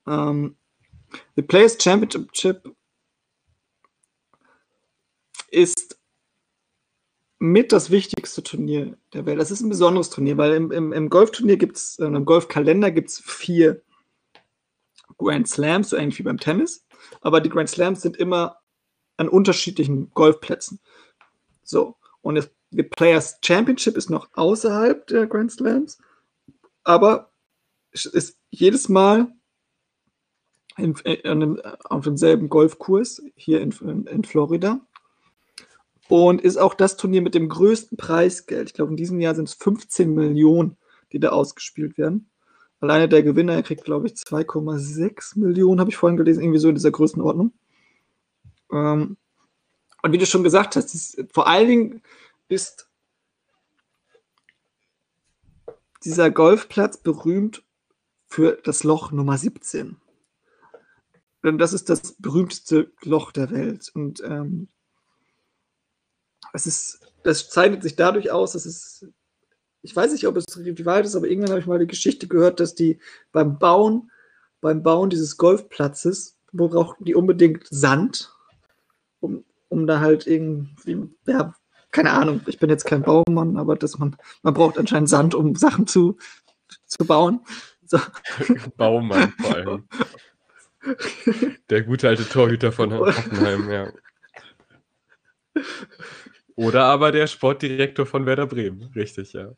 [0.07, 0.55] Ähm,
[1.35, 2.75] die Players Championship
[5.49, 5.99] ist
[7.43, 9.37] mit das wichtigste Turnier der Welt.
[9.37, 12.89] Das ist ein besonderes Turnier, weil im, im, im Golfturnier gibt es, äh, im Golfkalender
[12.89, 13.81] gibt es vier
[15.17, 16.85] Grand Slams, so ähnlich wie beim Tennis.
[17.19, 18.61] Aber die Grand Slams sind immer
[19.17, 20.79] an unterschiedlichen Golfplätzen.
[21.63, 25.97] So, und das, die Players Championship ist noch außerhalb der Grand Slams,
[26.85, 27.29] aber
[27.91, 29.33] es ist jedes Mal
[30.77, 33.71] in, in, dem- auf demselben Golfkurs hier in,
[34.07, 34.79] in Florida
[36.13, 38.69] und ist auch das Turnier mit dem größten Preisgeld.
[38.69, 40.77] Ich glaube, in diesem Jahr sind es 15 Millionen,
[41.11, 42.29] die da ausgespielt werden.
[42.79, 46.69] Alleine der Gewinner er kriegt, glaube ich, 2,6 Millionen, habe ich vorhin gelesen, irgendwie so
[46.69, 47.51] in dieser Größenordnung.
[48.71, 49.17] Ähm,
[50.03, 52.01] und wie du schon gesagt hast, ist, vor allen Dingen
[52.47, 52.87] ist
[56.05, 57.63] dieser Golfplatz berühmt
[58.27, 59.97] für das Loch Nummer 17.
[61.43, 63.89] Denn das ist das berühmteste Loch der Welt.
[63.95, 64.67] Und ähm,
[66.53, 69.07] es ist, das zeichnet sich dadurch aus, dass es,
[69.81, 72.27] ich weiß nicht, ob es die Wahrheit ist, aber irgendwann habe ich mal die Geschichte
[72.27, 72.99] gehört, dass die
[73.31, 74.11] beim Bauen,
[74.61, 78.33] beim Bauen dieses Golfplatzes, wo brauchten die unbedingt Sand,
[79.19, 81.53] um, um da halt irgendwie, ja,
[81.91, 85.55] keine Ahnung, ich bin jetzt kein Baumann, aber dass man, man braucht anscheinend Sand, um
[85.55, 86.17] Sachen zu,
[86.85, 87.41] zu bauen.
[87.85, 87.99] So.
[88.77, 89.87] Baumann vor allem.
[91.69, 93.91] Der gute alte Torhüter von Hoffenheim, ja.
[96.55, 98.91] Oder aber der Sportdirektor von Werder Bremen.
[98.95, 99.55] Richtig, ja.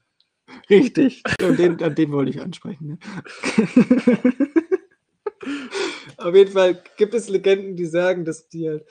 [0.70, 1.24] Richtig.
[1.42, 2.88] Und den, an den wollte ich ansprechen.
[2.88, 3.00] Ne?
[6.18, 8.86] Auf jeden Fall gibt es Legenden, die sagen, dass die halt,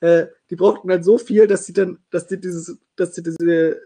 [0.00, 3.80] äh, die brauchten halt so viel, dass sie dann, dass die dieses, dass sie diese,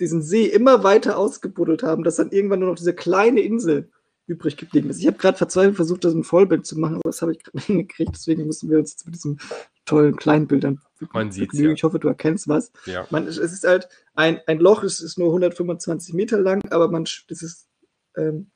[0.00, 3.90] diesen See immer weiter ausgebuddelt haben, dass dann irgendwann nur noch diese kleine Insel
[4.26, 5.00] übrig geblieben ist.
[5.00, 7.56] Ich habe gerade verzweifelt versucht, das ein Vollbild zu machen, aber das habe ich gerade
[7.56, 8.10] nicht hingekriegt.
[8.14, 9.40] Deswegen müssen wir uns jetzt mit diesen
[9.86, 10.80] tollen Kleinbildern
[11.12, 11.68] Man begnügen.
[11.68, 11.72] ja.
[11.72, 12.72] Ich hoffe, du erkennst was.
[12.86, 13.06] ja.
[13.10, 17.04] Man, es ist halt ein, ein Loch, es ist nur 125 Meter lang, aber man,
[17.28, 17.68] das ist,
[18.16, 18.50] ähm,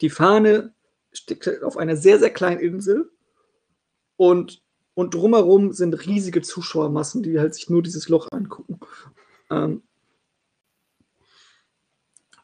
[0.00, 0.72] die Fahne
[1.12, 3.10] steht halt auf einer sehr, sehr kleinen Insel
[4.16, 4.62] und,
[4.94, 8.80] und drumherum sind riesige Zuschauermassen, die halt sich nur dieses Loch angucken.
[9.50, 9.82] Ähm,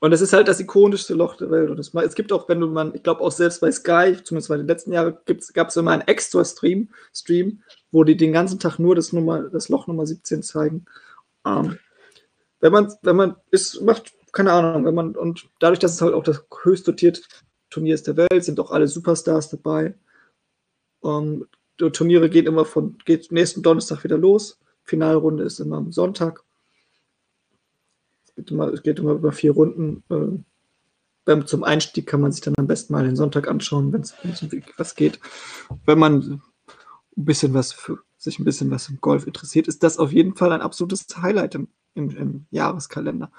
[0.04, 1.70] und das ist halt das ikonischste Loch der Welt.
[1.70, 4.50] Und das, es gibt auch, wenn du man, ich glaube auch selbst bei Sky, zumindest
[4.50, 5.16] bei den letzten Jahren,
[5.54, 9.70] gab es immer einen Extra-Stream, Stream, wo die den ganzen Tag nur das, Nummer, das
[9.70, 10.84] Loch Nummer 17 zeigen.
[11.46, 11.78] Ähm,
[12.60, 16.12] wenn man, wenn man, es macht, keine Ahnung, wenn man, und dadurch, dass es halt
[16.12, 17.22] auch das höchst dotierte
[17.70, 19.94] Turnier ist der Welt, sind auch alle Superstars dabei.
[21.02, 21.46] Ähm,
[21.78, 24.60] Turniere gehen immer von, geht nächsten Donnerstag wieder los.
[24.82, 26.43] Finalrunde ist immer am Sonntag.
[28.36, 30.02] Es geht immer, es geht immer über vier Runden.
[30.10, 30.42] Äh,
[31.24, 34.12] beim, zum Einstieg kann man sich dann am besten mal den Sonntag anschauen, wenn es
[34.22, 35.20] um was geht.
[35.86, 36.42] Wenn man
[37.16, 40.34] ein bisschen was für sich ein bisschen was im Golf interessiert, ist das auf jeden
[40.34, 43.30] Fall ein absolutes Highlight im, im, im Jahreskalender.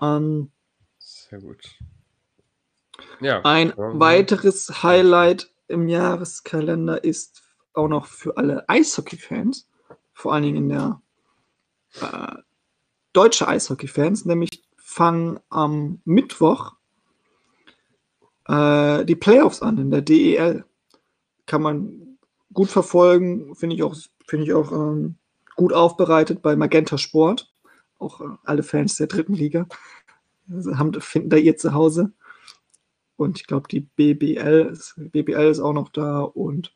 [0.00, 0.50] Ähm,
[0.98, 1.78] Sehr gut.
[3.20, 3.42] Ja.
[3.44, 3.74] ein ja.
[3.76, 7.42] weiteres Highlight im Jahreskalender ist
[7.74, 9.68] auch noch für alle Eishockey-Fans,
[10.12, 11.02] vor allen Dingen in der
[12.00, 12.42] äh,
[13.12, 16.74] deutsche Eishockey-Fans, nämlich fangen am Mittwoch
[18.46, 20.64] äh, die Playoffs an in der DEL.
[21.46, 22.18] Kann man
[22.52, 23.94] gut verfolgen, finde ich auch,
[24.26, 25.16] finde ich auch ähm,
[25.56, 27.52] gut aufbereitet bei Magenta Sport.
[27.98, 29.66] Auch äh, alle Fans der dritten Liga
[30.48, 32.12] haben, finden da ihr Zuhause.
[33.16, 36.72] Und ich glaube, die BBL ist, BBL ist auch noch da und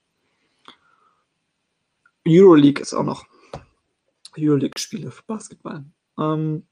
[2.26, 3.26] Euroleague ist auch noch.
[4.36, 5.84] Euroleague-Spiele für Basketball.
[6.18, 6.66] Ähm,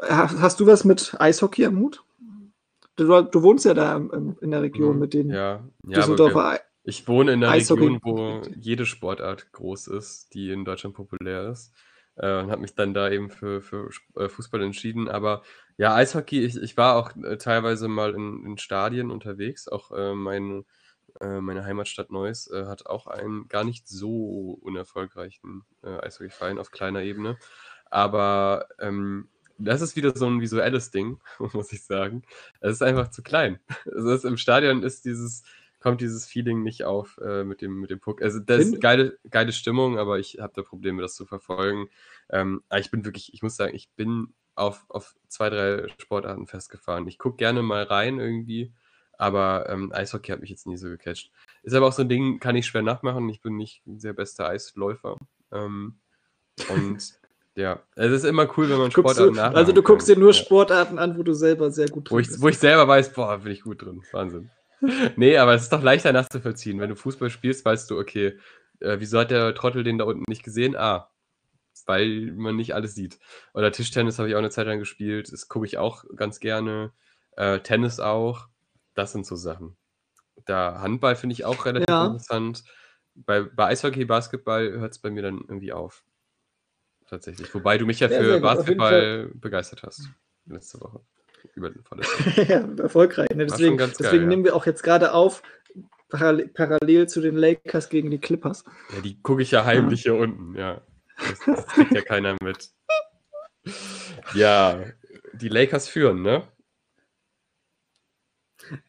[0.00, 2.04] hast du was mit Eishockey am Hut?
[2.96, 7.08] Du, du wohnst ja da in der Region mhm, mit den ja, ja, Düsseldorfer Ich
[7.08, 11.72] wohne in der Eishockey Region, wo jede Sportart groß ist, die in Deutschland populär ist.
[12.16, 15.08] Äh, und habe mich dann da eben für, für äh, Fußball entschieden.
[15.08, 15.42] Aber
[15.76, 19.66] ja, Eishockey, ich, ich war auch äh, teilweise mal in, in Stadien unterwegs.
[19.66, 20.64] Auch äh, mein,
[21.20, 27.02] äh, meine Heimatstadt Neuss äh, hat auch einen gar nicht so unerfolgreichen Eishockeyverein auf kleiner
[27.02, 27.36] Ebene.
[27.90, 29.28] Aber ähm,
[29.58, 31.20] das ist wieder so ein visuelles Ding,
[31.52, 32.22] muss ich sagen.
[32.60, 33.60] Es ist einfach zu klein.
[33.86, 35.42] Also ist, Im Stadion ist dieses,
[35.80, 38.22] kommt dieses Feeling nicht auf äh, mit, dem, mit dem Puck.
[38.22, 41.88] Also das ist geile, geile Stimmung, aber ich habe da Probleme, das zu verfolgen.
[42.30, 46.46] Ähm, aber ich bin wirklich, ich muss sagen, ich bin auf, auf zwei, drei Sportarten
[46.46, 47.06] festgefahren.
[47.06, 48.72] Ich gucke gerne mal rein irgendwie,
[49.18, 51.30] aber ähm, Eishockey hat mich jetzt nie so gecatcht.
[51.62, 53.28] Ist aber auch so ein Ding, kann ich schwer nachmachen.
[53.28, 55.16] Ich bin nicht der beste Eisläufer.
[55.52, 55.96] Ähm,
[56.68, 57.14] und
[57.56, 59.56] Ja, es ist immer cool, wenn man Sportarten nachmacht.
[59.56, 62.26] Also du guckst dir nur Sportarten an, wo du selber sehr gut drin wo ich,
[62.26, 62.42] bist.
[62.42, 64.02] Wo ich selber weiß, boah, bin ich gut drin.
[64.10, 64.50] Wahnsinn.
[65.16, 66.80] nee, aber es ist doch leichter nachzuvollziehen.
[66.80, 68.38] Wenn du Fußball spielst, weißt du, okay,
[68.80, 70.74] äh, wieso hat der Trottel den da unten nicht gesehen?
[70.76, 71.10] Ah,
[71.86, 73.18] weil man nicht alles sieht.
[73.52, 75.32] Oder Tischtennis habe ich auch eine Zeit lang gespielt.
[75.32, 76.92] Das gucke ich auch ganz gerne.
[77.36, 78.48] Äh, Tennis auch.
[78.94, 79.76] Das sind so Sachen.
[80.46, 82.06] Da Handball finde ich auch relativ ja.
[82.06, 82.64] interessant.
[83.14, 86.04] Bei, bei Eishockey, Basketball hört es bei mir dann irgendwie auf
[87.06, 87.54] tatsächlich.
[87.54, 90.08] Wobei du mich ja für Basketball begeistert hast
[90.46, 91.00] letzte Woche.
[91.54, 91.84] Über den
[92.48, 93.28] ja, erfolgreich.
[93.30, 93.46] Ne?
[93.46, 94.28] Deswegen, geil, deswegen ja.
[94.28, 95.42] nehmen wir auch jetzt gerade auf,
[96.08, 98.64] parallel, parallel, zu den Lakers gegen die Clippers.
[98.94, 100.80] Ja, die gucke ich ja heimlich hier unten, ja.
[101.18, 102.70] Das, das kriegt ja keiner mit.
[104.34, 104.84] Ja,
[105.34, 106.44] die Lakers führen, ne?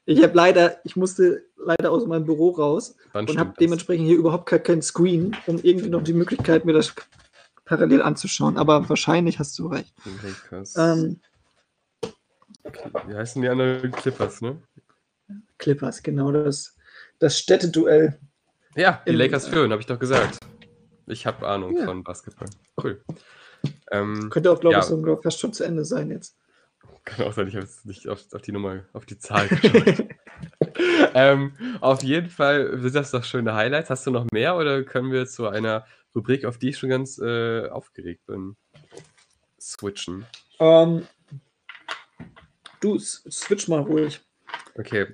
[0.06, 4.18] Ich habe leider, ich musste leider aus meinem Büro raus Wann und habe dementsprechend hier
[4.18, 6.94] überhaupt kein Screen, um irgendwie noch die Möglichkeit, mir das
[7.66, 9.94] parallel anzuschauen, aber wahrscheinlich hast du recht.
[10.78, 11.20] Ähm,
[12.64, 12.90] okay.
[13.08, 14.62] Wie heißen die anderen Clippers, ne?
[15.58, 16.76] Clippers, genau, das,
[17.20, 18.20] das Städteduell.
[18.76, 20.38] Ja, die Lakers führen, habe ich doch gesagt.
[21.08, 21.86] Ich habe Ahnung ja.
[21.86, 22.50] von Basketball.
[22.82, 23.02] Cool.
[23.92, 24.80] Ähm, Könnte auch, glaube ja.
[24.80, 26.38] ich, so fast schon zu Ende sein jetzt.
[27.06, 30.06] Kann auch sein, ich habe jetzt nicht auf, auf, die Nummer, auf die Zahl geschaut.
[31.14, 33.92] ähm, auf jeden Fall sind das doch schöne Highlights.
[33.92, 37.20] Hast du noch mehr oder können wir zu einer Rubrik, auf die ich schon ganz
[37.20, 38.56] äh, aufgeregt bin.
[39.60, 40.26] Switchen.
[40.58, 41.08] Um, ähm,
[42.80, 44.22] du, switch mal ruhig.
[44.78, 45.08] Okay.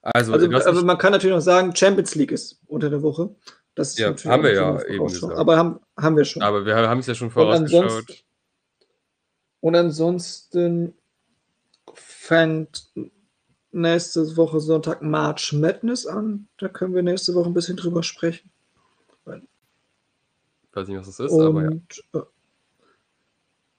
[0.00, 3.34] Also, also, also man kann natürlich noch sagen, Champions League ist unter der Woche.
[3.74, 5.36] Das ja, haben wir ja eben gesagt.
[5.36, 6.42] Aber haben, haben wir schon.
[6.42, 8.24] Aber wir haben es ja schon vorausgeschaut.
[9.60, 10.94] Und ansonsten
[11.96, 12.90] fängt
[13.70, 16.48] nächste Woche Sonntag March Madness an.
[16.58, 18.50] Da können wir nächste Woche ein bisschen drüber sprechen
[20.78, 21.70] weiß nicht, was das ist, und, aber ja.
[22.14, 22.24] Äh,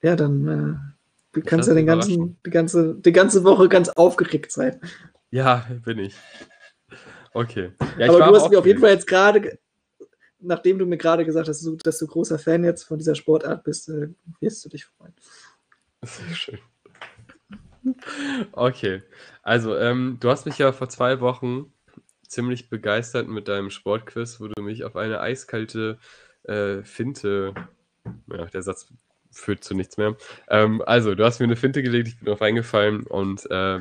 [0.02, 0.74] ja, dann äh,
[1.32, 4.80] du kannst ja den ganzen, die, ganze, die ganze Woche ganz aufgeregt sein.
[5.30, 6.14] Ja, bin ich.
[7.32, 7.72] Okay.
[7.98, 9.58] Ja, aber du hast mir auf jeden Fall jetzt gerade,
[10.40, 13.14] nachdem du mir gerade gesagt hast, dass du, dass du großer Fan jetzt von dieser
[13.14, 14.08] Sportart bist, äh,
[14.40, 15.14] wirst du dich freuen.
[16.02, 16.58] Sehr schön.
[18.52, 19.02] Okay,
[19.42, 21.72] also ähm, du hast mich ja vor zwei Wochen
[22.26, 25.98] ziemlich begeistert mit deinem Sportquiz, wo du mich auf eine eiskalte
[26.44, 27.54] äh, Finte.
[28.28, 28.92] Ja, der Satz
[29.30, 30.16] führt zu nichts mehr.
[30.48, 33.80] Ähm, also, du hast mir eine Finte gelegt, ich bin drauf eingefallen und äh,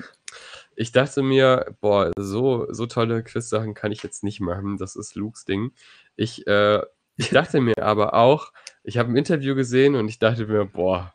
[0.76, 4.78] ich dachte mir, boah, so, so tolle Quiz-Sachen kann ich jetzt nicht machen.
[4.78, 5.72] Das ist Lukes Ding.
[6.16, 6.82] Ich, äh,
[7.18, 8.52] ich dachte mir aber auch,
[8.84, 11.14] ich habe ein Interview gesehen und ich dachte mir, boah,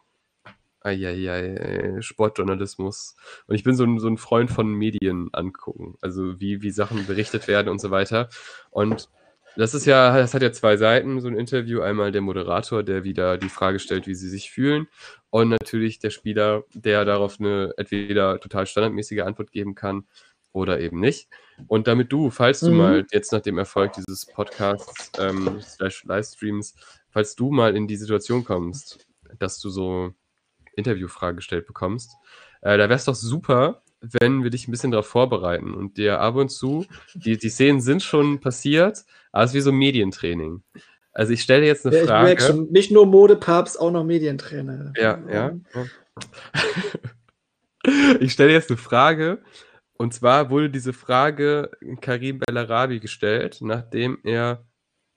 [0.85, 3.17] Eieiei, Sportjournalismus.
[3.47, 7.07] Und ich bin so ein, so ein Freund von Medien angucken, also wie, wie Sachen
[7.07, 8.29] berichtet werden und so weiter.
[8.71, 9.09] Und
[9.57, 11.81] das ist ja, das hat ja zwei Seiten, so ein Interview.
[11.81, 14.89] Einmal der Moderator, der wieder die Frage stellt, wie sie sich fühlen.
[15.31, 20.07] Und natürlich der Spieler, der darauf eine entweder total standardmäßige Antwort geben kann
[20.53, 21.29] oder eben nicht.
[21.69, 22.77] Und damit du, falls du mhm.
[22.77, 26.75] mal jetzt nach dem Erfolg dieses Podcasts ähm, slash Livestreams,
[27.11, 29.07] falls du mal in die Situation kommst,
[29.39, 30.15] dass du so
[30.77, 32.13] Interviewfragen gestellt bekommst,
[32.63, 36.21] äh, da wäre es doch super, wenn wir dich ein bisschen darauf vorbereiten und dir
[36.21, 39.77] ab und zu, die, die Szenen sind schon passiert, aber es ist wie so ein
[39.77, 40.63] Medientraining.
[41.13, 42.25] Also ich stelle jetzt eine Ja, ich Frage.
[42.25, 44.93] merke schon, nicht nur Modepapst, auch noch Medientrainer.
[44.97, 45.53] Ja, ja.
[45.75, 45.87] ja.
[48.19, 49.43] Ich stelle jetzt eine Frage.
[49.99, 51.71] Und zwar wurde diese Frage
[52.01, 54.65] Karim Bellarabi gestellt, nachdem er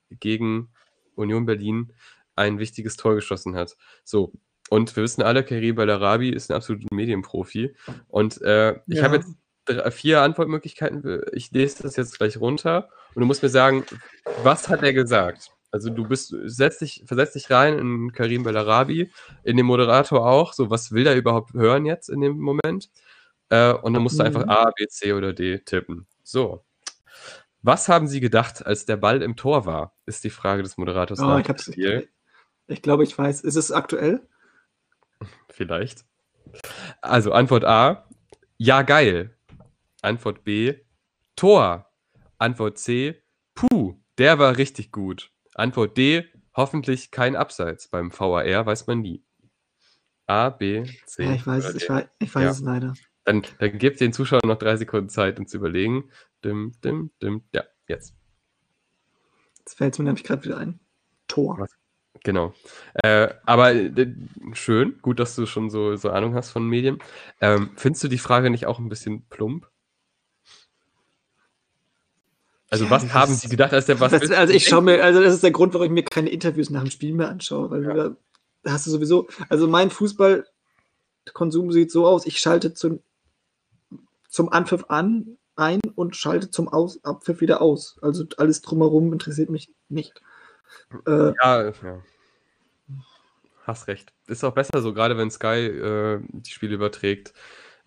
[0.09, 0.69] gegen
[1.15, 1.93] Union Berlin
[2.35, 3.77] ein wichtiges Tor geschossen hat.
[4.03, 4.33] So.
[4.69, 7.75] Und wir wissen alle, Karim Bellarabi ist ein absoluter Medienprofi.
[8.07, 9.03] Und äh, ich Ja.
[9.03, 9.29] habe jetzt
[9.65, 11.21] drei, vier Antwortmöglichkeiten.
[11.33, 13.85] Ich lese das jetzt gleich runter und du musst mir sagen,
[14.43, 15.51] was hat er gesagt?
[15.71, 19.11] Also du bist, setz dich, versetz dich rein in Karim Bellarabi,
[19.43, 20.53] in den Moderator auch.
[20.53, 22.89] So, was will der überhaupt hören jetzt in dem Moment?
[23.49, 24.49] Äh, und dann musst du einfach Mhm.
[24.49, 26.07] A, B, C oder D tippen.
[26.23, 26.63] So.
[27.61, 29.93] Was haben Sie gedacht, als der Ball im Tor war?
[30.05, 31.19] Ist die Frage des Moderators.
[31.19, 32.07] Oh, ich, Spiel.
[32.67, 33.41] ich glaube, ich weiß.
[33.41, 34.21] Ist es aktuell?
[35.49, 36.05] Vielleicht.
[37.01, 38.07] Also Antwort A,
[38.57, 39.35] ja geil.
[40.01, 40.75] Antwort B,
[41.35, 41.91] Tor.
[42.39, 43.21] Antwort C,
[43.55, 45.31] puh, der war richtig gut.
[45.55, 46.25] Antwort D,
[46.55, 47.87] hoffentlich kein Abseits.
[47.87, 49.23] Beim VAR weiß man nie.
[50.27, 51.23] A, B, C.
[51.23, 52.51] Ja, ich weiß ich weiß, ich weiß Ja.
[52.51, 52.93] es leider.
[53.23, 56.11] Dann, dann gebt den Zuschauern noch drei Sekunden Zeit, um zu überlegen.
[56.45, 57.43] Dim, dim, dim.
[57.53, 58.13] Ja, jetzt.
[59.59, 60.79] Jetzt fällt es mir nämlich gerade wieder ein.
[61.27, 61.57] Tor.
[61.59, 61.75] Was?
[62.23, 62.53] Genau.
[62.95, 64.13] Äh, aber äh,
[64.53, 66.99] schön, gut, dass du schon so, so Ahnung hast von Medien.
[67.41, 69.67] Ähm, findest du die Frage nicht auch ein bisschen plump?
[72.69, 75.21] Also, Ja, was haben sie gedacht, als der was Das, also ich schaue mir, also
[75.21, 77.83] das ist der Grund, warum ich mir keine Interviews nach dem Spiel mehr anschaue, weil
[77.83, 78.15] Ja.
[78.63, 82.99] da hast du sowieso, also mein Fußballkonsum sieht so aus, ich schalte zum,
[84.27, 87.97] zum Anpfiff an, ein und schalte zum aus, Abpfiff wieder aus.
[88.01, 90.21] Also alles drumherum interessiert mich nicht.
[91.05, 92.03] Äh, Ja, ja.
[93.63, 94.13] Hast recht.
[94.27, 97.33] Ist auch besser so, gerade wenn Sky äh, die Spiele überträgt.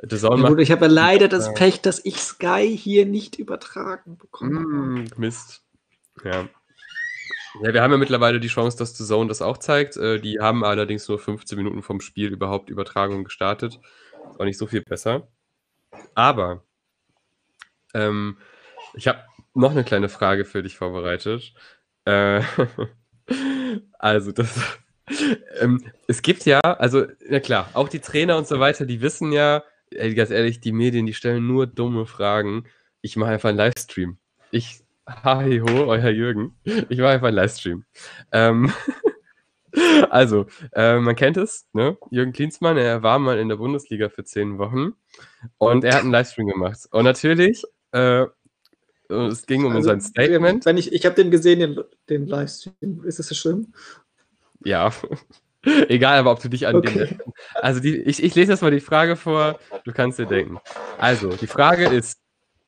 [0.03, 1.53] The ja gut, ich habe ja leider das.
[1.55, 4.61] Pech, dass ich Sky hier nicht übertragen bekomme.
[4.61, 5.63] Mm, Mist.
[6.25, 6.49] Ja.
[7.63, 9.97] Ja, wir haben ja mittlerweile die Chance, dass The Zone das auch zeigt.
[9.97, 13.81] Äh, die haben allerdings nur 15 Minuten vom Spiel überhaupt Übertragung gestartet.
[14.31, 15.29] Ist auch nicht so viel besser.
[16.15, 16.63] Aber
[17.93, 18.39] ähm,
[18.95, 19.25] ich habe
[19.55, 21.53] noch eine kleine Frage für dich vorbereitet.
[22.11, 22.43] Äh,
[23.99, 24.59] also, das.
[25.61, 29.33] Ähm, es gibt ja, also, na klar, auch die Trainer und so weiter, die wissen
[29.33, 32.65] ja, ey, ganz ehrlich, die Medien, die stellen nur dumme Fragen.
[33.01, 34.19] Ich mache einfach einen Livestream.
[34.51, 36.57] Ich, hi ho, euer Jürgen.
[36.65, 37.85] Ich mache einfach einen Livestream.
[38.31, 38.73] Ähm,
[40.11, 41.97] also, äh, man kennt es, ne?
[42.11, 44.93] Jürgen Klinsmann, er war mal in der Bundesliga für zehn Wochen
[45.59, 46.87] und er hat einen Livestream gemacht.
[46.93, 48.27] Und natürlich, äh,
[49.11, 50.65] es ging um Also, sein Statement.
[50.65, 53.05] Wenn ich ich habe den gesehen, den, den Livestream.
[53.05, 53.73] Ist das so schlimm?
[54.65, 54.93] Ja.
[55.89, 57.07] Egal, aber ob du dich an Okay.
[57.07, 57.19] den.
[57.55, 60.59] Also, die, ich, ich lese jetzt mal die Frage vor, du kannst dir denken.
[60.99, 62.19] Also, die Frage ist,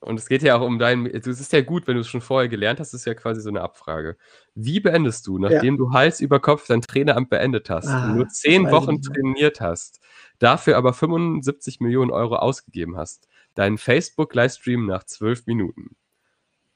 [0.01, 1.07] und es geht ja auch um dein.
[1.07, 3.49] Es ist ja gut, wenn du es schon vorher gelernt hast, ist ja quasi so
[3.49, 4.17] eine Abfrage.
[4.55, 8.71] Wie beendest du, nachdem du Hals über Kopf dein Traineramt beendet hast, Ah, nur zehn
[8.71, 10.01] Wochen trainiert hast,
[10.39, 15.97] dafür aber 75 Millionen Euro ausgegeben hast, deinen Facebook-Livestream nach zwölf Minuten?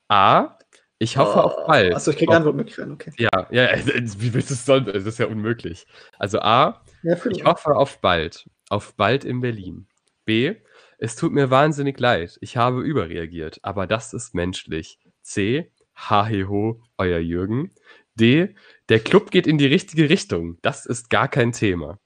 [0.09, 0.59] A.
[0.99, 1.95] Ich hoffe auf bald.
[1.95, 3.12] Achso, ich kriege Antwortmöglichkeiten, okay.
[3.19, 4.87] Ja, ja, wie willst du es sonst?
[4.89, 5.87] Das ist ja unmöglich.
[6.19, 8.49] Also A, Ja, ich hoffe auf bald.
[8.70, 9.87] Auf bald in Berlin.
[10.24, 10.55] B,
[10.99, 12.39] es tut mir wahnsinnig leid.
[12.41, 14.99] Ich habe überreagiert, aber das ist menschlich.
[15.23, 17.74] C, haheho, euer Jürgen.
[18.15, 18.55] D,
[18.89, 20.59] der Club geht in die richtige Richtung.
[20.62, 21.99] Das ist gar kein Thema.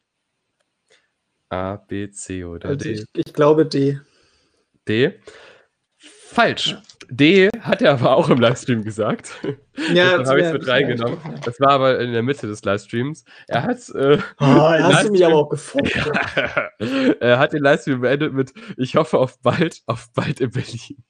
[1.48, 2.92] A, B, C oder Also D?
[2.92, 4.00] ich, ich glaube D.
[4.88, 5.20] D.
[6.32, 6.76] Falsch.
[7.10, 9.32] D hat er aber auch im Livestream gesagt.
[9.94, 11.18] Ja, Deshalb habe ich mit reingenommen.
[11.24, 11.34] ja.
[11.42, 13.24] Das war aber in der Mitte des Livestreams.
[13.48, 15.88] Er hat, äh, Oh, hast du mich aber auch gefunden.
[17.20, 21.02] er hat den Livestream beendet mit Ich hoffe auf bald, auf bald in Berlin.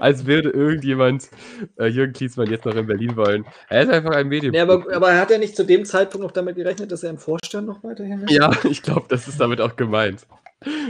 [0.00, 1.30] Als würde irgendjemand
[1.78, 3.46] äh, Jürgen Klinsmann jetzt noch in Berlin wollen.
[3.70, 4.52] Er ist einfach ein Medium.
[4.52, 7.08] Nee, aber, aber er hat ja nicht zu dem Zeitpunkt noch damit gerechnet, dass er
[7.10, 8.32] im Vorstand noch weiterhin ist?
[8.32, 10.26] Ja, ich glaube, das ist damit auch gemeint.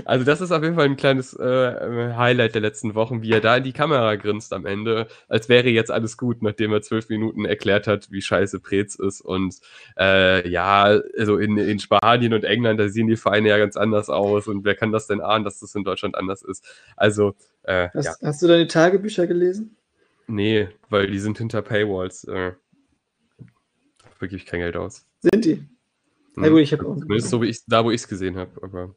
[0.05, 3.40] Also das ist auf jeden Fall ein kleines äh, Highlight der letzten Wochen, wie er
[3.40, 7.09] da in die Kamera grinst am Ende, als wäre jetzt alles gut, nachdem er zwölf
[7.09, 9.20] Minuten erklärt hat, wie scheiße Preetz ist.
[9.20, 9.56] Und
[9.98, 10.84] äh, ja,
[11.18, 14.47] also in, in Spanien und England, da sehen die Vereine ja ganz anders aus.
[14.47, 16.64] Und wer kann das denn ahnen, dass das in Deutschland anders ist?
[16.97, 17.34] Also,
[17.64, 19.76] äh, Hast, ja, hast du deine Tagebücher gelesen?
[20.28, 22.24] nee, weil die sind hinter Paywalls.
[22.24, 22.52] Äh,
[24.05, 25.06] dafür gebe ich kein Geld aus.
[25.20, 25.64] Sind die?
[26.36, 26.52] Na Hm.
[26.52, 26.97] gut, ich habe auch.
[26.97, 28.94] Zumindest so, wie ich, da, wo ich es gesehen habe, aber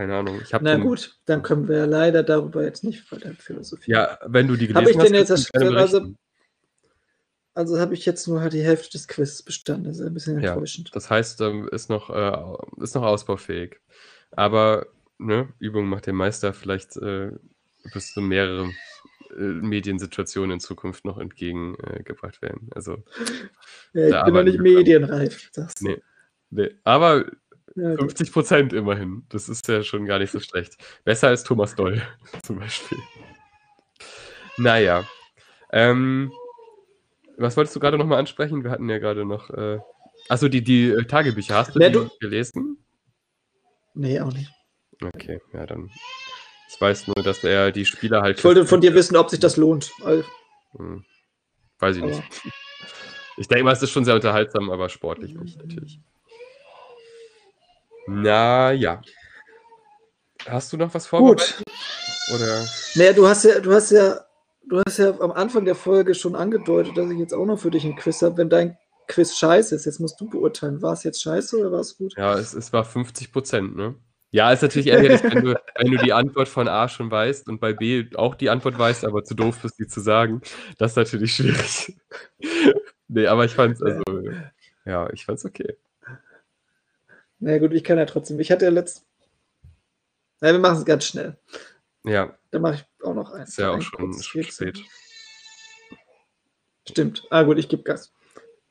[0.00, 0.40] keine Ahnung.
[0.42, 4.00] Ich hab Na gut, dann können wir leider darüber jetzt nicht weiter philosophieren.
[4.00, 6.14] Ja, wenn du die Hab gelesen ich denn hast, jetzt gerne also-.
[7.52, 9.84] Also habe ich jetzt nur halt die Hälfte des Quizzes bestanden.
[9.84, 10.52] Das ist ein bisschen Ja.
[10.52, 10.90] enttäuschend.
[10.94, 13.78] Das heißt, ähm, ist noch, äh, ist noch ausbaufähig.
[14.30, 14.86] Aber
[15.18, 16.54] ne, Übung macht den Meister.
[16.54, 17.32] Vielleicht äh,
[17.92, 18.70] wirst du mehrere
[19.36, 22.70] äh, Mediensituationen in Zukunft noch entgegengebracht werden.
[22.74, 23.04] Also,
[23.92, 25.50] ja, ich bin noch nicht medienreif.
[25.80, 26.00] Nee,
[26.48, 26.70] nee.
[26.84, 27.30] Aber ja,
[27.74, 29.24] 50 Prozent immerhin.
[29.28, 30.76] Das ist ja schon gar nicht so schlecht.
[31.04, 32.02] Besser als Thomas Doll
[32.42, 32.98] zum Beispiel.
[34.56, 35.04] Naja.
[35.72, 36.32] Ähm,
[37.36, 38.64] was wolltest du gerade nochmal ansprechen?
[38.64, 39.50] Wir hatten ja gerade noch.
[39.50, 39.78] Äh,
[40.28, 41.54] achso, die, die äh, Tagebücher.
[41.54, 42.10] Hast du nee, die du...
[42.20, 42.78] gelesen?
[43.94, 44.50] Nee, auch nicht.
[45.02, 45.90] Okay, ja, dann.
[46.68, 48.38] Ich weiß nur, dass er die Spieler halt.
[48.38, 49.90] Ich wollte von dir wissen, ob sich das lohnt.
[50.76, 51.04] Hm.
[51.78, 52.12] Weiß ich aber.
[52.12, 52.22] nicht.
[53.38, 55.98] Ich denke mal, es ist schon sehr unterhaltsam, aber sportlich nicht, natürlich.
[58.12, 59.00] Na ja.
[60.48, 61.58] Hast du noch was vorbereitet?
[61.58, 62.34] Gut.
[62.34, 62.66] Oder?
[62.96, 64.20] Naja, du hast ja, du hast ja,
[64.68, 67.70] du hast ja am Anfang der Folge schon angedeutet, dass ich jetzt auch noch für
[67.70, 68.36] dich ein Quiz habe.
[68.38, 68.76] Wenn dein
[69.06, 72.14] Quiz scheiße ist, jetzt musst du beurteilen, war es jetzt scheiße oder war es gut?
[72.16, 73.94] Ja, es, es war 50 Prozent, ne?
[74.32, 77.60] Ja, ist natürlich ärgerlich, wenn du, wenn du die Antwort von A schon weißt und
[77.60, 80.40] bei B auch die Antwort weißt, aber zu doof bist, die zu sagen.
[80.78, 81.96] Das ist natürlich schwierig.
[83.08, 84.02] nee, aber ich fand's, also,
[84.84, 85.76] ja, ich fand's okay.
[87.40, 88.38] Na gut, ich kann ja trotzdem.
[88.38, 89.06] Ich hatte ja letzt.
[90.40, 91.38] Na, wir machen es ganz schnell.
[92.04, 92.38] Ja.
[92.50, 93.50] Dann mache ich auch noch eins.
[93.50, 94.78] Ist ja auch schon spät.
[96.88, 97.26] Stimmt.
[97.30, 98.12] Ah gut, ich gebe Gas.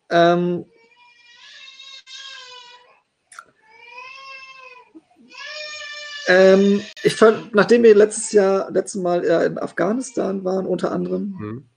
[0.10, 0.66] Ähm,
[6.28, 11.38] ähm, ich fand, nachdem wir letztes Jahr, letztes Mal ja in Afghanistan waren, unter anderem,
[11.40, 11.70] hm.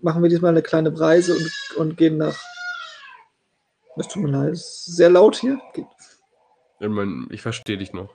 [0.00, 2.38] machen wir diesmal eine kleine Reise und, und gehen nach
[3.96, 5.60] es tut mir leid, es ist sehr laut hier.
[5.74, 8.14] Ich, mein, ich verstehe dich noch.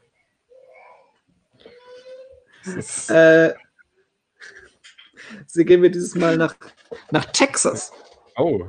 [3.07, 3.53] Äh,
[5.47, 6.53] sie gehen wir dieses Mal nach,
[7.11, 7.93] nach Texas.
[8.35, 8.65] Oh.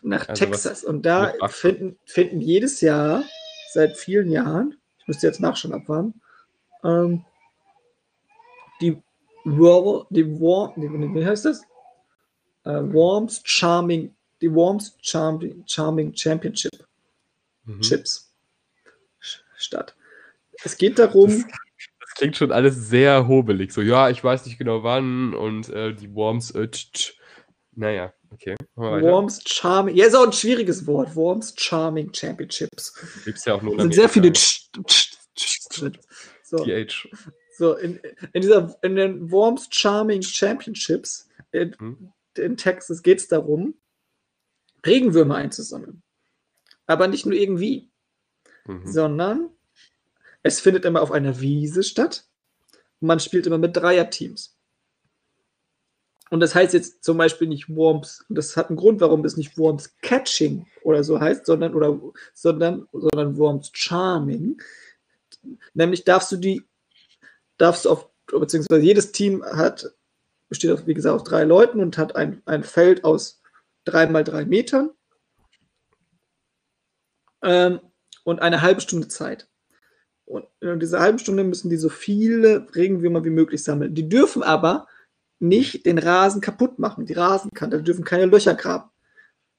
[0.00, 0.84] Nach also Texas.
[0.84, 3.24] Und da finden, finden jedes Jahr,
[3.72, 6.18] seit vielen Jahren, ich müsste jetzt nachschauen abwarten,
[6.82, 7.26] ähm,
[8.80, 9.02] die
[9.44, 11.62] War, die War, wie heißt das?
[12.64, 16.86] Äh, Worms Charming die Worms Charming, Charming Championship
[17.64, 17.80] mhm.
[17.80, 18.32] Chips
[19.56, 19.94] statt.
[20.64, 21.30] Es geht darum.
[21.30, 21.44] Das,
[22.00, 23.72] das, klingt schon alles sehr hobelig.
[23.72, 26.50] So, ja, ich weiß nicht genau wann und äh, die Worms.
[26.52, 27.12] Äh, tsch, tsch.
[27.72, 28.56] Naja, okay.
[28.74, 29.96] Worms Charming.
[29.96, 31.14] Ja, ist auch ein schwieriges Wort.
[31.14, 32.94] Worms Charming Championships.
[33.24, 33.76] Gibt es ja auch nur.
[33.76, 34.32] Es sind sehr viele.
[34.32, 35.90] Tsch, tsch, tsch,
[36.42, 36.64] so.
[36.64, 37.08] PH.
[37.58, 37.98] So, in,
[38.32, 42.12] in, dieser, in den Worms Charming Championships in, hm.
[42.36, 43.74] in Texas geht es darum,
[44.86, 46.02] Regenwürmer einzusammeln.
[46.86, 47.90] Aber nicht nur irgendwie,
[48.66, 48.86] mhm.
[48.86, 49.50] sondern
[50.42, 52.24] es findet immer auf einer Wiese statt.
[53.00, 54.56] Und man spielt immer mit Dreierteams.
[56.30, 59.36] Und das heißt jetzt zum Beispiel nicht Worms, und das hat einen Grund, warum es
[59.36, 62.00] nicht Worms Catching oder so heißt, sondern, oder,
[62.34, 64.60] sondern, sondern Worms Charming.
[65.74, 66.64] Nämlich darfst du die,
[67.58, 69.92] darfst du auf, beziehungsweise jedes Team hat,
[70.48, 73.40] besteht auf, wie gesagt, aus drei Leuten und hat ein, ein Feld aus
[73.86, 74.90] drei mal drei Metern
[77.42, 77.80] ähm,
[78.24, 79.48] und eine halbe Stunde Zeit.
[80.26, 83.94] Und in dieser halben Stunde müssen die so viele Regenwürmer wie möglich sammeln.
[83.94, 84.86] Die dürfen aber
[85.38, 88.90] nicht den Rasen kaputt machen, die Rasenkante, die dürfen keine Löcher graben,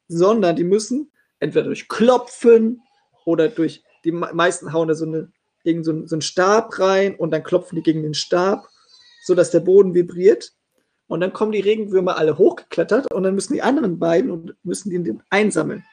[0.07, 2.81] sondern die müssen entweder durch Klopfen
[3.25, 5.31] oder durch, die meisten hauen da so, eine,
[5.63, 8.67] irgend so, einen, so einen Stab rein und dann klopfen die gegen den Stab,
[9.23, 10.53] sodass der Boden vibriert
[11.07, 14.89] und dann kommen die Regenwürmer alle hochgeklettert und dann müssen die anderen beiden und müssen
[14.89, 15.85] die einsammeln.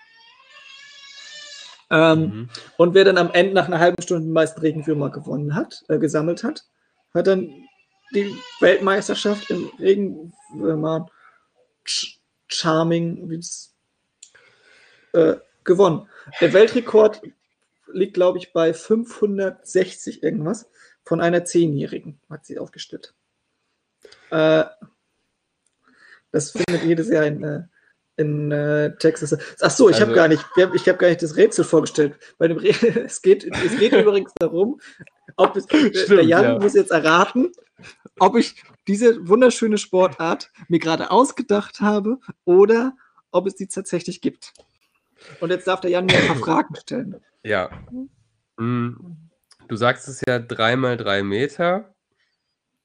[1.91, 2.49] Ähm, mhm.
[2.77, 5.99] Und wer dann am Ende nach einer halben Stunde die meisten Regenwürmer gewonnen hat, äh,
[5.99, 6.65] gesammelt hat,
[7.12, 7.51] hat dann
[8.15, 11.09] die Weltmeisterschaft im Regenwürmer
[11.85, 12.19] Ch
[12.49, 13.41] Charming
[15.12, 15.35] äh,
[15.65, 16.09] gewonnen.
[16.41, 17.23] Der Weltrekord
[17.93, 20.69] liegt, glaube ich, bei 560 irgendwas
[21.05, 23.15] von einer Zehnjährigen, hat sie aufgestellt.
[24.31, 24.65] Äh,
[26.35, 27.62] das findet jedes Jahr in, äh,
[28.16, 29.36] in äh, Texas.
[29.61, 30.44] Ach so, ich also, habe gar nicht,
[30.74, 32.16] ich habe gar nicht das Rätsel vorgestellt.
[32.39, 32.70] Bei dem Re
[33.05, 34.81] es geht, es geht übrigens darum,
[35.36, 36.59] ob es, Stimmt, der Jan ja.
[36.59, 37.52] muss jetzt erraten,
[38.19, 42.97] ob ich diese wunderschöne Sportart mir gerade ausgedacht habe oder
[43.31, 44.52] ob es die tatsächlich gibt.
[45.39, 47.20] Und jetzt darf der Jan mir ein paar Fragen stellen.
[47.44, 47.70] Ja.
[48.59, 49.31] Hm.
[49.69, 51.94] Du sagst es ja dreimal drei Meter.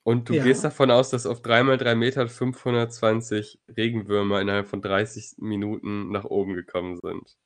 [0.03, 0.43] Und du ja.
[0.43, 6.53] gehst davon aus, dass auf 3x3 Meter 520 Regenwürmer innerhalb von 30 Minuten nach oben
[6.53, 7.37] gekommen sind.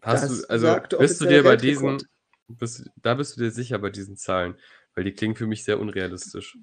[0.00, 2.02] Hast das du, also bist du dir bei diesen,
[2.48, 4.56] bist, da bist du dir sicher bei diesen Zahlen,
[4.94, 6.58] weil die klingen für mich sehr unrealistisch.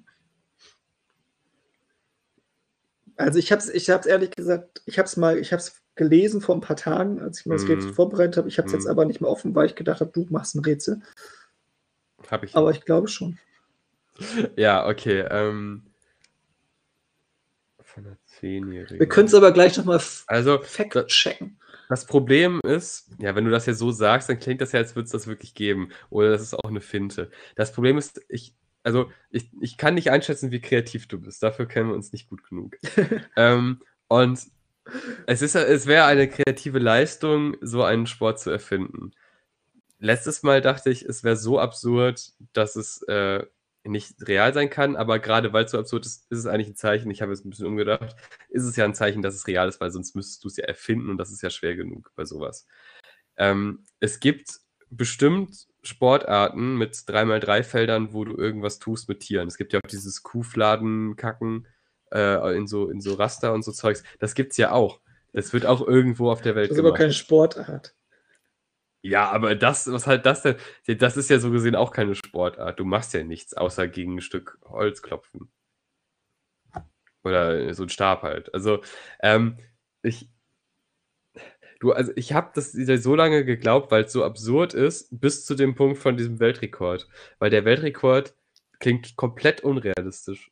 [3.16, 5.82] Also ich habe es ich hab's ehrlich gesagt, ich habe es mal, ich habe es
[5.94, 7.70] gelesen vor ein paar Tagen, als ich mir das mm.
[7.70, 8.48] Rätsel vorbereitet habe.
[8.48, 8.76] Ich habe es mm.
[8.76, 8.90] jetzt mhm.
[8.90, 11.02] aber nicht mehr offen, weil ich gedacht habe, du machst ein Rätsel.
[12.30, 12.56] Habe ich.
[12.56, 13.38] Aber ich glaube schon.
[14.56, 15.20] Ja, okay.
[15.30, 15.82] Ähm,
[17.82, 19.00] Von einer Zehnjährigen.
[19.00, 21.58] Wir können es aber gleich nochmal Also, fact da- checken.
[21.88, 24.94] Das Problem ist, ja, wenn du das ja so sagst, dann klingt das ja, als
[24.94, 25.90] würde es das wirklich geben.
[26.08, 27.32] Oder das ist auch eine Finte.
[27.56, 31.42] Das Problem ist, ich, also ich, ich kann nicht einschätzen, wie kreativ du bist.
[31.42, 32.76] Dafür kennen wir uns nicht gut genug.
[33.36, 34.40] ähm, und
[35.26, 39.10] es, ist, es wäre eine kreative Leistung, so einen Sport zu erfinden.
[39.98, 43.44] Letztes Mal dachte ich, es wäre so absurd, dass es äh,
[43.84, 46.76] nicht real sein kann, aber gerade weil es so absurd ist, ist es eigentlich ein
[46.76, 48.14] Zeichen, ich habe jetzt ein bisschen umgedacht,
[48.50, 50.64] ist es ja ein Zeichen, dass es real ist, weil sonst müsstest du es ja
[50.64, 52.66] erfinden und das ist ja schwer genug bei sowas.
[53.36, 59.48] Ähm, es gibt bestimmt Sportarten mit 3x3 Feldern, wo du irgendwas tust mit Tieren.
[59.48, 61.66] Es gibt ja auch dieses Kuhfladen-Kacken
[62.12, 64.02] äh, in, so, in so Raster und so Zeugs.
[64.18, 65.00] Das gibt's ja auch.
[65.32, 67.00] Das wird auch irgendwo auf der Welt Das ist aber gemacht.
[67.00, 67.94] keine Sportart.
[69.02, 70.56] Ja, aber das, was halt das denn?
[70.86, 72.78] Das ist ja so gesehen auch keine Sportart.
[72.78, 75.50] Du machst ja nichts, außer gegen ein Stück Holz klopfen.
[77.24, 78.52] Oder so ein Stab halt.
[78.54, 78.80] Also,
[79.22, 79.58] ähm,
[80.02, 80.28] ich.
[81.80, 85.54] Du, also ich habe das so lange geglaubt, weil es so absurd ist, bis zu
[85.54, 87.08] dem Punkt von diesem Weltrekord.
[87.38, 88.34] Weil der Weltrekord
[88.80, 90.50] klingt komplett unrealistisch.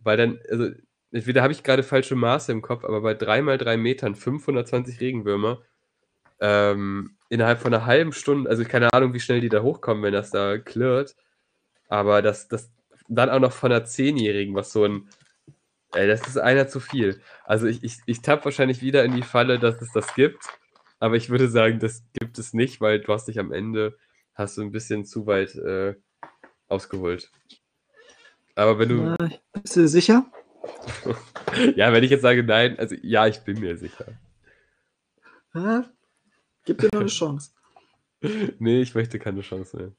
[0.00, 0.70] Weil dann, also,
[1.12, 5.62] entweder habe ich gerade falsche Maße im Kopf, aber bei 3x3 Metern 520 Regenwürmer
[6.40, 10.12] ähm, innerhalb von einer halben Stunde, also keine Ahnung, wie schnell die da hochkommen, wenn
[10.12, 11.16] das da klirrt,
[11.88, 12.70] aber das, das
[13.08, 15.08] dann auch noch von einer Zehnjährigen, was so ein,
[15.92, 17.20] ey, das ist einer zu viel.
[17.44, 20.44] Also ich, ich, ich tapp wahrscheinlich wieder in die Falle, dass es das gibt,
[20.98, 23.96] aber ich würde sagen, das gibt es nicht, weil du hast dich am Ende,
[24.34, 25.94] hast du ein bisschen zu weit äh,
[26.68, 27.30] ausgeholt.
[28.54, 29.16] Aber wenn du,
[29.52, 30.26] bist du sicher?
[31.76, 34.06] ja, wenn ich jetzt sage nein, also ja, ich bin mir sicher.
[36.66, 37.52] Gib dir noch eine Chance.
[38.58, 39.92] Nee, ich möchte keine Chance mehr.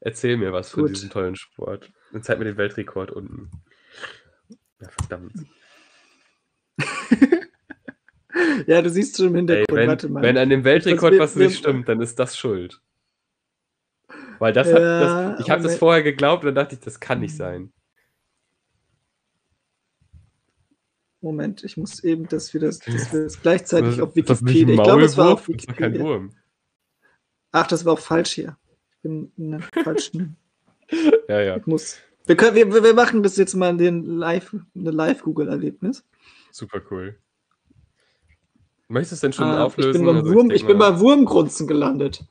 [0.00, 0.90] Erzähl mir was von Gut.
[0.96, 1.92] diesem tollen Sport.
[2.12, 3.50] Und zeig mir den Weltrekord unten.
[4.80, 5.32] Ja, verdammt.
[8.66, 9.76] Ja, du siehst schon im Ey, Hintergrund.
[9.78, 10.22] wenn, Warte mal.
[10.22, 12.80] wenn an dem Weltrekord was wir- nicht stimmt, dann ist das schuld.
[14.38, 16.98] Weil das hat, Ja, das, ich habe das vorher geglaubt und dann dachte ich, das
[16.98, 17.72] kann nicht sein.
[21.22, 24.74] Moment, ich muss eben, dass wir das, dass wir das gleichzeitig auf Wikipedia.
[24.74, 26.00] Ich glaube, es war auf Wikipedia.
[26.02, 26.32] Wurm.
[27.52, 28.56] Ach, das war auch falsch hier.
[28.90, 30.36] Ich bin in der falschen.
[31.26, 31.96] Ja, ja, Ich muss.
[32.26, 36.04] Wir, können, wir, wir machen das jetzt mal den Live, eine Live-Google-Erlebnis.
[36.50, 37.18] super cool.
[38.88, 39.90] Möchtest du denn schon Ah, auflösen?
[39.90, 42.26] ich bin beim, Also Wurm, denk ich bin Wurmgrunzen gelandet.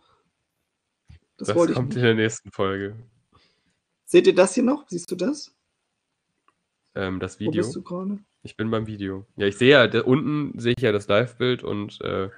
[1.38, 1.98] Das, Das wollte ich kommt nicht.
[1.98, 2.96] in der nächsten Folge.
[4.06, 4.86] Seht ihr das hier noch?
[4.88, 5.56] Siehst du das?
[6.94, 7.64] Ähm, das Wo Video.
[7.64, 8.20] bist du gerade?
[8.44, 9.26] Ich bin beim Video.
[9.38, 12.30] Ja, ich sehe ja, da unten sehe ich ja das Live-Bild und äh,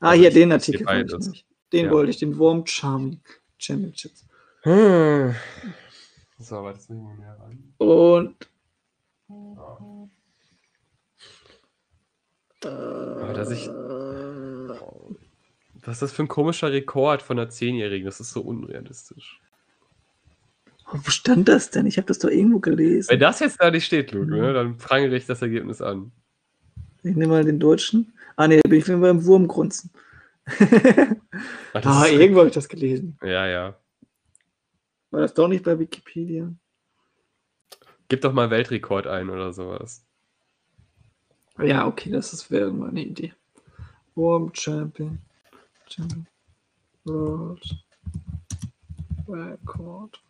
[0.00, 0.82] Ah, hier, den Artikel.
[0.82, 1.44] ich nämlich.
[1.72, 1.90] Den Ja.
[1.90, 3.20] wollte ich, den Worm Charming
[3.58, 4.26] Championships.
[4.62, 5.34] Hm.
[6.38, 7.74] So, aber das nehmen wir mehr ran.
[7.78, 8.36] Und.
[12.64, 13.68] Aber dass ich.
[15.84, 18.06] Was ist das für ein komischer Rekord von einer Zehnjährigen?
[18.06, 19.40] Das ist so unrealistisch.
[20.90, 21.86] Wo stand das denn?
[21.86, 23.10] Ich habe das doch irgendwo gelesen.
[23.10, 24.40] Wenn das jetzt da nicht steht, Luke, Mhm.
[24.40, 26.12] ne, dann prangere ich das Ergebnis an.
[27.02, 28.12] Ich nehme mal den deutschen.
[28.36, 29.90] Ah, nee, da bin ich wieder beim Wurmgrunzen.
[31.74, 33.18] Ach, ah, irgendwo habe ich das gelesen.
[33.22, 33.76] ja, ja.
[35.10, 36.52] War das doch nicht bei Wikipedia?
[38.08, 40.04] Gib doch mal Weltrekord ein oder sowas.
[41.60, 43.32] Ja, okay, das ist- wäre mal eine Idee.
[44.14, 45.18] Worm Champion.
[45.88, 46.26] Champion.
[47.04, 47.84] World
[49.28, 50.20] Record.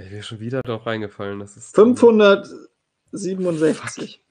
[0.00, 1.38] Ich bin schon wieder drauf reingefallen.
[1.40, 4.22] Das ist 567.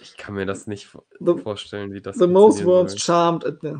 [0.00, 0.88] Ich kann mir das nicht
[1.20, 3.74] The, vorstellen, wie das the most worms charmed at the.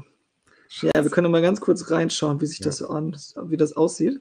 [0.87, 2.67] Ja, wir können mal ganz kurz reinschauen, wie sich Ja.
[2.67, 4.21] das an, wie das aussieht.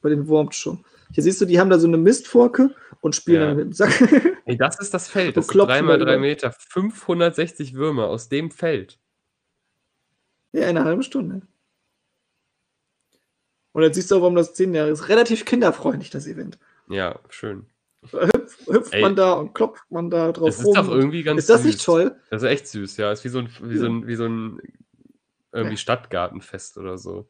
[0.00, 0.84] Bei den Worms schon.
[1.12, 3.46] Hier siehst du, die haben da so eine Mistforke und spielen Ja.
[3.48, 3.90] dann mit dem Sack.
[4.46, 5.36] Ey, das ist das Feld.
[5.36, 6.20] Das sind klopfen 3 wir mal 3 über?
[6.20, 6.52] Meter.
[6.52, 8.98] 560 Würmer aus dem Feld.
[10.52, 11.42] ja, eine halbe Stunde.
[13.72, 15.08] Und jetzt siehst du auch, warum das 10 Jahre ist.
[15.08, 16.58] Relativ kinderfreundlich, das Event.
[16.88, 17.66] Ja, schön.
[18.10, 19.02] Hüpf, hüpft Ey.
[19.02, 20.74] man da und klopft man da drauf ist rum.
[20.74, 21.66] doch irgendwie ganz ist das süß.
[21.72, 22.16] nicht toll?
[22.30, 23.10] Das ist echt süß, ja.
[23.12, 24.60] Ist wie so ein, wie so ein, wie so ein
[25.52, 25.76] irgendwie.
[25.76, 27.28] Stadtgartenfest oder so.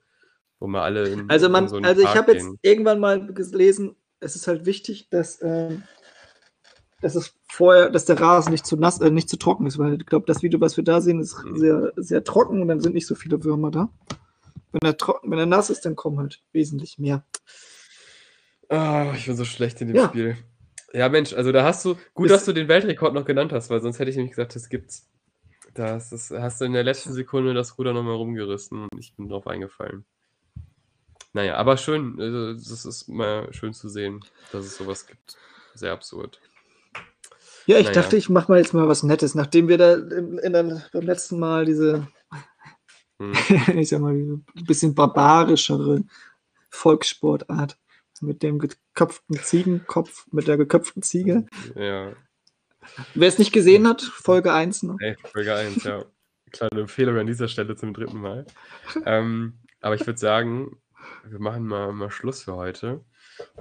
[0.61, 3.01] Wo man alle in, Also, in man, so einen also ich Park habe jetzt irgendwann
[3.01, 5.85] mal gelesen, es ist halt wichtig, dass, ähm,
[7.01, 9.95] dass es vorher, dass der Rasen nicht zu nass, äh, nicht zu trocken ist, weil
[10.01, 11.57] ich glaube, das Video, was wir da sehen, ist Mhm.
[11.57, 13.89] sehr, sehr trocken und dann sind nicht so viele Würmer da.
[14.73, 17.25] Wenn er trocken, wenn er nass ist, dann kommen halt wesentlich mehr.
[18.69, 20.09] Ah, ich bin so schlecht in dem Ja.
[20.09, 20.37] Spiel.
[20.93, 23.71] Ja, Mensch, also da hast du, gut, Ist- dass du den Weltrekord noch genannt hast,
[23.71, 25.09] weil sonst hätte ich nämlich gesagt, das gibt's.
[25.75, 29.29] Das, das hast du in der letzten Sekunde das Ruder nochmal rumgerissen und ich bin
[29.29, 30.05] drauf eingefallen.
[31.35, 35.37] naja, aber schön, äh, das ist mal schön zu sehen, dass es sowas gibt.
[35.75, 36.41] Sehr absurd.
[37.67, 38.01] Ja, ich Naja.
[38.01, 41.39] dachte, ich mache mal jetzt mal was Nettes, nachdem wir da in, in beim letzten
[41.39, 42.09] Mal diese,
[43.19, 43.33] Hm.
[43.79, 46.05] ich sag mal, ein bisschen barbarischere
[46.71, 47.79] Volkssportart
[48.21, 51.47] mit dem geköpften Ziegenkopf, mit der geköpften Ziege.
[51.77, 52.15] Ja,
[53.15, 54.97] Wer es nicht gesehen hat, Folge 1 noch.
[55.01, 56.05] ey, Folge 1, ja.
[56.51, 58.47] Kleine Empfehlung an dieser Stelle zum dritten Mal.
[59.05, 60.81] Ähm, aber ich würde sagen,
[61.25, 63.05] wir machen mal, mal Schluss für heute.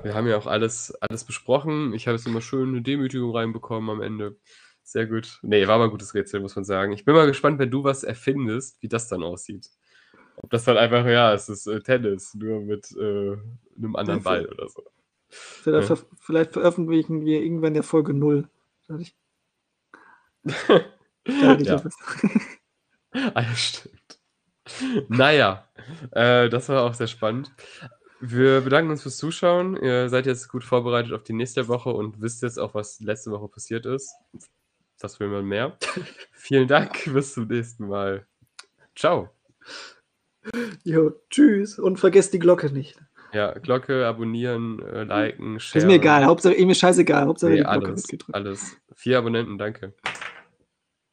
[0.02, 1.94] Wir haben ja auch alles, alles besprochen.
[1.94, 4.38] Ich habe jetzt immer schön eine Demütigung reinbekommen am Ende.
[4.88, 5.40] Sehr gut.
[5.42, 6.94] Nee, war mal ein gutes Rätsel, muss man sagen.
[6.94, 9.70] Ich bin mal gespannt, wenn du was erfindest, wie das dann aussieht.
[10.38, 13.36] Ob das dann einfach, ja, es ist äh, Tennis, nur mit äh,
[13.78, 14.86] einem anderen Ball oder so.
[15.28, 15.96] Vielleicht, Ja.
[15.98, 18.48] ver vielleicht veröffentlichen wir irgendwann der Folge 0.
[18.88, 19.16] Da hatte ich,
[20.46, 21.84] da hatte ich Ja.
[23.34, 24.20] Ah, ja, stimmt.
[25.10, 25.68] Naja,
[26.12, 27.52] äh, das war auch sehr spannend.
[28.22, 29.76] Wir bedanken uns fürs Zuschauen.
[29.76, 33.32] Ihr seid jetzt gut vorbereitet auf die nächste Woche und wisst jetzt auch, was letzte
[33.32, 34.14] Woche passiert ist.
[35.00, 35.78] Das will man mehr.
[36.32, 38.26] Vielen Dank, bis zum nächsten Mal.
[38.96, 39.30] Ciao.
[40.84, 43.00] Jo, tschüss und vergesst die Glocke nicht.
[43.34, 45.80] Ja, Glocke, abonnieren, äh, liken, share.
[45.80, 48.78] Ist mir egal, Hauptsache, mir scheißegal, Hauptsache Nee, die Glocke alles, alles.
[48.96, 49.94] Vier Abonnenten, danke.